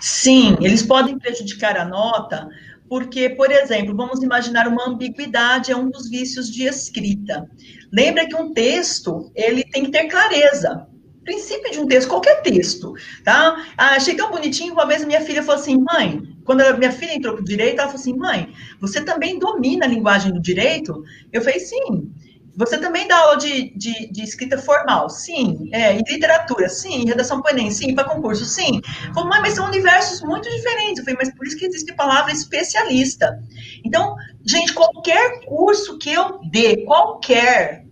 Sim, 0.00 0.56
eles 0.60 0.82
podem 0.82 1.18
prejudicar 1.18 1.76
a 1.76 1.84
nota, 1.84 2.48
porque, 2.88 3.30
por 3.30 3.50
exemplo, 3.50 3.96
vamos 3.96 4.22
imaginar 4.22 4.68
uma 4.68 4.88
ambiguidade 4.88 5.72
é 5.72 5.76
um 5.76 5.90
dos 5.90 6.08
vícios 6.08 6.50
de 6.50 6.64
escrita. 6.64 7.48
Lembra 7.92 8.26
que 8.26 8.36
um 8.36 8.52
texto, 8.52 9.30
ele 9.34 9.64
tem 9.64 9.84
que 9.84 9.90
ter 9.90 10.06
clareza. 10.06 10.86
Princípio 11.24 11.72
de 11.72 11.80
um 11.80 11.86
texto, 11.86 12.08
qualquer 12.08 12.40
texto, 12.42 12.94
tá? 13.22 13.66
Ah, 13.76 13.96
achei 13.96 14.14
tão 14.14 14.30
bonitinho, 14.30 14.72
uma 14.72 14.86
vez 14.86 15.04
minha 15.04 15.20
filha 15.20 15.42
falou 15.42 15.60
assim, 15.60 15.76
mãe, 15.76 16.22
quando 16.48 16.62
a 16.62 16.74
minha 16.78 16.90
filha 16.90 17.14
entrou 17.14 17.34
para 17.34 17.42
o 17.42 17.44
direito, 17.44 17.78
ela 17.78 17.88
falou 17.88 18.00
assim: 18.00 18.16
mãe, 18.16 18.54
você 18.80 19.04
também 19.04 19.38
domina 19.38 19.84
a 19.84 19.88
linguagem 19.88 20.32
do 20.32 20.40
direito? 20.40 21.04
Eu 21.30 21.42
falei: 21.42 21.60
sim. 21.60 22.10
Você 22.58 22.76
também 22.76 23.06
dá 23.06 23.16
aula 23.18 23.36
de, 23.36 23.72
de, 23.76 24.10
de 24.10 24.22
escrita 24.24 24.58
formal? 24.58 25.08
Sim. 25.08 25.70
É, 25.72 25.96
e 25.96 26.02
literatura? 26.02 26.68
Sim. 26.68 27.04
Redação 27.06 27.40
Enem? 27.48 27.70
Sim. 27.70 27.94
Para 27.94 28.02
concurso? 28.02 28.44
Sim. 28.44 28.80
Falei, 29.14 29.40
mas 29.40 29.54
são 29.54 29.66
universos 29.66 30.20
muito 30.22 30.50
diferentes. 30.50 30.98
Eu 30.98 31.04
falei, 31.04 31.18
mas 31.20 31.34
por 31.36 31.46
isso 31.46 31.56
que 31.56 31.66
existe 31.66 31.92
a 31.92 31.94
palavra 31.94 32.32
especialista. 32.32 33.40
Então, 33.84 34.16
gente, 34.44 34.74
qualquer 34.74 35.44
curso 35.46 35.98
que 35.98 36.12
eu 36.12 36.40
dê, 36.50 36.84
qualquer, 36.84 37.86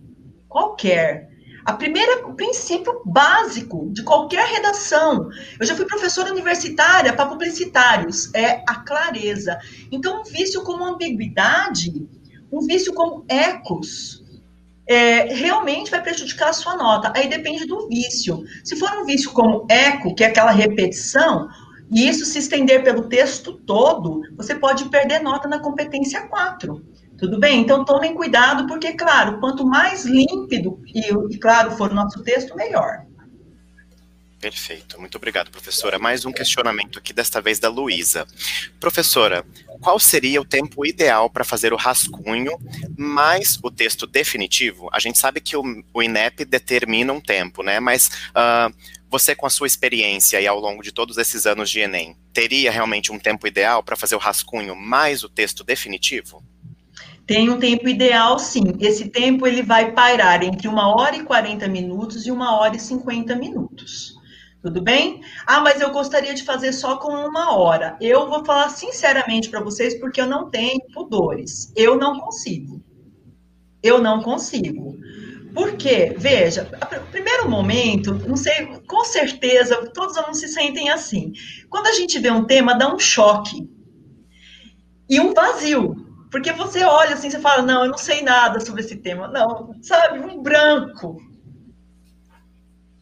qualquer, 0.49 1.29
a 1.63 1.71
primeira 1.71 2.27
o 2.27 2.33
princípio 2.33 3.01
básico 3.05 3.89
de 3.93 4.03
qualquer 4.03 4.45
redação. 4.49 5.29
Eu 5.57 5.65
já 5.65 5.75
fui 5.75 5.85
professora 5.85 6.29
universitária 6.29 7.13
para 7.13 7.29
publicitários, 7.29 8.33
é 8.33 8.63
a 8.67 8.75
clareza. 8.75 9.57
Então, 9.89 10.19
um 10.19 10.23
vício 10.25 10.61
como 10.63 10.83
ambiguidade, 10.83 12.05
um 12.51 12.59
vício 12.61 12.93
como 12.93 13.25
ecos, 13.29 14.26
é, 14.87 15.33
realmente 15.33 15.91
vai 15.91 16.01
prejudicar 16.01 16.49
a 16.49 16.53
sua 16.53 16.75
nota. 16.75 17.11
Aí 17.15 17.27
depende 17.27 17.65
do 17.65 17.87
vício. 17.87 18.43
Se 18.63 18.75
for 18.75 18.91
um 18.93 19.05
vício 19.05 19.31
como 19.31 19.65
eco, 19.69 20.15
que 20.15 20.23
é 20.23 20.27
aquela 20.27 20.51
repetição, 20.51 21.47
e 21.91 22.07
isso 22.07 22.25
se 22.25 22.39
estender 22.39 22.83
pelo 22.83 23.07
texto 23.07 23.53
todo, 23.65 24.21
você 24.35 24.55
pode 24.55 24.89
perder 24.89 25.21
nota 25.21 25.47
na 25.47 25.59
competência 25.59 26.27
4. 26.27 26.85
Tudo 27.17 27.39
bem? 27.39 27.61
Então 27.61 27.83
tomem 27.83 28.13
cuidado, 28.13 28.67
porque, 28.67 28.93
claro, 28.93 29.39
quanto 29.39 29.65
mais 29.65 30.05
límpido 30.05 30.79
e, 30.93 31.11
e 31.33 31.39
claro 31.39 31.71
for 31.71 31.91
o 31.91 31.95
nosso 31.95 32.21
texto, 32.23 32.55
melhor. 32.55 33.06
Perfeito, 34.49 34.97
muito 34.97 35.17
obrigado, 35.17 35.51
professora. 35.51 35.99
Mais 35.99 36.23
um 36.23 36.31
questionamento 36.31 36.97
aqui, 36.97 37.11
desta 37.11 37.41
vez 37.41 37.59
da 37.59 37.67
Luísa. 37.67 38.25
Professora, 38.79 39.45
qual 39.81 39.99
seria 39.99 40.39
o 40.39 40.45
tempo 40.45 40.85
ideal 40.85 41.29
para 41.29 41.43
fazer 41.43 41.73
o 41.73 41.75
rascunho 41.75 42.57
mais 42.97 43.59
o 43.61 43.69
texto 43.69 44.07
definitivo? 44.07 44.89
A 44.93 44.99
gente 44.99 45.19
sabe 45.19 45.41
que 45.41 45.57
o, 45.57 45.83
o 45.93 46.01
INEP 46.01 46.45
determina 46.45 47.11
um 47.11 47.19
tempo, 47.19 47.61
né? 47.61 47.81
Mas 47.81 48.07
uh, 48.29 48.73
você, 49.09 49.35
com 49.35 49.45
a 49.45 49.49
sua 49.49 49.67
experiência 49.67 50.39
e 50.39 50.47
ao 50.47 50.61
longo 50.61 50.81
de 50.81 50.93
todos 50.93 51.17
esses 51.17 51.45
anos 51.45 51.69
de 51.69 51.81
Enem, 51.81 52.15
teria 52.31 52.71
realmente 52.71 53.11
um 53.11 53.19
tempo 53.19 53.47
ideal 53.47 53.83
para 53.83 53.97
fazer 53.97 54.15
o 54.15 54.19
rascunho 54.19 54.77
mais 54.77 55.25
o 55.25 55.29
texto 55.29 55.61
definitivo? 55.61 56.41
Tem 57.25 57.49
um 57.49 57.59
tempo 57.59 57.89
ideal, 57.89 58.39
sim. 58.39 58.63
Esse 58.79 59.09
tempo 59.09 59.45
ele 59.45 59.61
vai 59.61 59.91
pairar 59.91 60.41
entre 60.41 60.69
uma 60.69 60.95
hora 60.95 61.17
e 61.17 61.23
40 61.25 61.67
minutos 61.67 62.25
e 62.25 62.31
uma 62.31 62.57
hora 62.57 62.77
e 62.77 62.79
50 62.79 63.35
minutos. 63.35 64.16
Tudo 64.67 64.81
bem? 64.81 65.21
Ah, 65.45 65.61
mas 65.61 65.79
eu 65.79 65.91
gostaria 65.91 66.33
de 66.33 66.43
fazer 66.43 66.73
só 66.73 66.97
com 66.97 67.07
uma 67.07 67.57
hora. 67.57 67.95
Eu 68.01 68.27
vou 68.27 68.43
falar 68.43 68.67
sinceramente 68.67 69.47
para 69.49 69.61
vocês 69.61 69.97
porque 69.97 70.19
eu 70.19 70.25
não 70.25 70.49
tenho 70.49 70.81
pudores. 70.93 71.71
Eu 71.73 71.95
não 71.95 72.19
consigo. 72.19 72.83
Eu 73.81 74.01
não 74.01 74.21
consigo. 74.21 74.97
Porque, 75.53 76.13
veja, 76.17 76.69
primeiro 77.11 77.49
momento, 77.49 78.13
não 78.27 78.35
sei, 78.35 78.77
com 78.85 79.05
certeza, 79.05 79.89
todos 79.93 80.11
os 80.11 80.17
alunos 80.17 80.39
se 80.39 80.49
sentem 80.49 80.89
assim. 80.89 81.31
Quando 81.69 81.87
a 81.87 81.93
gente 81.93 82.19
vê 82.19 82.29
um 82.29 82.43
tema, 82.43 82.77
dá 82.77 82.93
um 82.93 82.99
choque 82.99 83.69
e 85.09 85.17
um 85.21 85.33
vazio. 85.33 85.95
Porque 86.29 86.51
você 86.51 86.83
olha 86.83 87.13
assim, 87.13 87.29
você 87.29 87.39
fala, 87.39 87.61
não, 87.61 87.85
eu 87.85 87.91
não 87.91 87.97
sei 87.97 88.21
nada 88.21 88.59
sobre 88.59 88.81
esse 88.81 88.97
tema. 88.97 89.29
Não, 89.29 89.73
sabe, 89.81 90.19
um 90.19 90.41
branco. 90.43 91.21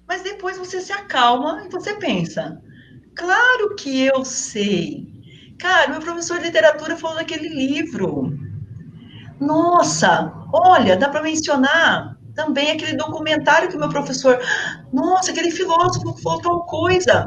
Mas 0.08 0.22
depois 0.24 0.58
você 0.58 0.80
se 0.82 0.92
acalma 0.92 1.64
e 1.66 1.70
você 1.70 1.94
pensa: 1.96 2.62
claro 3.16 3.76
que 3.76 4.06
eu 4.06 4.24
sei. 4.24 5.08
Cara, 5.60 5.90
meu 5.92 6.02
professor 6.02 6.38
de 6.38 6.46
literatura 6.46 6.98
falou 6.98 7.18
daquele 7.18 7.50
livro. 7.50 8.38
Nossa, 9.40 10.32
olha, 10.54 10.96
dá 10.96 11.10
para 11.10 11.22
mencionar 11.22 12.18
também 12.36 12.72
aquele 12.72 12.98
documentário 12.98 13.70
que 13.70 13.76
o 13.76 13.80
meu 13.80 13.90
professor. 13.90 14.40
Nossa, 14.94 15.32
aquele 15.32 15.52
filósofo 15.52 16.22
falou 16.22 16.42
tal 16.42 16.66
coisa. 16.66 17.26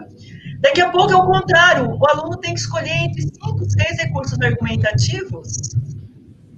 Daqui 0.61 0.81
a 0.81 0.91
pouco 0.91 1.13
é 1.13 1.17
o 1.17 1.27
contrário. 1.27 1.91
O 1.91 2.11
aluno 2.11 2.37
tem 2.39 2.55
que 2.55 2.61
escolher 2.61 2.91
entre 2.91 3.23
cinco, 3.23 3.65
seis 3.71 3.99
recursos 3.99 4.39
argumentativos 4.41 5.57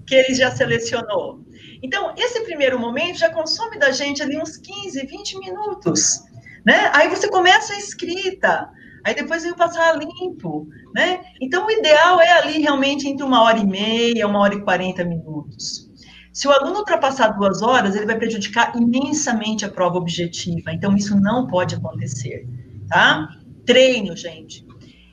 que 0.06 0.14
ele 0.14 0.34
já 0.34 0.50
selecionou. 0.50 1.40
Então, 1.82 2.12
esse 2.16 2.40
primeiro 2.42 2.78
momento 2.78 3.18
já 3.18 3.30
consome 3.30 3.78
da 3.78 3.90
gente 3.90 4.22
ali 4.22 4.36
uns 4.38 4.56
15, 4.56 5.06
20 5.06 5.38
minutos, 5.38 6.20
né? 6.64 6.90
Aí 6.94 7.08
você 7.08 7.28
começa 7.28 7.72
a 7.72 7.78
escrita, 7.78 8.68
aí 9.04 9.14
depois 9.14 9.42
vem 9.42 9.52
o 9.52 9.56
passar 9.56 9.96
limpo, 9.96 10.68
né? 10.94 11.20
Então, 11.40 11.66
o 11.66 11.70
ideal 11.70 12.20
é 12.20 12.32
ali 12.32 12.60
realmente 12.60 13.08
entre 13.08 13.24
uma 13.24 13.42
hora 13.42 13.58
e 13.58 13.66
meia, 13.66 14.26
uma 14.26 14.40
hora 14.40 14.54
e 14.54 14.62
40 14.62 15.04
minutos. 15.04 15.90
Se 16.32 16.46
o 16.46 16.52
aluno 16.52 16.78
ultrapassar 16.78 17.30
duas 17.30 17.60
horas, 17.60 17.96
ele 17.96 18.06
vai 18.06 18.16
prejudicar 18.16 18.72
imensamente 18.76 19.64
a 19.64 19.68
prova 19.68 19.96
objetiva. 19.96 20.72
Então, 20.72 20.94
isso 20.96 21.18
não 21.20 21.46
pode 21.46 21.74
acontecer, 21.74 22.46
tá? 22.88 23.28
Treino, 23.66 24.16
gente. 24.16 24.66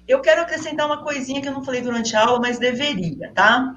Eu 0.08 0.22
quero 0.22 0.42
acrescentar 0.42 0.86
uma 0.86 1.04
coisinha 1.04 1.42
que 1.42 1.50
eu 1.50 1.54
não 1.54 1.64
falei 1.64 1.82
durante 1.82 2.16
a 2.16 2.26
aula, 2.26 2.40
mas 2.40 2.60
deveria, 2.60 3.32
tá? 3.34 3.76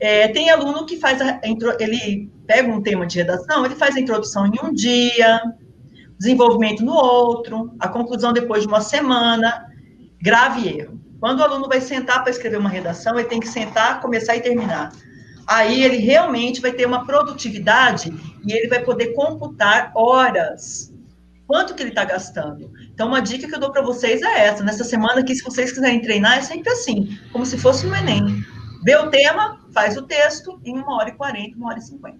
É, 0.00 0.28
tem 0.28 0.50
aluno 0.50 0.86
que 0.86 0.96
faz 0.96 1.20
a, 1.20 1.40
ele 1.80 2.30
pega 2.46 2.70
um 2.70 2.80
tema 2.80 3.06
de 3.06 3.18
redação, 3.18 3.64
ele 3.64 3.74
faz 3.74 3.96
a 3.96 4.00
introdução 4.00 4.46
em 4.46 4.54
um 4.62 4.72
dia, 4.72 5.40
desenvolvimento 6.18 6.84
no 6.84 6.92
outro, 6.92 7.74
a 7.78 7.88
conclusão 7.88 8.32
depois 8.32 8.62
de 8.62 8.68
uma 8.68 8.80
semana. 8.80 9.66
Grave 10.20 10.68
erro. 10.68 11.00
Quando 11.20 11.40
o 11.40 11.42
aluno 11.42 11.68
vai 11.68 11.80
sentar 11.80 12.22
para 12.22 12.30
escrever 12.30 12.58
uma 12.58 12.68
redação, 12.68 13.18
ele 13.18 13.28
tem 13.28 13.40
que 13.40 13.48
sentar, 13.48 14.00
começar 14.00 14.36
e 14.36 14.40
terminar. 14.40 14.92
Aí 15.46 15.82
ele 15.82 15.96
realmente 15.96 16.60
vai 16.60 16.72
ter 16.72 16.86
uma 16.86 17.04
produtividade 17.06 18.12
e 18.46 18.52
ele 18.52 18.68
vai 18.68 18.84
poder 18.84 19.14
computar 19.14 19.90
horas. 19.94 20.92
Quanto 21.46 21.74
que 21.74 21.82
ele 21.82 21.88
está 21.88 22.04
gastando? 22.04 22.70
Então, 22.92 23.08
uma 23.08 23.20
dica 23.20 23.48
que 23.48 23.54
eu 23.54 23.58
dou 23.58 23.72
para 23.72 23.80
vocês 23.80 24.20
é 24.20 24.46
essa. 24.46 24.62
Nessa 24.62 24.84
semana 24.84 25.20
aqui, 25.20 25.34
se 25.34 25.42
vocês 25.42 25.72
quiserem 25.72 26.02
treinar, 26.02 26.38
é 26.38 26.42
sempre 26.42 26.70
assim, 26.70 27.18
como 27.32 27.46
se 27.46 27.56
fosse 27.56 27.86
no 27.86 27.96
Enem. 27.96 28.44
Vê 28.84 28.96
o 28.96 29.08
tema, 29.08 29.58
faz 29.78 29.96
o 29.96 30.02
texto 30.02 30.60
em 30.64 30.76
uma 30.76 30.96
hora 30.96 31.10
e 31.10 31.12
quarenta, 31.12 31.56
uma 31.56 31.68
hora 31.68 31.78
e 31.78 31.82
cinquenta. 31.82 32.18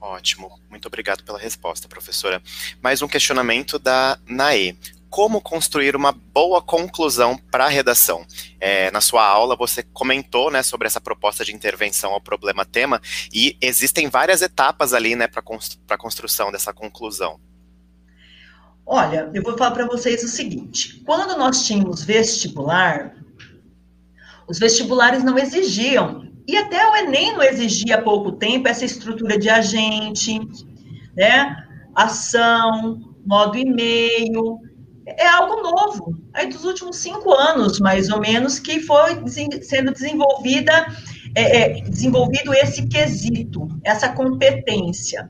Ótimo, 0.00 0.58
muito 0.70 0.88
obrigado 0.88 1.22
pela 1.22 1.38
resposta, 1.38 1.88
professora. 1.88 2.42
Mais 2.80 3.02
um 3.02 3.08
questionamento 3.08 3.78
da 3.78 4.18
Naê. 4.26 4.74
Como 5.10 5.42
construir 5.42 5.94
uma 5.94 6.12
boa 6.12 6.62
conclusão 6.62 7.36
para 7.36 7.66
a 7.66 7.68
redação? 7.68 8.24
É, 8.58 8.90
na 8.92 9.02
sua 9.02 9.26
aula, 9.26 9.56
você 9.56 9.82
comentou 9.82 10.50
né, 10.50 10.62
sobre 10.62 10.86
essa 10.86 11.02
proposta 11.02 11.44
de 11.44 11.54
intervenção 11.54 12.12
ao 12.12 12.20
problema-tema, 12.20 12.98
e 13.30 13.58
existem 13.60 14.08
várias 14.08 14.40
etapas 14.40 14.94
ali 14.94 15.14
né, 15.14 15.26
para 15.26 15.42
a 15.90 15.98
construção 15.98 16.50
dessa 16.50 16.72
conclusão. 16.72 17.38
Olha, 18.86 19.30
eu 19.34 19.42
vou 19.42 19.56
falar 19.56 19.72
para 19.72 19.86
vocês 19.86 20.22
o 20.24 20.28
seguinte: 20.28 21.02
quando 21.04 21.36
nós 21.36 21.66
tínhamos 21.66 22.02
vestibular, 22.02 23.14
os 24.48 24.58
vestibulares 24.58 25.24
não 25.24 25.38
exigiam, 25.38 26.26
e 26.46 26.56
até 26.56 26.88
o 26.88 26.96
Enem 26.96 27.32
não 27.32 27.42
exigia 27.42 27.96
há 27.96 28.02
pouco 28.02 28.32
tempo 28.32 28.68
essa 28.68 28.84
estrutura 28.84 29.38
de 29.38 29.48
agente, 29.48 30.38
né? 31.16 31.56
Ação, 31.94 33.00
modo 33.26 33.58
e-mail, 33.58 34.60
é 35.06 35.26
algo 35.26 35.62
novo. 35.62 36.16
Aí 36.32 36.48
dos 36.48 36.64
últimos 36.64 36.96
cinco 36.96 37.32
anos, 37.32 37.80
mais 37.80 38.10
ou 38.10 38.20
menos, 38.20 38.58
que 38.58 38.80
foi 38.80 39.22
sendo 39.62 39.92
desenvolvida, 39.92 40.86
é, 41.34 41.78
é, 41.78 41.80
desenvolvido 41.82 42.54
esse 42.54 42.86
quesito, 42.86 43.68
essa 43.82 44.08
competência. 44.10 45.28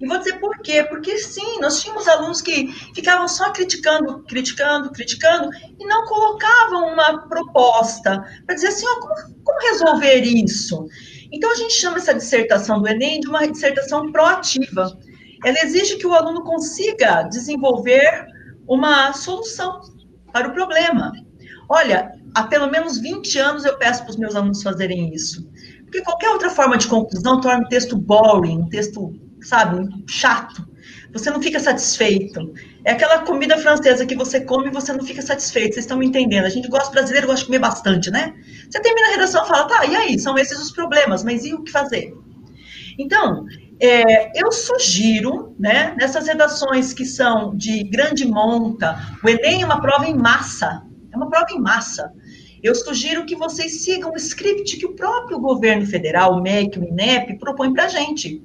E 0.00 0.06
vou 0.06 0.16
dizer 0.16 0.40
por 0.40 0.58
quê? 0.62 0.82
Porque 0.84 1.18
sim, 1.18 1.60
nós 1.60 1.82
tínhamos 1.82 2.08
alunos 2.08 2.40
que 2.40 2.68
ficavam 2.94 3.28
só 3.28 3.52
criticando, 3.52 4.22
criticando, 4.24 4.90
criticando 4.90 5.50
e 5.78 5.86
não 5.86 6.06
colocavam 6.06 6.92
uma 6.94 7.28
proposta 7.28 8.24
para 8.46 8.54
dizer 8.54 8.68
assim, 8.68 8.86
ó, 8.86 9.00
como, 9.00 9.14
como 9.44 9.60
resolver 9.60 10.20
isso? 10.22 10.86
Então 11.30 11.52
a 11.52 11.54
gente 11.54 11.74
chama 11.74 11.98
essa 11.98 12.14
dissertação 12.14 12.80
do 12.80 12.88
Enem 12.88 13.20
de 13.20 13.28
uma 13.28 13.46
dissertação 13.46 14.10
proativa. 14.10 14.98
Ela 15.44 15.58
exige 15.64 15.96
que 15.96 16.06
o 16.06 16.14
aluno 16.14 16.44
consiga 16.44 17.22
desenvolver 17.24 18.26
uma 18.66 19.12
solução 19.12 19.80
para 20.32 20.48
o 20.48 20.54
problema. 20.54 21.12
Olha, 21.68 22.10
há 22.34 22.44
pelo 22.44 22.70
menos 22.70 22.98
20 22.98 23.38
anos 23.38 23.64
eu 23.66 23.76
peço 23.76 24.02
para 24.02 24.10
os 24.10 24.16
meus 24.16 24.34
alunos 24.34 24.62
fazerem 24.62 25.12
isso. 25.12 25.46
Porque 25.82 26.02
qualquer 26.02 26.30
outra 26.30 26.48
forma 26.48 26.78
de 26.78 26.86
conclusão 26.86 27.40
torna 27.40 27.64
o 27.64 27.68
texto 27.68 27.96
boring, 27.96 28.60
um 28.60 28.68
texto 28.68 29.12
sabe, 29.42 29.88
chato. 30.06 30.68
Você 31.12 31.30
não 31.30 31.42
fica 31.42 31.58
satisfeito. 31.58 32.52
É 32.84 32.92
aquela 32.92 33.20
comida 33.20 33.58
francesa 33.58 34.06
que 34.06 34.14
você 34.14 34.40
come 34.40 34.68
e 34.68 34.72
você 34.72 34.92
não 34.92 35.04
fica 35.04 35.20
satisfeito. 35.20 35.74
Vocês 35.74 35.84
estão 35.84 35.98
me 35.98 36.06
entendendo? 36.06 36.44
A 36.44 36.50
gente 36.50 36.68
gosta 36.68 36.90
brasileiro, 36.90 37.26
gosta 37.26 37.40
de 37.40 37.46
comer 37.46 37.58
bastante, 37.58 38.10
né? 38.10 38.34
Você 38.70 38.80
termina 38.80 39.08
a 39.08 39.10
redação 39.10 39.44
e 39.44 39.48
fala, 39.48 39.66
tá, 39.66 39.84
e 39.86 39.96
aí? 39.96 40.18
São 40.18 40.38
esses 40.38 40.58
os 40.60 40.70
problemas, 40.70 41.24
mas 41.24 41.44
e 41.44 41.52
o 41.52 41.62
que 41.62 41.72
fazer? 41.72 42.14
Então, 42.98 43.46
é, 43.80 44.38
eu 44.38 44.52
sugiro, 44.52 45.54
né, 45.58 45.94
nessas 45.98 46.26
redações 46.26 46.92
que 46.92 47.04
são 47.04 47.56
de 47.56 47.82
grande 47.84 48.26
monta, 48.26 48.96
o 49.24 49.28
Enem 49.28 49.62
é 49.62 49.64
uma 49.64 49.80
prova 49.80 50.06
em 50.06 50.14
massa, 50.14 50.82
é 51.10 51.16
uma 51.16 51.28
prova 51.28 51.46
em 51.50 51.58
massa. 51.58 52.12
Eu 52.62 52.74
sugiro 52.74 53.24
que 53.24 53.34
vocês 53.34 53.82
sigam 53.82 54.12
o 54.12 54.16
script 54.16 54.76
que 54.76 54.84
o 54.84 54.94
próprio 54.94 55.40
governo 55.40 55.86
federal, 55.86 56.34
o 56.34 56.42
MEC, 56.42 56.78
o 56.78 56.84
INEP, 56.84 57.38
propõe 57.38 57.72
para 57.72 57.84
a 57.84 57.88
gente. 57.88 58.42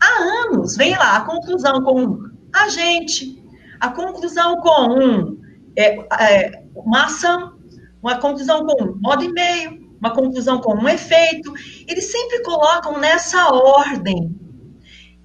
Há 0.00 0.22
anos, 0.46 0.76
vem 0.76 0.96
lá, 0.96 1.16
a 1.16 1.20
conclusão 1.22 1.82
com 1.82 2.00
um 2.00 2.18
agente, 2.52 3.42
a 3.80 3.88
conclusão 3.90 4.60
com 4.60 4.94
um, 4.94 5.40
é, 5.76 5.96
é, 6.22 6.64
uma 6.74 7.04
ação, 7.04 7.58
uma 8.02 8.18
conclusão 8.18 8.64
com 8.64 8.84
um 8.84 8.96
modo 9.00 9.24
e 9.24 9.32
meio, 9.32 9.88
uma 10.00 10.12
conclusão 10.12 10.60
com 10.60 10.74
um 10.74 10.88
efeito. 10.88 11.52
Eles 11.86 12.10
sempre 12.10 12.42
colocam 12.42 12.98
nessa 12.98 13.52
ordem. 13.52 14.34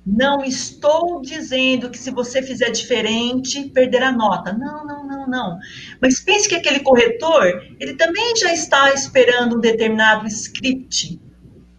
Não 0.05 0.43
estou 0.43 1.21
dizendo 1.21 1.89
que 1.89 1.97
se 1.97 2.11
você 2.11 2.41
fizer 2.41 2.69
diferente, 2.71 3.69
perderá 3.69 4.11
nota. 4.11 4.51
Não, 4.51 4.86
não, 4.86 5.07
não, 5.07 5.28
não. 5.28 5.57
Mas 6.01 6.19
pense 6.19 6.49
que 6.49 6.55
aquele 6.55 6.82
corretor, 6.82 7.45
ele 7.80 7.93
também 7.93 8.36
já 8.36 8.51
está 8.51 8.93
esperando 8.93 9.55
um 9.55 9.61
determinado 9.61 10.28
script, 10.28 11.21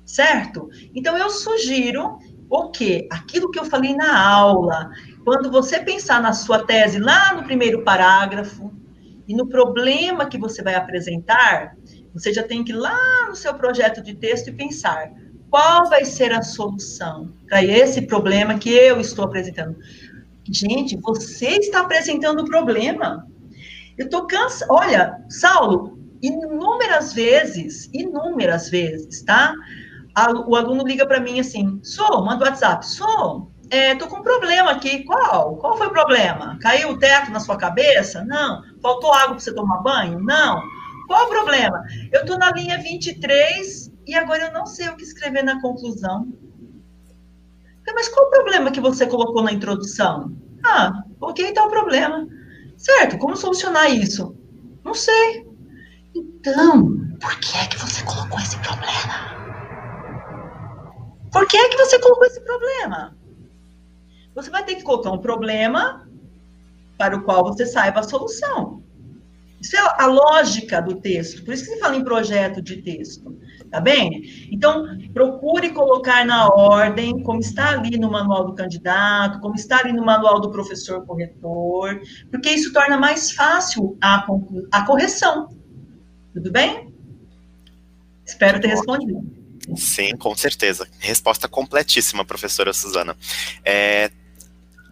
certo? 0.06 0.70
Então, 0.94 1.18
eu 1.18 1.28
sugiro 1.28 2.18
o 2.48 2.70
quê? 2.70 3.06
Aquilo 3.10 3.50
que 3.50 3.58
eu 3.58 3.64
falei 3.64 3.94
na 3.94 4.18
aula. 4.18 4.90
Quando 5.24 5.50
você 5.50 5.80
pensar 5.80 6.20
na 6.20 6.32
sua 6.32 6.64
tese 6.64 6.98
lá 6.98 7.34
no 7.34 7.44
primeiro 7.44 7.82
parágrafo 7.82 8.72
e 9.26 9.34
no 9.34 9.48
problema 9.48 10.26
que 10.26 10.38
você 10.38 10.62
vai 10.62 10.74
apresentar, 10.74 11.76
você 12.12 12.32
já 12.32 12.42
tem 12.42 12.62
que 12.62 12.72
ir 12.72 12.76
lá 12.76 13.26
no 13.28 13.34
seu 13.34 13.54
projeto 13.54 14.02
de 14.02 14.14
texto 14.14 14.48
e 14.48 14.52
pensar 14.52 15.10
qual 15.50 15.88
vai 15.88 16.04
ser 16.04 16.32
a 16.32 16.42
solução 16.42 17.32
para 17.48 17.64
esse 17.64 18.02
problema 18.02 18.58
que 18.58 18.70
eu 18.70 19.00
estou 19.00 19.24
apresentando. 19.24 19.76
Gente, 20.50 20.96
você 20.96 21.58
está 21.58 21.80
apresentando 21.80 22.40
o 22.40 22.44
problema. 22.44 23.26
Eu 23.96 24.08
tô 24.08 24.26
cansada. 24.26 24.72
Olha, 24.72 25.24
Saulo, 25.28 25.98
inúmeras 26.20 27.12
vezes, 27.12 27.88
inúmeras 27.92 28.68
vezes, 28.68 29.22
tá? 29.22 29.54
O 30.46 30.54
aluno 30.54 30.84
liga 30.84 31.06
para 31.06 31.20
mim 31.20 31.40
assim: 31.40 31.80
sou, 31.82 32.24
manda 32.24 32.44
WhatsApp, 32.44 32.86
sou, 32.86 33.52
é, 33.70 33.94
tô 33.94 34.06
com 34.06 34.18
um 34.18 34.22
problema 34.22 34.70
aqui. 34.70 35.04
Qual? 35.04 35.56
Qual 35.56 35.76
foi 35.76 35.88
o 35.88 35.92
problema? 35.92 36.58
Caiu 36.60 36.90
o 36.90 36.98
teto 36.98 37.30
na 37.30 37.40
sua 37.40 37.56
cabeça? 37.56 38.24
Não. 38.24 38.62
Faltou 38.80 39.12
água 39.12 39.30
para 39.30 39.38
você 39.40 39.54
tomar 39.54 39.78
banho? 39.78 40.20
Não. 40.20 40.62
Qual 41.06 41.26
o 41.26 41.28
problema? 41.28 41.82
Eu 42.12 42.24
tô 42.24 42.36
na 42.38 42.50
linha 42.52 42.78
23 42.78 43.90
e 44.06 44.14
agora 44.14 44.46
eu 44.46 44.52
não 44.52 44.66
sei 44.66 44.88
o 44.88 44.96
que 44.96 45.02
escrever 45.02 45.42
na 45.42 45.60
conclusão. 45.60 46.28
Mas 47.94 48.08
qual 48.08 48.26
o 48.26 48.30
problema 48.30 48.70
que 48.70 48.80
você 48.80 49.06
colocou 49.06 49.42
na 49.42 49.52
introdução? 49.52 50.34
Ah, 50.64 51.02
ok, 51.20 51.52
tá 51.52 51.64
o 51.64 51.70
problema. 51.70 52.26
Certo, 52.76 53.18
como 53.18 53.36
solucionar 53.36 53.90
isso? 53.90 54.36
Não 54.84 54.94
sei. 54.94 55.46
Então, 56.14 56.96
por 57.20 57.38
que 57.40 57.58
é 57.58 57.66
que 57.66 57.78
você 57.78 58.02
colocou 58.04 58.38
esse 58.40 58.58
problema? 58.58 59.33
Por 61.34 61.48
que 61.48 61.56
é 61.56 61.68
que 61.68 61.76
você 61.76 61.98
colocou 61.98 62.24
esse 62.26 62.40
problema? 62.40 63.16
Você 64.36 64.50
vai 64.50 64.64
ter 64.64 64.76
que 64.76 64.84
colocar 64.84 65.10
um 65.10 65.18
problema 65.18 66.08
para 66.96 67.16
o 67.16 67.24
qual 67.24 67.42
você 67.42 67.66
saiba 67.66 67.98
a 67.98 68.04
solução. 68.04 68.84
Isso 69.60 69.76
é 69.76 69.80
a 69.80 70.06
lógica 70.06 70.80
do 70.80 70.94
texto. 70.94 71.44
Por 71.44 71.52
isso 71.52 71.64
que 71.64 71.70
se 71.70 71.80
fala 71.80 71.96
em 71.96 72.04
projeto 72.04 72.62
de 72.62 72.76
texto. 72.82 73.36
Tá 73.68 73.80
bem? 73.80 74.48
Então, 74.52 74.86
procure 75.12 75.70
colocar 75.70 76.24
na 76.24 76.46
ordem, 76.46 77.20
como 77.24 77.40
está 77.40 77.70
ali 77.70 77.98
no 77.98 78.12
manual 78.12 78.46
do 78.46 78.54
candidato, 78.54 79.40
como 79.40 79.56
está 79.56 79.80
ali 79.80 79.92
no 79.92 80.04
manual 80.04 80.40
do 80.40 80.52
professor 80.52 81.04
corretor, 81.04 82.00
porque 82.30 82.50
isso 82.50 82.72
torna 82.72 82.96
mais 82.96 83.32
fácil 83.32 83.98
a, 84.00 84.24
a 84.70 84.86
correção. 84.86 85.48
Tudo 86.32 86.52
bem? 86.52 86.94
Espero 88.24 88.60
ter 88.60 88.68
respondido. 88.68 89.43
Sim, 89.76 90.16
com 90.16 90.34
certeza. 90.36 90.88
Resposta 90.98 91.48
completíssima, 91.48 92.24
professora 92.24 92.72
Suzana. 92.72 93.16
É, 93.64 94.10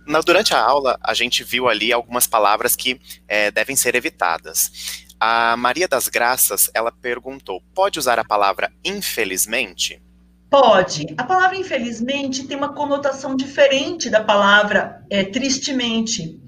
na, 0.07 0.20
durante 0.20 0.55
a 0.55 0.61
aula, 0.61 0.99
a 1.03 1.14
gente 1.14 1.45
viu 1.45 1.68
ali 1.68 1.93
algumas 1.93 2.27
palavras 2.27 2.75
que 2.75 3.01
é, 3.29 3.51
devem 3.51 3.77
ser 3.77 3.95
evitadas. 3.95 5.05
A 5.20 5.57
Maria 5.57 5.87
das 5.87 6.09
Graças, 6.09 6.70
ela 6.75 6.91
perguntou: 6.91 7.62
pode 7.75 7.99
usar 7.99 8.18
a 8.18 8.25
palavra 8.25 8.73
infelizmente? 8.85 10.03
Pode. 10.51 11.07
A 11.16 11.25
palavra 11.25 11.57
infelizmente 11.57 12.47
tem 12.47 12.59
uma 12.59 12.75
conotação 12.75 13.35
diferente 13.35 14.11
da 14.11 14.23
palavra 14.23 15.03
é, 15.09 15.25
tristemente 15.25 16.41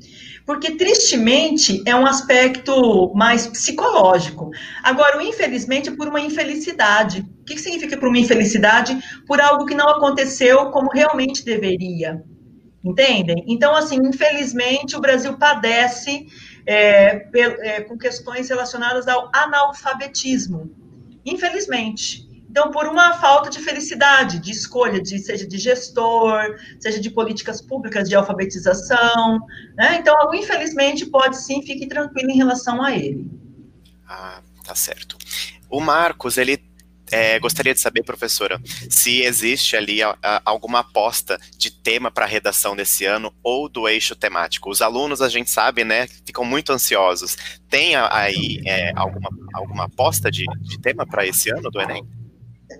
porque 0.46 0.76
tristemente 0.76 1.82
é 1.86 1.94
um 1.94 2.06
aspecto 2.06 3.12
mais 3.14 3.46
psicológico. 3.46 4.50
Agora, 4.82 5.18
o 5.18 5.22
infelizmente 5.22 5.88
é 5.88 5.96
por 5.96 6.08
uma 6.08 6.20
infelicidade. 6.20 7.24
O 7.40 7.44
que 7.44 7.58
significa 7.58 7.96
por 7.96 8.08
uma 8.08 8.18
infelicidade? 8.18 8.98
Por 9.26 9.40
algo 9.40 9.64
que 9.64 9.74
não 9.74 9.88
aconteceu 9.88 10.70
como 10.70 10.90
realmente 10.90 11.44
deveria. 11.44 12.22
Entendem? 12.84 13.44
Então, 13.48 13.74
assim, 13.74 13.96
infelizmente, 13.96 14.94
o 14.94 15.00
Brasil 15.00 15.38
padece 15.38 16.26
é, 16.66 17.26
é, 17.34 17.80
com 17.80 17.96
questões 17.96 18.48
relacionadas 18.50 19.08
ao 19.08 19.30
analfabetismo. 19.34 20.70
Infelizmente. 21.24 22.23
Então, 22.54 22.70
por 22.70 22.86
uma 22.86 23.14
falta 23.14 23.50
de 23.50 23.58
felicidade, 23.58 24.38
de 24.38 24.52
escolha, 24.52 25.02
de, 25.02 25.18
seja 25.18 25.44
de 25.44 25.58
gestor, 25.58 26.54
seja 26.78 27.00
de 27.00 27.10
políticas 27.10 27.60
públicas 27.60 28.08
de 28.08 28.14
alfabetização, 28.14 29.40
né? 29.74 29.96
Então, 29.96 30.14
infelizmente, 30.32 31.04
pode 31.04 31.36
sim, 31.36 31.62
fique 31.62 31.88
tranquilo 31.88 32.30
em 32.30 32.36
relação 32.36 32.80
a 32.80 32.94
ele. 32.94 33.28
Ah, 34.08 34.40
tá 34.64 34.72
certo. 34.72 35.18
O 35.68 35.80
Marcos, 35.80 36.38
ele 36.38 36.62
é, 37.10 37.40
gostaria 37.40 37.74
de 37.74 37.80
saber, 37.80 38.04
professora, 38.04 38.62
se 38.88 39.22
existe 39.22 39.76
ali 39.76 40.00
a, 40.00 40.16
a, 40.22 40.40
alguma 40.44 40.78
aposta 40.78 41.40
de 41.58 41.72
tema 41.72 42.08
para 42.08 42.24
a 42.24 42.28
redação 42.28 42.76
desse 42.76 43.04
ano 43.04 43.34
ou 43.42 43.68
do 43.68 43.88
eixo 43.88 44.14
temático. 44.14 44.70
Os 44.70 44.80
alunos, 44.80 45.20
a 45.20 45.28
gente 45.28 45.50
sabe, 45.50 45.82
né, 45.82 46.06
ficam 46.24 46.44
muito 46.44 46.72
ansiosos. 46.72 47.36
Tem 47.68 47.96
aí 47.96 48.62
é, 48.64 48.92
alguma, 48.94 49.28
alguma 49.54 49.84
aposta 49.86 50.30
de, 50.30 50.44
de 50.60 50.80
tema 50.80 51.04
para 51.04 51.26
esse 51.26 51.50
ano 51.50 51.68
do 51.68 51.80
Enem? 51.80 52.06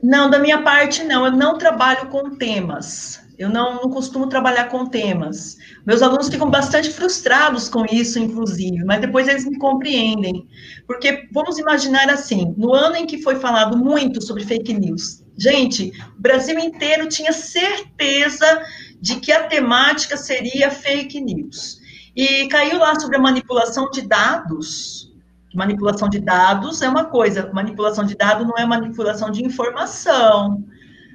Não, 0.03 0.31
da 0.31 0.39
minha 0.39 0.63
parte, 0.63 1.03
não. 1.05 1.27
Eu 1.27 1.33
não 1.33 1.59
trabalho 1.59 2.09
com 2.09 2.37
temas. 2.37 3.23
Eu 3.37 3.49
não, 3.49 3.75
não, 3.75 3.91
costumo 3.91 4.29
trabalhar 4.29 4.69
com 4.69 4.87
temas. 4.87 5.57
Meus 5.85 6.03
alunos 6.03 6.29
ficam 6.29 6.49
bastante 6.49 6.91
frustrados 6.91 7.69
com 7.69 7.85
isso, 7.85 8.19
inclusive, 8.19 8.85
mas 8.85 9.01
depois 9.01 9.27
eles 9.27 9.45
me 9.45 9.59
compreendem. 9.59 10.47
Porque 10.87 11.29
vamos 11.33 11.59
imaginar 11.59 12.09
assim: 12.09 12.55
no 12.57 12.73
ano 12.73 12.97
em 12.97 13.07
que 13.07 13.23
foi 13.23 13.37
falado 13.37 13.77
muito 13.77 14.23
sobre 14.23 14.45
fake 14.45 14.73
news, 14.75 15.25
gente, 15.37 15.91
o 16.17 16.23
Brasil 16.23 16.57
inteiro 16.61 17.09
tinha 17.09 17.33
certeza 17.33 18.63
de 19.01 19.17
que 19.17 19.33
a 19.33 19.49
temática 19.49 20.17
seria 20.17 20.71
fake 20.71 21.21
news. 21.21 21.83
E 22.15 22.47
caiu 22.47 22.79
lá 22.79 22.99
sobre 23.01 23.17
a 23.17 23.21
manipulação 23.21 23.91
de 23.91 24.03
dados 24.03 25.13
manipulação 25.55 26.09
de 26.09 26.21
dados 26.21 26.83
é 26.83 26.89
uma 26.89 27.05
coisa, 27.05 27.51
manipulação 27.53 28.05
de 28.05 28.17
dados 28.17 28.47
não 28.47 28.57
é 28.57 28.67
manipulação 28.67 29.31
de 29.31 29.45
informação. 29.45 30.65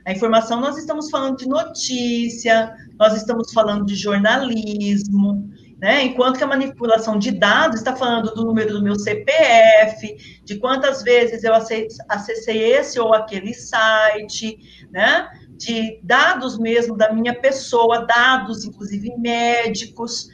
A 0.05 0.11
informação, 0.11 0.59
nós 0.59 0.77
estamos 0.77 1.09
falando 1.09 1.37
de 1.37 1.47
notícia, 1.47 2.73
nós 2.97 3.15
estamos 3.15 3.51
falando 3.53 3.85
de 3.85 3.95
jornalismo, 3.95 5.49
né? 5.79 6.03
Enquanto 6.03 6.37
que 6.37 6.43
a 6.43 6.47
manipulação 6.47 7.19
de 7.19 7.31
dados 7.31 7.79
está 7.79 7.95
falando 7.95 8.33
do 8.33 8.43
número 8.43 8.73
do 8.73 8.83
meu 8.83 8.95
CPF, 8.95 10.41
de 10.43 10.57
quantas 10.57 11.03
vezes 11.03 11.43
eu 11.43 11.53
acessei 11.53 12.73
esse 12.73 12.99
ou 12.99 13.13
aquele 13.13 13.53
site, 13.53 14.57
né? 14.91 15.29
De 15.51 15.99
dados 16.03 16.57
mesmo 16.57 16.97
da 16.97 17.13
minha 17.13 17.39
pessoa, 17.39 18.05
dados, 18.05 18.65
inclusive 18.65 19.15
médicos. 19.17 20.27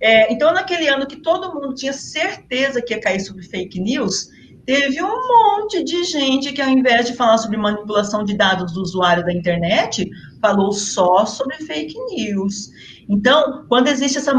É, 0.00 0.32
então, 0.32 0.52
naquele 0.52 0.88
ano 0.88 1.06
que 1.06 1.16
todo 1.16 1.52
mundo 1.54 1.74
tinha 1.74 1.92
certeza 1.92 2.80
que 2.80 2.94
ia 2.94 3.00
cair 3.00 3.20
sobre 3.20 3.42
fake 3.42 3.78
news, 3.78 4.28
teve 4.64 5.02
um 5.02 5.28
monte 5.28 5.84
de 5.84 6.04
gente 6.04 6.52
que, 6.52 6.62
ao 6.62 6.70
invés 6.70 7.06
de 7.06 7.14
falar 7.14 7.36
sobre 7.38 7.56
manipulação 7.56 8.24
de 8.24 8.34
dados 8.36 8.72
do 8.72 8.80
usuário 8.80 9.24
da 9.24 9.32
internet, 9.32 10.08
falou 10.40 10.72
só 10.72 11.26
sobre 11.26 11.56
fake 11.56 11.94
news. 12.14 12.70
Então, 13.08 13.66
quando 13.68 13.88
existe 13.88 14.18
essa 14.18 14.32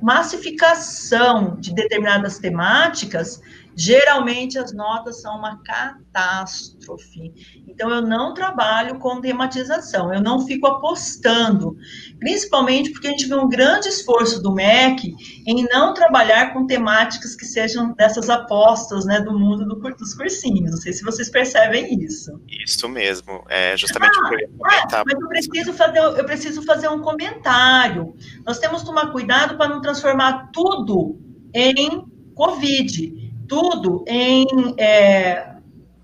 massificação 0.00 1.56
de 1.58 1.74
determinadas 1.74 2.38
temáticas, 2.38 3.40
geralmente 3.76 4.58
as 4.58 4.72
notas 4.72 5.20
são 5.20 5.38
uma 5.38 5.60
catástrofe. 5.62 7.32
Então, 7.68 7.90
eu 7.90 8.02
não 8.02 8.34
trabalho 8.34 8.98
com 8.98 9.20
tematização, 9.20 10.12
eu 10.12 10.20
não 10.20 10.46
fico 10.46 10.66
apostando, 10.66 11.76
principalmente 12.18 12.90
porque 12.90 13.08
a 13.08 13.10
gente 13.10 13.26
vê 13.26 13.34
um 13.34 13.48
grande 13.48 13.88
esforço 13.88 14.42
do 14.42 14.52
MEC 14.52 15.14
em 15.46 15.66
não 15.70 15.94
trabalhar 15.94 16.52
com 16.52 16.66
temáticas 16.66 17.34
que 17.34 17.46
sejam 17.46 17.92
dessas 17.94 18.28
apostas 18.28 19.04
né, 19.04 19.20
do 19.20 19.38
mundo 19.38 19.64
do, 19.66 19.76
dos 19.76 20.14
cursinhos. 20.14 20.70
Não 20.70 20.78
sei 20.78 20.92
se 20.92 21.04
vocês 21.04 21.30
percebem 21.30 22.02
isso. 22.02 22.40
Isso 22.48 22.88
mesmo, 22.88 23.44
é 23.48 23.76
justamente 23.76 24.16
ah, 24.18 24.24
o 24.24 24.28
que 24.28 24.34
eu 24.34 24.40
ia 24.40 24.48
comentar. 24.48 25.04
mas 25.06 25.20
eu 25.20 25.28
preciso, 25.28 25.72
fazer, 25.72 25.98
eu 25.98 26.24
preciso 26.24 26.62
fazer 26.62 26.88
um 26.88 27.00
comentário. 27.00 28.14
Nós 28.44 28.58
temos 28.58 28.80
que 28.80 28.86
tomar 28.86 29.10
cuidado 29.12 29.56
para 29.56 29.68
não 29.68 29.80
transformar 29.80 30.50
tudo 30.52 31.18
em 31.54 32.04
Covid 32.34 33.29
tudo 33.50 34.04
em, 34.06 34.46
é, 34.78 35.56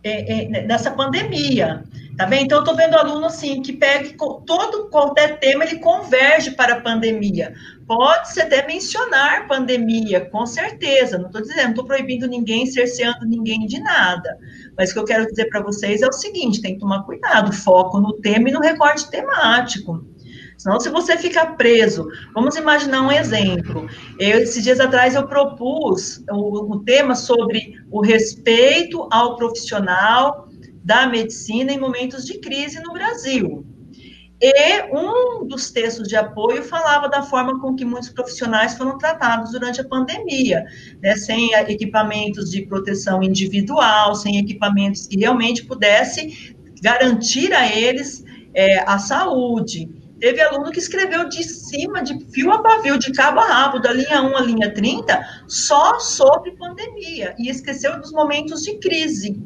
é, 0.03 0.43
é, 0.43 0.67
nessa 0.67 0.91
pandemia. 0.91 1.85
Tá 2.17 2.25
bem? 2.25 2.45
Então, 2.45 2.59
eu 2.59 2.63
estou 2.63 2.75
vendo 2.75 2.95
aluno 2.95 3.27
assim 3.27 3.61
que 3.61 3.75
pega 3.75 4.15
todo 4.47 4.89
qualquer 4.89 5.39
tema, 5.39 5.65
ele 5.65 5.79
converge 5.81 6.53
para 6.53 6.77
a 6.77 6.81
pandemia. 6.81 7.53
Pode-se 7.87 8.41
até 8.41 8.67
mencionar 8.67 9.47
pandemia, 9.47 10.25
com 10.31 10.47
certeza. 10.47 11.19
Não 11.19 11.27
estou 11.27 11.43
dizendo, 11.43 11.71
estou 11.71 11.85
proibindo 11.85 12.27
ninguém, 12.27 12.65
cerceando 12.65 13.27
ninguém 13.27 13.67
de 13.67 13.79
nada. 13.81 14.39
Mas 14.79 14.91
o 14.91 14.95
que 14.95 14.99
eu 15.01 15.05
quero 15.05 15.27
dizer 15.27 15.45
para 15.51 15.63
vocês 15.63 16.01
é 16.01 16.07
o 16.07 16.13
seguinte: 16.13 16.63
tem 16.63 16.75
que 16.75 16.81
tomar 16.81 17.03
cuidado, 17.03 17.53
foco 17.53 18.01
no 18.01 18.15
tema 18.15 18.49
e 18.49 18.53
no 18.53 18.61
recorte 18.61 19.11
temático. 19.11 20.03
Senão, 20.57 20.81
se 20.81 20.89
você 20.89 21.17
ficar 21.19 21.57
preso, 21.57 22.09
vamos 22.35 22.57
imaginar 22.57 23.03
um 23.03 23.13
exemplo. 23.13 23.89
Eu, 24.19 24.41
esses 24.41 24.63
dias 24.63 24.81
atrás 24.81 25.15
eu 25.15 25.27
propus 25.27 26.25
o, 26.31 26.75
o 26.75 26.81
tema 26.81 27.15
sobre 27.15 27.75
o 27.91 28.01
respeito 28.01 29.07
ao 29.11 29.37
profissional 29.37 30.49
da 30.83 31.07
medicina 31.07 31.73
em 31.73 31.79
momentos 31.79 32.25
de 32.25 32.39
crise 32.39 32.81
no 32.81 32.93
Brasil. 32.93 33.67
E 34.41 34.83
um 34.95 35.47
dos 35.47 35.71
textos 35.71 36.07
de 36.07 36.15
apoio 36.15 36.63
falava 36.63 37.09
da 37.09 37.23
forma 37.23 37.59
com 37.59 37.75
que 37.75 37.85
muitos 37.85 38.11
profissionais 38.11 38.75
foram 38.75 38.99
tratados 38.99 39.53
durante 39.53 39.81
a 39.81 39.89
pandemia, 39.89 40.65
né, 41.03 41.17
sem 41.17 41.55
equipamentos 41.55 42.51
de 42.51 42.67
proteção 42.67 43.23
individual, 43.23 44.15
sem 44.15 44.37
equipamentos 44.37 45.07
que 45.07 45.19
realmente 45.19 45.65
pudesse 45.65 46.55
garantir 46.83 47.53
a 47.55 47.75
eles 47.75 48.23
é, 48.53 48.81
a 48.81 48.99
saúde. 48.99 49.89
Teve 50.19 50.41
aluno 50.41 50.71
que 50.71 50.79
escreveu 50.79 51.29
de 51.29 51.45
cima, 51.45 52.03
de 52.03 52.19
fio 52.31 52.51
a 52.51 52.63
pavio, 52.63 52.99
de 52.99 53.13
cabo 53.13 53.41
a 53.41 53.47
rabo, 53.47 53.79
da 53.79 53.93
linha 53.93 54.23
1 54.23 54.37
à 54.37 54.41
linha 54.41 54.73
30, 54.73 55.45
só 55.47 55.99
sobre 55.99 56.53
pandemia, 56.53 57.35
e 57.39 57.51
esqueceu 57.51 58.01
dos 58.01 58.13
momentos 58.13 58.63
de 58.63 58.79
crise. 58.79 59.39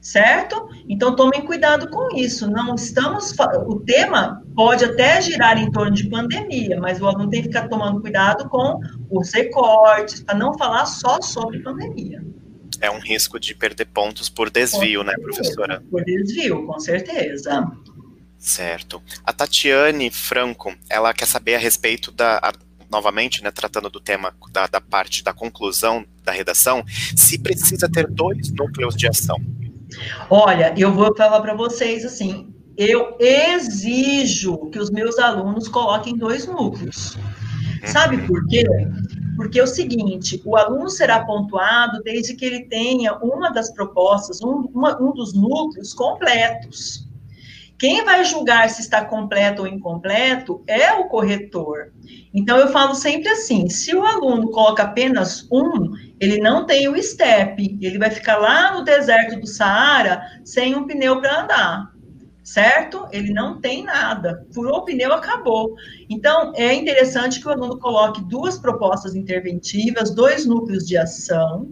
Certo? 0.00 0.68
Então 0.88 1.14
tomem 1.14 1.44
cuidado 1.44 1.88
com 1.88 2.16
isso. 2.16 2.50
Não 2.50 2.74
estamos. 2.74 3.32
O 3.66 3.78
tema 3.80 4.42
pode 4.54 4.84
até 4.84 5.20
girar 5.20 5.56
em 5.56 5.70
torno 5.70 5.92
de 5.92 6.08
pandemia, 6.08 6.78
mas 6.80 7.00
o 7.00 7.06
aluno 7.06 7.30
tem 7.30 7.42
que 7.42 7.48
ficar 7.48 7.68
tomando 7.68 8.00
cuidado 8.00 8.48
com 8.48 8.80
os 9.10 9.32
recortes, 9.32 10.20
para 10.20 10.36
não 10.36 10.58
falar 10.58 10.86
só 10.86 11.20
sobre 11.22 11.60
pandemia. 11.60 12.20
É 12.80 12.90
um 12.90 12.98
risco 12.98 13.38
de 13.38 13.54
perder 13.54 13.84
pontos 13.86 14.28
por 14.28 14.50
desvio, 14.50 15.04
né, 15.04 15.14
professora? 15.22 15.80
Por 15.88 16.04
desvio, 16.04 16.66
com 16.66 16.80
certeza. 16.80 17.64
Certo. 18.42 19.00
A 19.24 19.32
Tatiane 19.32 20.10
Franco, 20.10 20.74
ela 20.90 21.14
quer 21.14 21.26
saber 21.26 21.54
a 21.54 21.58
respeito 21.58 22.10
da. 22.10 22.38
A, 22.38 22.52
novamente, 22.90 23.40
né, 23.40 23.52
tratando 23.52 23.88
do 23.88 24.00
tema 24.00 24.34
da, 24.50 24.66
da 24.66 24.80
parte 24.80 25.22
da 25.22 25.32
conclusão 25.32 26.04
da 26.24 26.32
redação, 26.32 26.84
se 27.16 27.38
precisa 27.38 27.88
ter 27.88 28.08
dois 28.08 28.50
núcleos 28.50 28.96
de 28.96 29.06
ação. 29.06 29.36
Olha, 30.28 30.74
eu 30.76 30.92
vou 30.92 31.14
falar 31.16 31.40
para 31.40 31.54
vocês 31.54 32.04
assim, 32.04 32.52
eu 32.76 33.16
exijo 33.20 34.68
que 34.70 34.78
os 34.78 34.90
meus 34.90 35.20
alunos 35.20 35.68
coloquem 35.68 36.16
dois 36.16 36.44
núcleos. 36.44 37.16
Sabe 37.86 38.16
uhum. 38.16 38.26
por 38.26 38.46
quê? 38.48 38.64
Porque 39.36 39.60
é 39.60 39.62
o 39.62 39.68
seguinte, 39.68 40.42
o 40.44 40.56
aluno 40.56 40.90
será 40.90 41.24
pontuado 41.24 42.02
desde 42.02 42.34
que 42.34 42.44
ele 42.44 42.64
tenha 42.64 43.14
uma 43.18 43.50
das 43.50 43.72
propostas, 43.72 44.42
um, 44.42 44.68
uma, 44.74 45.00
um 45.00 45.12
dos 45.12 45.32
núcleos 45.32 45.94
completos. 45.94 47.06
Quem 47.82 48.04
vai 48.04 48.24
julgar 48.24 48.70
se 48.70 48.80
está 48.80 49.04
completo 49.04 49.62
ou 49.62 49.66
incompleto 49.66 50.62
é 50.68 50.92
o 50.92 51.08
corretor. 51.08 51.92
Então, 52.32 52.56
eu 52.56 52.68
falo 52.68 52.94
sempre 52.94 53.28
assim: 53.28 53.68
se 53.68 53.92
o 53.92 54.06
aluno 54.06 54.52
coloca 54.52 54.84
apenas 54.84 55.48
um, 55.50 55.90
ele 56.20 56.38
não 56.38 56.64
tem 56.64 56.86
o 56.86 56.96
STEP, 56.96 57.80
ele 57.82 57.98
vai 57.98 58.08
ficar 58.08 58.36
lá 58.36 58.72
no 58.72 58.84
deserto 58.84 59.40
do 59.40 59.48
Saara 59.48 60.22
sem 60.44 60.76
um 60.76 60.86
pneu 60.86 61.20
para 61.20 61.42
andar 61.42 61.92
certo? 62.44 63.06
Ele 63.12 63.32
não 63.32 63.60
tem 63.60 63.84
nada. 63.84 64.44
Furou 64.52 64.78
o 64.78 64.84
pneu, 64.84 65.12
acabou. 65.12 65.74
Então, 66.10 66.52
é 66.56 66.74
interessante 66.74 67.40
que 67.40 67.46
o 67.46 67.50
aluno 67.52 67.78
coloque 67.78 68.20
duas 68.24 68.58
propostas 68.58 69.14
interventivas, 69.14 70.12
dois 70.12 70.44
núcleos 70.44 70.84
de 70.84 70.98
ação, 70.98 71.68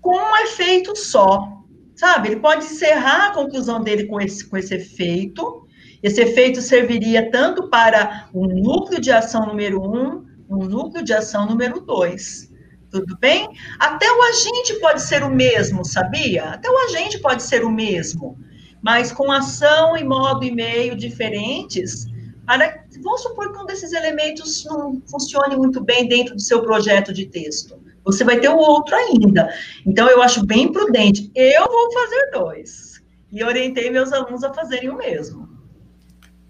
com 0.00 0.16
um 0.16 0.36
efeito 0.44 0.94
só 0.94 1.59
sabe? 2.00 2.28
Ele 2.28 2.40
pode 2.40 2.64
encerrar 2.64 3.26
a 3.26 3.34
conclusão 3.34 3.82
dele 3.82 4.06
com 4.06 4.18
esse, 4.18 4.46
com 4.46 4.56
esse 4.56 4.74
efeito. 4.74 5.66
Esse 6.02 6.22
efeito 6.22 6.62
serviria 6.62 7.30
tanto 7.30 7.68
para 7.68 8.30
o 8.32 8.46
núcleo 8.46 8.98
de 8.98 9.12
ação 9.12 9.44
número 9.44 9.82
um, 9.82 10.24
um 10.48 10.64
núcleo 10.64 11.04
de 11.04 11.12
ação 11.12 11.46
número 11.46 11.78
dois. 11.80 12.50
Tudo 12.90 13.18
bem? 13.18 13.50
Até 13.78 14.10
o 14.10 14.22
agente 14.22 14.80
pode 14.80 15.02
ser 15.02 15.22
o 15.22 15.30
mesmo, 15.30 15.84
sabia? 15.84 16.44
Até 16.44 16.70
o 16.70 16.78
agente 16.78 17.18
pode 17.18 17.42
ser 17.42 17.64
o 17.64 17.70
mesmo, 17.70 18.38
mas 18.80 19.12
com 19.12 19.30
ação 19.30 19.94
e 19.94 20.02
modo 20.02 20.42
e 20.42 20.50
meio 20.50 20.96
diferentes. 20.96 22.06
Para, 22.46 22.82
vamos 23.02 23.20
supor 23.20 23.52
que 23.52 23.58
um 23.58 23.66
desses 23.66 23.92
elementos 23.92 24.64
não 24.64 25.02
funcione 25.06 25.54
muito 25.54 25.84
bem 25.84 26.08
dentro 26.08 26.34
do 26.34 26.40
seu 26.40 26.62
projeto 26.62 27.12
de 27.12 27.26
texto 27.26 27.79
você 28.04 28.24
vai 28.24 28.38
ter 28.38 28.48
o 28.48 28.56
outro 28.56 28.94
ainda. 28.94 29.52
Então, 29.86 30.08
eu 30.08 30.22
acho 30.22 30.44
bem 30.44 30.72
prudente. 30.72 31.30
Eu 31.34 31.66
vou 31.66 31.92
fazer 31.92 32.30
dois. 32.32 33.02
E 33.32 33.44
orientei 33.44 33.90
meus 33.90 34.12
alunos 34.12 34.42
a 34.42 34.52
fazerem 34.52 34.90
o 34.90 34.96
mesmo. 34.96 35.48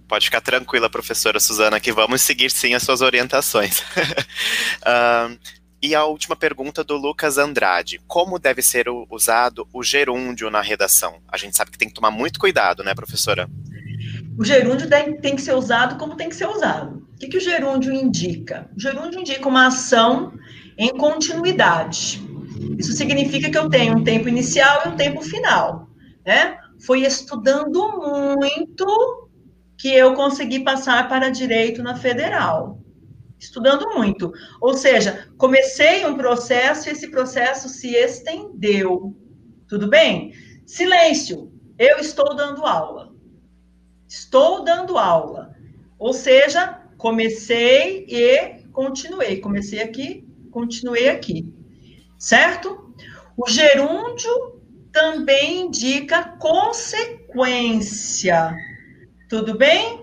Pode 0.09 0.25
ficar 0.25 0.41
tranquila, 0.41 0.91
professora 0.91 1.39
Suzana, 1.39 1.79
que 1.79 1.93
vamos 1.93 2.23
seguir 2.23 2.51
sim 2.51 2.75
as 2.75 2.83
suas 2.83 3.01
orientações. 3.01 3.81
uh, 4.83 5.39
e 5.83 5.95
a 5.95 6.05
última 6.05 6.35
pergunta 6.35 6.83
do 6.83 6.97
Lucas 6.97 7.39
Andrade: 7.39 8.01
Como 8.07 8.39
deve 8.39 8.61
ser 8.61 8.87
usado 9.09 9.69
o 9.73 9.83
gerúndio 9.83 10.51
na 10.51 10.61
redação? 10.61 11.21
A 11.29 11.37
gente 11.37 11.57
sabe 11.57 11.71
que 11.71 11.79
tem 11.79 11.89
que 11.89 11.95
tomar 11.95 12.11
muito 12.11 12.41
cuidado, 12.41 12.83
né, 12.83 12.95
professora? 12.95 13.49
O 14.37 14.45
gerúndio 14.45 14.89
tem 14.89 15.37
que 15.37 15.43
ser 15.43 15.55
usado 15.55 15.97
como 15.97 16.17
tem 16.17 16.29
que 16.29 16.35
ser 16.35 16.49
usado. 16.49 17.07
O 17.15 17.19
que, 17.19 17.29
que 17.29 17.37
o 17.37 17.41
gerúndio 17.41 17.93
indica? 17.93 18.69
O 18.77 18.81
gerúndio 18.81 19.21
indica 19.21 19.49
uma 19.49 19.69
ação 19.69 20.33
em 20.81 20.97
continuidade. 20.97 22.27
Isso 22.79 22.93
significa 22.95 23.51
que 23.51 23.59
eu 23.59 23.69
tenho 23.69 23.99
um 23.99 24.03
tempo 24.03 24.31
inicial 24.31 24.81
e 24.85 24.89
um 24.89 24.97
tempo 24.97 25.21
final, 25.21 25.91
né? 26.25 26.57
Foi 26.87 27.03
estudando 27.03 27.79
muito 28.39 29.29
que 29.77 29.93
eu 29.95 30.15
consegui 30.15 30.61
passar 30.61 31.07
para 31.07 31.29
direito 31.29 31.83
na 31.83 31.95
federal. 31.95 32.81
Estudando 33.39 33.95
muito. 33.95 34.33
Ou 34.59 34.73
seja, 34.73 35.29
comecei 35.37 36.07
um 36.07 36.17
processo 36.17 36.89
e 36.89 36.93
esse 36.93 37.11
processo 37.11 37.69
se 37.69 37.95
estendeu. 37.95 39.15
Tudo 39.69 39.87
bem? 39.87 40.33
Silêncio. 40.65 41.53
Eu 41.79 41.99
estou 41.99 42.35
dando 42.35 42.65
aula. 42.65 43.13
Estou 44.09 44.65
dando 44.65 44.97
aula. 44.97 45.55
Ou 45.99 46.15
seja, 46.15 46.81
comecei 46.97 48.07
e 48.09 48.65
continuei. 48.73 49.41
Comecei 49.41 49.83
aqui, 49.83 50.30
continuei 50.51 51.09
aqui, 51.09 51.47
certo? 52.19 52.93
O 53.37 53.49
gerúndio 53.49 54.61
também 54.93 55.63
indica 55.63 56.37
consequência, 56.39 58.55
tudo 59.29 59.57
bem? 59.57 60.01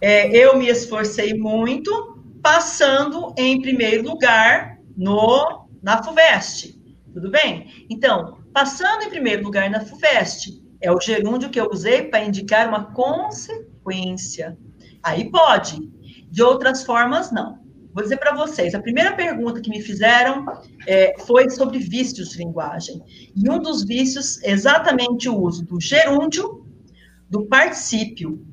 É, 0.00 0.34
eu 0.36 0.56
me 0.56 0.68
esforcei 0.68 1.34
muito, 1.34 2.16
passando 2.42 3.34
em 3.36 3.60
primeiro 3.60 4.08
lugar 4.08 4.78
no 4.96 5.66
na 5.82 6.02
FUVEST, 6.02 6.80
tudo 7.12 7.30
bem? 7.30 7.86
Então, 7.88 8.38
passando 8.52 9.04
em 9.04 9.10
primeiro 9.10 9.44
lugar 9.44 9.70
na 9.70 9.80
FUVEST, 9.80 10.60
é 10.80 10.92
o 10.92 11.00
gerúndio 11.00 11.50
que 11.50 11.60
eu 11.60 11.68
usei 11.70 12.02
para 12.02 12.24
indicar 12.24 12.68
uma 12.68 12.92
consequência. 12.92 14.58
Aí 15.02 15.30
pode, 15.30 15.80
de 16.30 16.42
outras 16.42 16.84
formas, 16.84 17.32
não. 17.32 17.58
Vou 17.92 18.02
dizer 18.02 18.18
para 18.18 18.34
vocês, 18.34 18.74
a 18.74 18.80
primeira 18.80 19.12
pergunta 19.12 19.60
que 19.60 19.70
me 19.70 19.80
fizeram 19.80 20.44
é, 20.86 21.14
foi 21.20 21.48
sobre 21.50 21.78
vícios 21.78 22.30
de 22.30 22.38
linguagem. 22.38 23.02
E 23.34 23.50
um 23.50 23.58
dos 23.58 23.84
vícios 23.84 24.42
é 24.42 24.50
exatamente 24.50 25.28
o 25.28 25.36
uso 25.36 25.64
do 25.64 25.80
gerúndio, 25.80 26.66
do 27.28 27.46
particípio, 27.46 28.44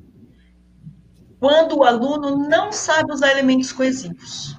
quando 1.38 1.78
o 1.78 1.84
aluno 1.84 2.48
não 2.48 2.72
sabe 2.72 3.12
usar 3.12 3.30
elementos 3.30 3.72
coesivos. 3.72 4.56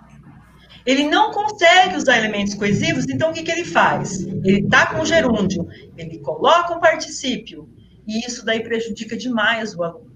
Ele 0.86 1.04
não 1.10 1.32
consegue 1.32 1.98
usar 1.98 2.18
elementos 2.18 2.54
coesivos, 2.54 3.06
então 3.10 3.32
o 3.32 3.34
que, 3.34 3.44
que 3.44 3.52
ele 3.52 3.66
faz? 3.66 4.22
Ele 4.22 4.62
está 4.62 4.86
com 4.86 5.02
o 5.02 5.06
gerúndio, 5.06 5.68
ele 5.98 6.20
coloca 6.20 6.74
um 6.74 6.80
particípio, 6.80 7.70
e 8.08 8.26
isso 8.26 8.46
daí 8.46 8.64
prejudica 8.64 9.18
demais 9.18 9.76
o 9.76 9.84
aluno. 9.84 10.07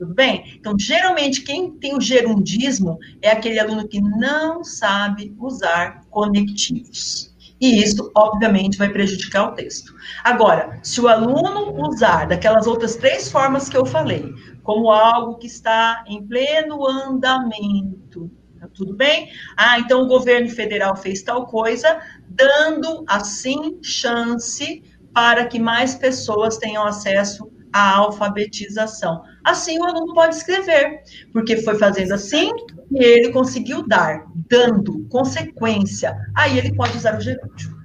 Tudo 0.00 0.14
bem? 0.14 0.56
Então, 0.58 0.78
geralmente, 0.78 1.42
quem 1.42 1.72
tem 1.72 1.94
o 1.94 2.00
gerundismo 2.00 2.98
é 3.20 3.32
aquele 3.32 3.58
aluno 3.58 3.86
que 3.86 4.00
não 4.00 4.64
sabe 4.64 5.36
usar 5.38 6.06
conectivos. 6.08 7.36
E 7.60 7.82
isso, 7.82 8.10
obviamente, 8.16 8.78
vai 8.78 8.88
prejudicar 8.88 9.48
o 9.48 9.52
texto. 9.52 9.94
Agora, 10.24 10.80
se 10.82 11.02
o 11.02 11.06
aluno 11.06 11.86
usar 11.86 12.26
daquelas 12.26 12.66
outras 12.66 12.96
três 12.96 13.30
formas 13.30 13.68
que 13.68 13.76
eu 13.76 13.84
falei, 13.84 14.24
como 14.62 14.90
algo 14.90 15.36
que 15.36 15.46
está 15.46 16.02
em 16.08 16.26
pleno 16.26 16.88
andamento, 16.88 18.30
tá 18.58 18.68
tudo 18.72 18.96
bem? 18.96 19.28
Ah, 19.54 19.78
então 19.78 20.00
o 20.00 20.08
governo 20.08 20.48
federal 20.48 20.96
fez 20.96 21.22
tal 21.22 21.44
coisa, 21.44 22.00
dando, 22.26 23.04
assim, 23.06 23.78
chance 23.82 24.82
para 25.12 25.44
que 25.44 25.58
mais 25.58 25.94
pessoas 25.94 26.56
tenham 26.56 26.86
acesso 26.86 27.52
à 27.72 27.96
alfabetização. 27.96 29.22
Assim 29.44 29.78
o 29.78 29.84
aluno 29.84 30.14
pode 30.14 30.36
escrever, 30.36 31.02
porque 31.32 31.58
foi 31.58 31.78
fazendo 31.78 32.12
assim 32.12 32.50
e 32.90 33.02
ele 33.04 33.32
conseguiu 33.32 33.86
dar, 33.86 34.24
dando 34.48 35.06
consequência. 35.08 36.16
Aí 36.34 36.58
ele 36.58 36.74
pode 36.74 36.96
usar 36.96 37.16
o 37.16 37.20
gerúndio. 37.20 37.78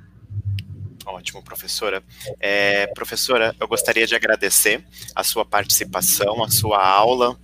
Ótimo, 1.06 1.44
professora. 1.44 2.04
É, 2.40 2.88
professora, 2.88 3.56
eu 3.60 3.68
gostaria 3.68 4.08
de 4.08 4.16
agradecer 4.16 4.84
a 5.16 5.24
sua 5.24 5.46
participação, 5.46 6.44
a 6.44 6.50
sua 6.50 6.84
aula. 6.84 7.38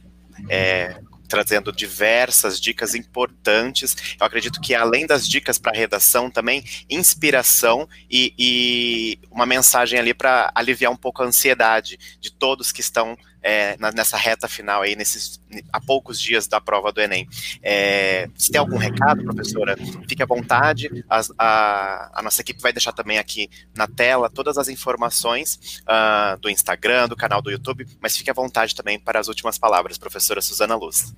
É, 0.49 0.99
trazendo 1.31 1.71
diversas 1.71 2.59
dicas 2.59 2.93
importantes. 2.93 3.95
Eu 4.19 4.25
acredito 4.25 4.59
que 4.59 4.75
além 4.75 5.07
das 5.07 5.25
dicas 5.25 5.57
para 5.57 5.71
redação, 5.71 6.29
também 6.29 6.61
inspiração 6.89 7.87
e, 8.09 8.33
e 8.37 9.19
uma 9.31 9.45
mensagem 9.45 9.97
ali 9.97 10.13
para 10.13 10.51
aliviar 10.53 10.91
um 10.91 10.97
pouco 10.97 11.23
a 11.23 11.25
ansiedade 11.25 11.97
de 12.19 12.29
todos 12.29 12.73
que 12.73 12.81
estão 12.81 13.17
é, 13.43 13.75
nessa 13.95 14.17
reta 14.17 14.47
final 14.47 14.81
aí, 14.81 14.95
nesses 14.95 15.41
a 15.71 15.79
poucos 15.79 16.19
dias 16.21 16.47
da 16.47 16.61
prova 16.61 16.91
do 16.91 17.01
Enem. 17.01 17.27
É, 17.61 18.29
se 18.35 18.51
tem 18.51 18.59
algum 18.59 18.77
recado, 18.77 19.23
professora, 19.23 19.75
fique 20.07 20.21
à 20.21 20.25
vontade. 20.25 21.03
A, 21.09 21.21
a, 21.37 22.19
a, 22.19 22.21
nossa 22.21 22.41
equipe 22.41 22.61
vai 22.61 22.71
deixar 22.71 22.91
também 22.91 23.17
aqui 23.17 23.49
na 23.75 23.87
tela 23.87 24.29
todas 24.29 24.57
as 24.57 24.67
informações 24.69 25.81
uh, 25.81 26.39
do 26.39 26.49
Instagram, 26.49 27.07
do 27.07 27.15
canal 27.15 27.41
do 27.41 27.51
YouTube, 27.51 27.85
mas 27.99 28.15
fique 28.15 28.29
à 28.29 28.33
vontade 28.33 28.75
também 28.75 28.99
para 28.99 29.19
as 29.19 29.27
últimas 29.27 29.57
palavras, 29.57 29.97
professora 29.97 30.41
Suzana 30.41 30.75
Luz. 30.75 31.13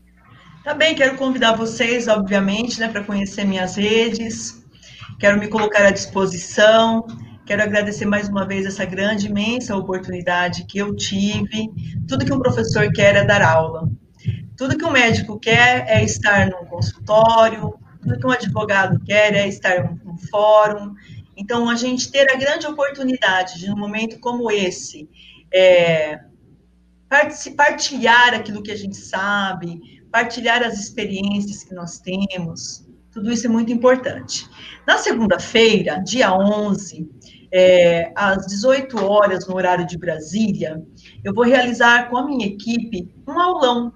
Também 0.64 0.96
quero 0.96 1.18
convidar 1.18 1.54
vocês, 1.54 2.08
obviamente, 2.08 2.80
né, 2.80 2.88
para 2.88 3.04
conhecer 3.04 3.44
minhas 3.44 3.76
redes. 3.76 4.64
Quero 5.20 5.38
me 5.38 5.48
colocar 5.48 5.86
à 5.86 5.92
disposição. 5.92 7.06
Quero 7.46 7.62
agradecer 7.62 8.06
mais 8.06 8.30
uma 8.30 8.48
vez 8.48 8.66
essa 8.66 8.86
grande, 8.86 9.28
imensa 9.28 9.76
oportunidade 9.76 10.66
que 10.66 10.78
eu 10.78 10.96
tive. 10.96 11.70
Tudo 12.08 12.24
que 12.24 12.32
um 12.32 12.40
professor 12.40 12.90
quer 12.94 13.16
é 13.18 13.26
dar 13.26 13.42
aula. 13.42 13.90
Tudo 14.56 14.78
que 14.78 14.86
um 14.86 14.92
médico 14.92 15.38
quer 15.38 15.86
é 15.90 16.04
estar 16.04 16.50
num 16.50 16.66
consultório. 16.66 17.74
Tudo 18.02 18.18
que 18.18 18.26
um 18.26 18.32
advogado 18.32 18.98
quer 19.04 19.34
é 19.34 19.48
estar 19.48 19.84
num 19.84 20.18
fórum. 20.18 20.94
Então, 21.36 21.70
a 21.70 21.76
gente 21.76 22.10
ter 22.10 22.32
a 22.32 22.38
grande 22.38 22.66
oportunidade 22.66 23.60
de, 23.60 23.68
num 23.68 23.78
momento 23.78 24.20
como 24.20 24.50
esse, 24.50 25.10
é, 25.54 26.20
partilhar 27.58 28.34
aquilo 28.34 28.64
que 28.64 28.72
a 28.72 28.78
gente 28.78 28.96
sabe, 28.96 30.02
partilhar 30.10 30.64
as 30.64 30.80
experiências 30.80 31.64
que 31.64 31.74
nós 31.74 32.00
temos, 32.00 32.86
tudo 33.14 33.32
isso 33.32 33.46
é 33.46 33.50
muito 33.50 33.72
importante. 33.72 34.50
Na 34.88 34.98
segunda-feira, 34.98 36.02
dia 36.04 36.34
11, 36.34 37.08
é, 37.56 38.12
às 38.16 38.48
18 38.48 39.06
horas, 39.06 39.48
no 39.48 39.56
horário 39.56 39.86
de 39.86 39.96
Brasília, 39.96 40.82
eu 41.24 41.32
vou 41.36 41.46
realizar 41.46 42.10
com 42.10 42.18
a 42.18 42.26
minha 42.26 42.48
equipe 42.48 43.14
um 43.28 43.40
aulão. 43.40 43.94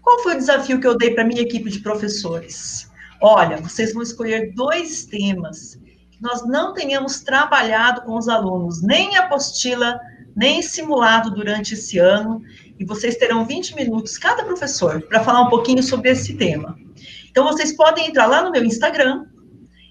Qual 0.00 0.20
foi 0.20 0.34
o 0.34 0.38
desafio 0.38 0.80
que 0.80 0.86
eu 0.86 0.96
dei 0.96 1.10
para 1.10 1.24
a 1.24 1.26
minha 1.26 1.42
equipe 1.42 1.68
de 1.68 1.80
professores? 1.80 2.88
Olha, 3.20 3.56
vocês 3.56 3.92
vão 3.92 4.02
escolher 4.02 4.54
dois 4.54 5.06
temas 5.06 5.74
que 6.12 6.22
nós 6.22 6.46
não 6.46 6.72
tenhamos 6.72 7.20
trabalhado 7.20 8.02
com 8.02 8.16
os 8.16 8.28
alunos, 8.28 8.80
nem 8.80 9.16
apostila, 9.16 9.98
nem 10.36 10.62
simulado 10.62 11.32
durante 11.32 11.74
esse 11.74 11.98
ano, 11.98 12.40
e 12.78 12.84
vocês 12.84 13.16
terão 13.16 13.44
20 13.44 13.74
minutos, 13.74 14.16
cada 14.16 14.44
professor, 14.44 15.02
para 15.02 15.24
falar 15.24 15.42
um 15.42 15.50
pouquinho 15.50 15.82
sobre 15.82 16.10
esse 16.10 16.34
tema. 16.34 16.78
Então, 17.28 17.44
vocês 17.44 17.76
podem 17.76 18.06
entrar 18.06 18.26
lá 18.26 18.40
no 18.42 18.52
meu 18.52 18.64
Instagram, 18.64 19.26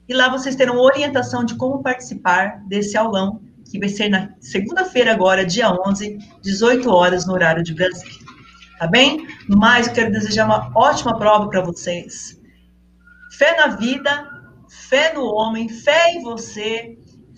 e 0.09 0.13
lá 0.13 0.27
vocês 0.27 0.55
terão 0.55 0.79
orientação 0.79 1.45
de 1.45 1.53
como 1.53 1.83
participar 1.83 2.63
desse 2.67 2.97
aulão, 2.97 3.39
que 3.69 3.77
vai 3.77 3.87
ser 3.87 4.09
na 4.09 4.33
segunda-feira 4.39 5.11
agora, 5.11 5.45
dia 5.45 5.71
11, 5.71 6.17
18 6.41 6.89
horas, 6.89 7.27
no 7.27 7.33
horário 7.33 7.61
de 7.61 7.75
Brasília. 7.75 8.17
Tá 8.79 8.87
bem? 8.87 9.27
Mais, 9.47 9.87
eu 9.87 9.93
quero 9.93 10.11
desejar 10.11 10.45
uma 10.45 10.71
ótima 10.75 11.15
prova 11.19 11.47
para 11.47 11.61
vocês. 11.61 12.41
Fé 13.37 13.55
na 13.55 13.67
vida, 13.67 14.27
fé 14.89 15.13
no 15.13 15.25
homem, 15.25 15.69
fé 15.69 16.13
em 16.13 16.23
você, 16.23 16.97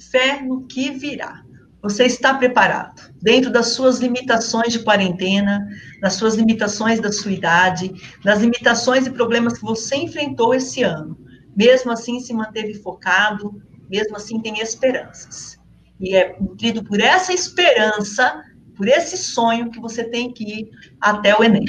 fé 0.10 0.42
no 0.42 0.66
que 0.66 0.92
virá. 0.92 1.44
Você 1.82 2.06
está 2.06 2.36
preparado, 2.36 3.12
dentro 3.22 3.52
das 3.52 3.70
suas 3.70 4.00
limitações 4.00 4.72
de 4.72 4.80
quarentena, 4.80 5.68
das 6.00 6.14
suas 6.14 6.36
limitações 6.36 7.02
da 7.02 7.12
sua 7.12 7.32
idade, 7.34 7.92
das 8.24 8.40
limitações 8.40 9.06
e 9.06 9.12
problemas 9.12 9.58
que 9.58 9.66
você 9.66 9.98
enfrentou 9.98 10.54
esse 10.54 10.84
ano. 10.84 11.18
Mesmo 11.56 11.92
assim, 11.92 12.20
se 12.20 12.34
manteve 12.34 12.74
focado, 12.76 13.62
mesmo 13.90 14.16
assim, 14.16 14.40
tem 14.42 14.60
esperanças. 14.60 15.60
E 16.00 16.16
é 16.16 16.36
nutrido 16.40 16.84
por 16.84 17.00
essa 17.00 17.34
esperança, 17.34 18.44
por 18.76 18.88
esse 18.88 19.18
sonho, 19.18 19.70
que 19.70 19.80
você 19.80 20.04
tem 20.04 20.34
que 20.34 20.44
ir 20.44 20.70
até 21.00 21.38
o 21.38 21.44
Enem. 21.44 21.66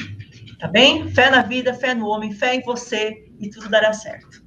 Tá 0.58 0.68
bem? 0.68 1.08
Fé 1.10 1.28
na 1.28 1.42
vida, 1.42 1.74
fé 1.74 1.94
no 1.94 2.06
homem, 2.06 2.32
fé 2.32 2.54
em 2.54 2.62
você 2.62 3.24
e 3.40 3.50
tudo 3.50 3.68
dará 3.68 3.92
certo. 3.92 4.42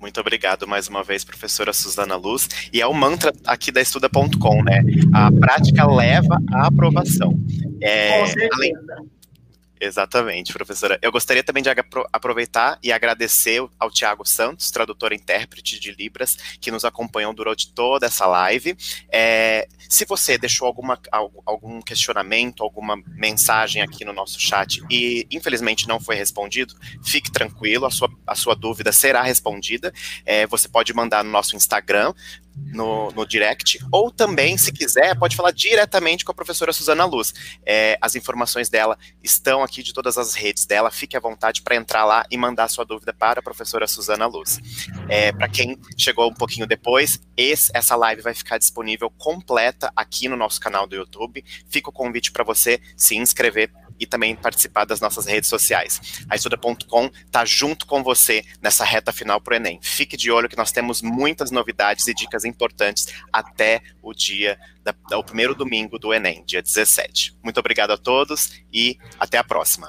Muito 0.00 0.20
obrigado 0.20 0.66
mais 0.66 0.88
uma 0.88 1.04
vez, 1.04 1.22
professora 1.24 1.72
Suzana 1.72 2.16
Luz. 2.16 2.48
E 2.72 2.80
é 2.80 2.86
o 2.86 2.92
mantra 2.92 3.32
aqui 3.46 3.70
da 3.70 3.80
Estuda.com, 3.80 4.62
né? 4.64 4.82
A 5.12 5.30
prática 5.30 5.86
leva 5.86 6.42
à 6.52 6.66
aprovação. 6.66 7.38
É, 7.80 8.18
Com 8.20 8.26
certeza. 8.26 8.50
Além, 8.54 8.72
Exatamente, 9.84 10.52
professora. 10.52 10.96
Eu 11.02 11.10
gostaria 11.10 11.42
também 11.42 11.60
de 11.60 11.68
aproveitar 12.12 12.78
e 12.84 12.92
agradecer 12.92 13.60
ao 13.80 13.90
Tiago 13.90 14.24
Santos, 14.24 14.70
tradutor 14.70 15.12
e 15.12 15.16
intérprete 15.16 15.80
de 15.80 15.90
Libras, 15.90 16.36
que 16.60 16.70
nos 16.70 16.84
acompanhou 16.84 17.34
durante 17.34 17.74
toda 17.74 18.06
essa 18.06 18.24
live. 18.24 18.76
É, 19.10 19.66
se 19.88 20.04
você 20.04 20.38
deixou 20.38 20.68
alguma, 20.68 20.96
algum 21.44 21.82
questionamento, 21.82 22.62
alguma 22.62 22.96
mensagem 23.08 23.82
aqui 23.82 24.04
no 24.04 24.12
nosso 24.12 24.38
chat 24.38 24.80
e 24.88 25.26
infelizmente 25.32 25.88
não 25.88 25.98
foi 25.98 26.14
respondido, 26.14 26.76
fique 27.04 27.32
tranquilo, 27.32 27.84
a 27.84 27.90
sua, 27.90 28.08
a 28.24 28.36
sua 28.36 28.54
dúvida 28.54 28.92
será 28.92 29.22
respondida. 29.22 29.92
É, 30.24 30.46
você 30.46 30.68
pode 30.68 30.94
mandar 30.94 31.24
no 31.24 31.30
nosso 31.32 31.56
Instagram, 31.56 32.14
no, 32.56 33.10
no 33.12 33.26
direct, 33.26 33.78
ou 33.90 34.10
também, 34.10 34.56
se 34.56 34.72
quiser, 34.72 35.18
pode 35.18 35.36
falar 35.36 35.50
diretamente 35.50 36.24
com 36.24 36.32
a 36.32 36.34
professora 36.34 36.72
Suzana 36.72 37.04
Luz. 37.04 37.32
É, 37.64 37.98
as 38.00 38.14
informações 38.14 38.68
dela 38.68 38.98
estão 39.22 39.62
aqui 39.62 39.82
de 39.82 39.92
todas 39.92 40.18
as 40.18 40.34
redes 40.34 40.66
dela, 40.66 40.90
fique 40.90 41.16
à 41.16 41.20
vontade 41.20 41.62
para 41.62 41.76
entrar 41.76 42.04
lá 42.04 42.24
e 42.30 42.36
mandar 42.36 42.68
sua 42.68 42.84
dúvida 42.84 43.12
para 43.12 43.40
a 43.40 43.42
professora 43.42 43.86
Suzana 43.86 44.26
Luz. 44.26 44.60
É, 45.08 45.32
para 45.32 45.48
quem 45.48 45.78
chegou 45.96 46.30
um 46.30 46.34
pouquinho 46.34 46.66
depois, 46.66 47.20
esse, 47.36 47.70
essa 47.74 47.96
live 47.96 48.22
vai 48.22 48.34
ficar 48.34 48.58
disponível 48.58 49.10
completa 49.10 49.92
aqui 49.94 50.28
no 50.28 50.36
nosso 50.36 50.60
canal 50.60 50.86
do 50.86 50.96
YouTube. 50.96 51.44
Fica 51.68 51.90
o 51.90 51.92
convite 51.92 52.32
para 52.32 52.44
você 52.44 52.80
se 52.96 53.16
inscrever 53.16 53.70
e 54.02 54.06
também 54.06 54.34
participar 54.34 54.84
das 54.84 55.00
nossas 55.00 55.26
redes 55.26 55.48
sociais. 55.48 56.24
A 56.28 56.34
Estuda.com 56.34 57.06
está 57.24 57.44
junto 57.44 57.86
com 57.86 58.02
você 58.02 58.44
nessa 58.60 58.84
reta 58.84 59.12
final 59.12 59.40
para 59.40 59.52
o 59.52 59.56
Enem. 59.56 59.78
Fique 59.80 60.16
de 60.16 60.28
olho 60.28 60.48
que 60.48 60.56
nós 60.56 60.72
temos 60.72 61.00
muitas 61.00 61.52
novidades 61.52 62.08
e 62.08 62.14
dicas 62.14 62.44
importantes 62.44 63.06
até 63.32 63.80
o 64.02 64.12
dia, 64.12 64.58
da, 64.82 64.92
o 65.16 65.22
primeiro 65.22 65.54
domingo 65.54 66.00
do 66.00 66.12
Enem, 66.12 66.42
dia 66.44 66.60
17. 66.60 67.36
Muito 67.44 67.60
obrigado 67.60 67.92
a 67.92 67.96
todos 67.96 68.50
e 68.72 68.98
até 69.20 69.38
a 69.38 69.44
próxima. 69.44 69.88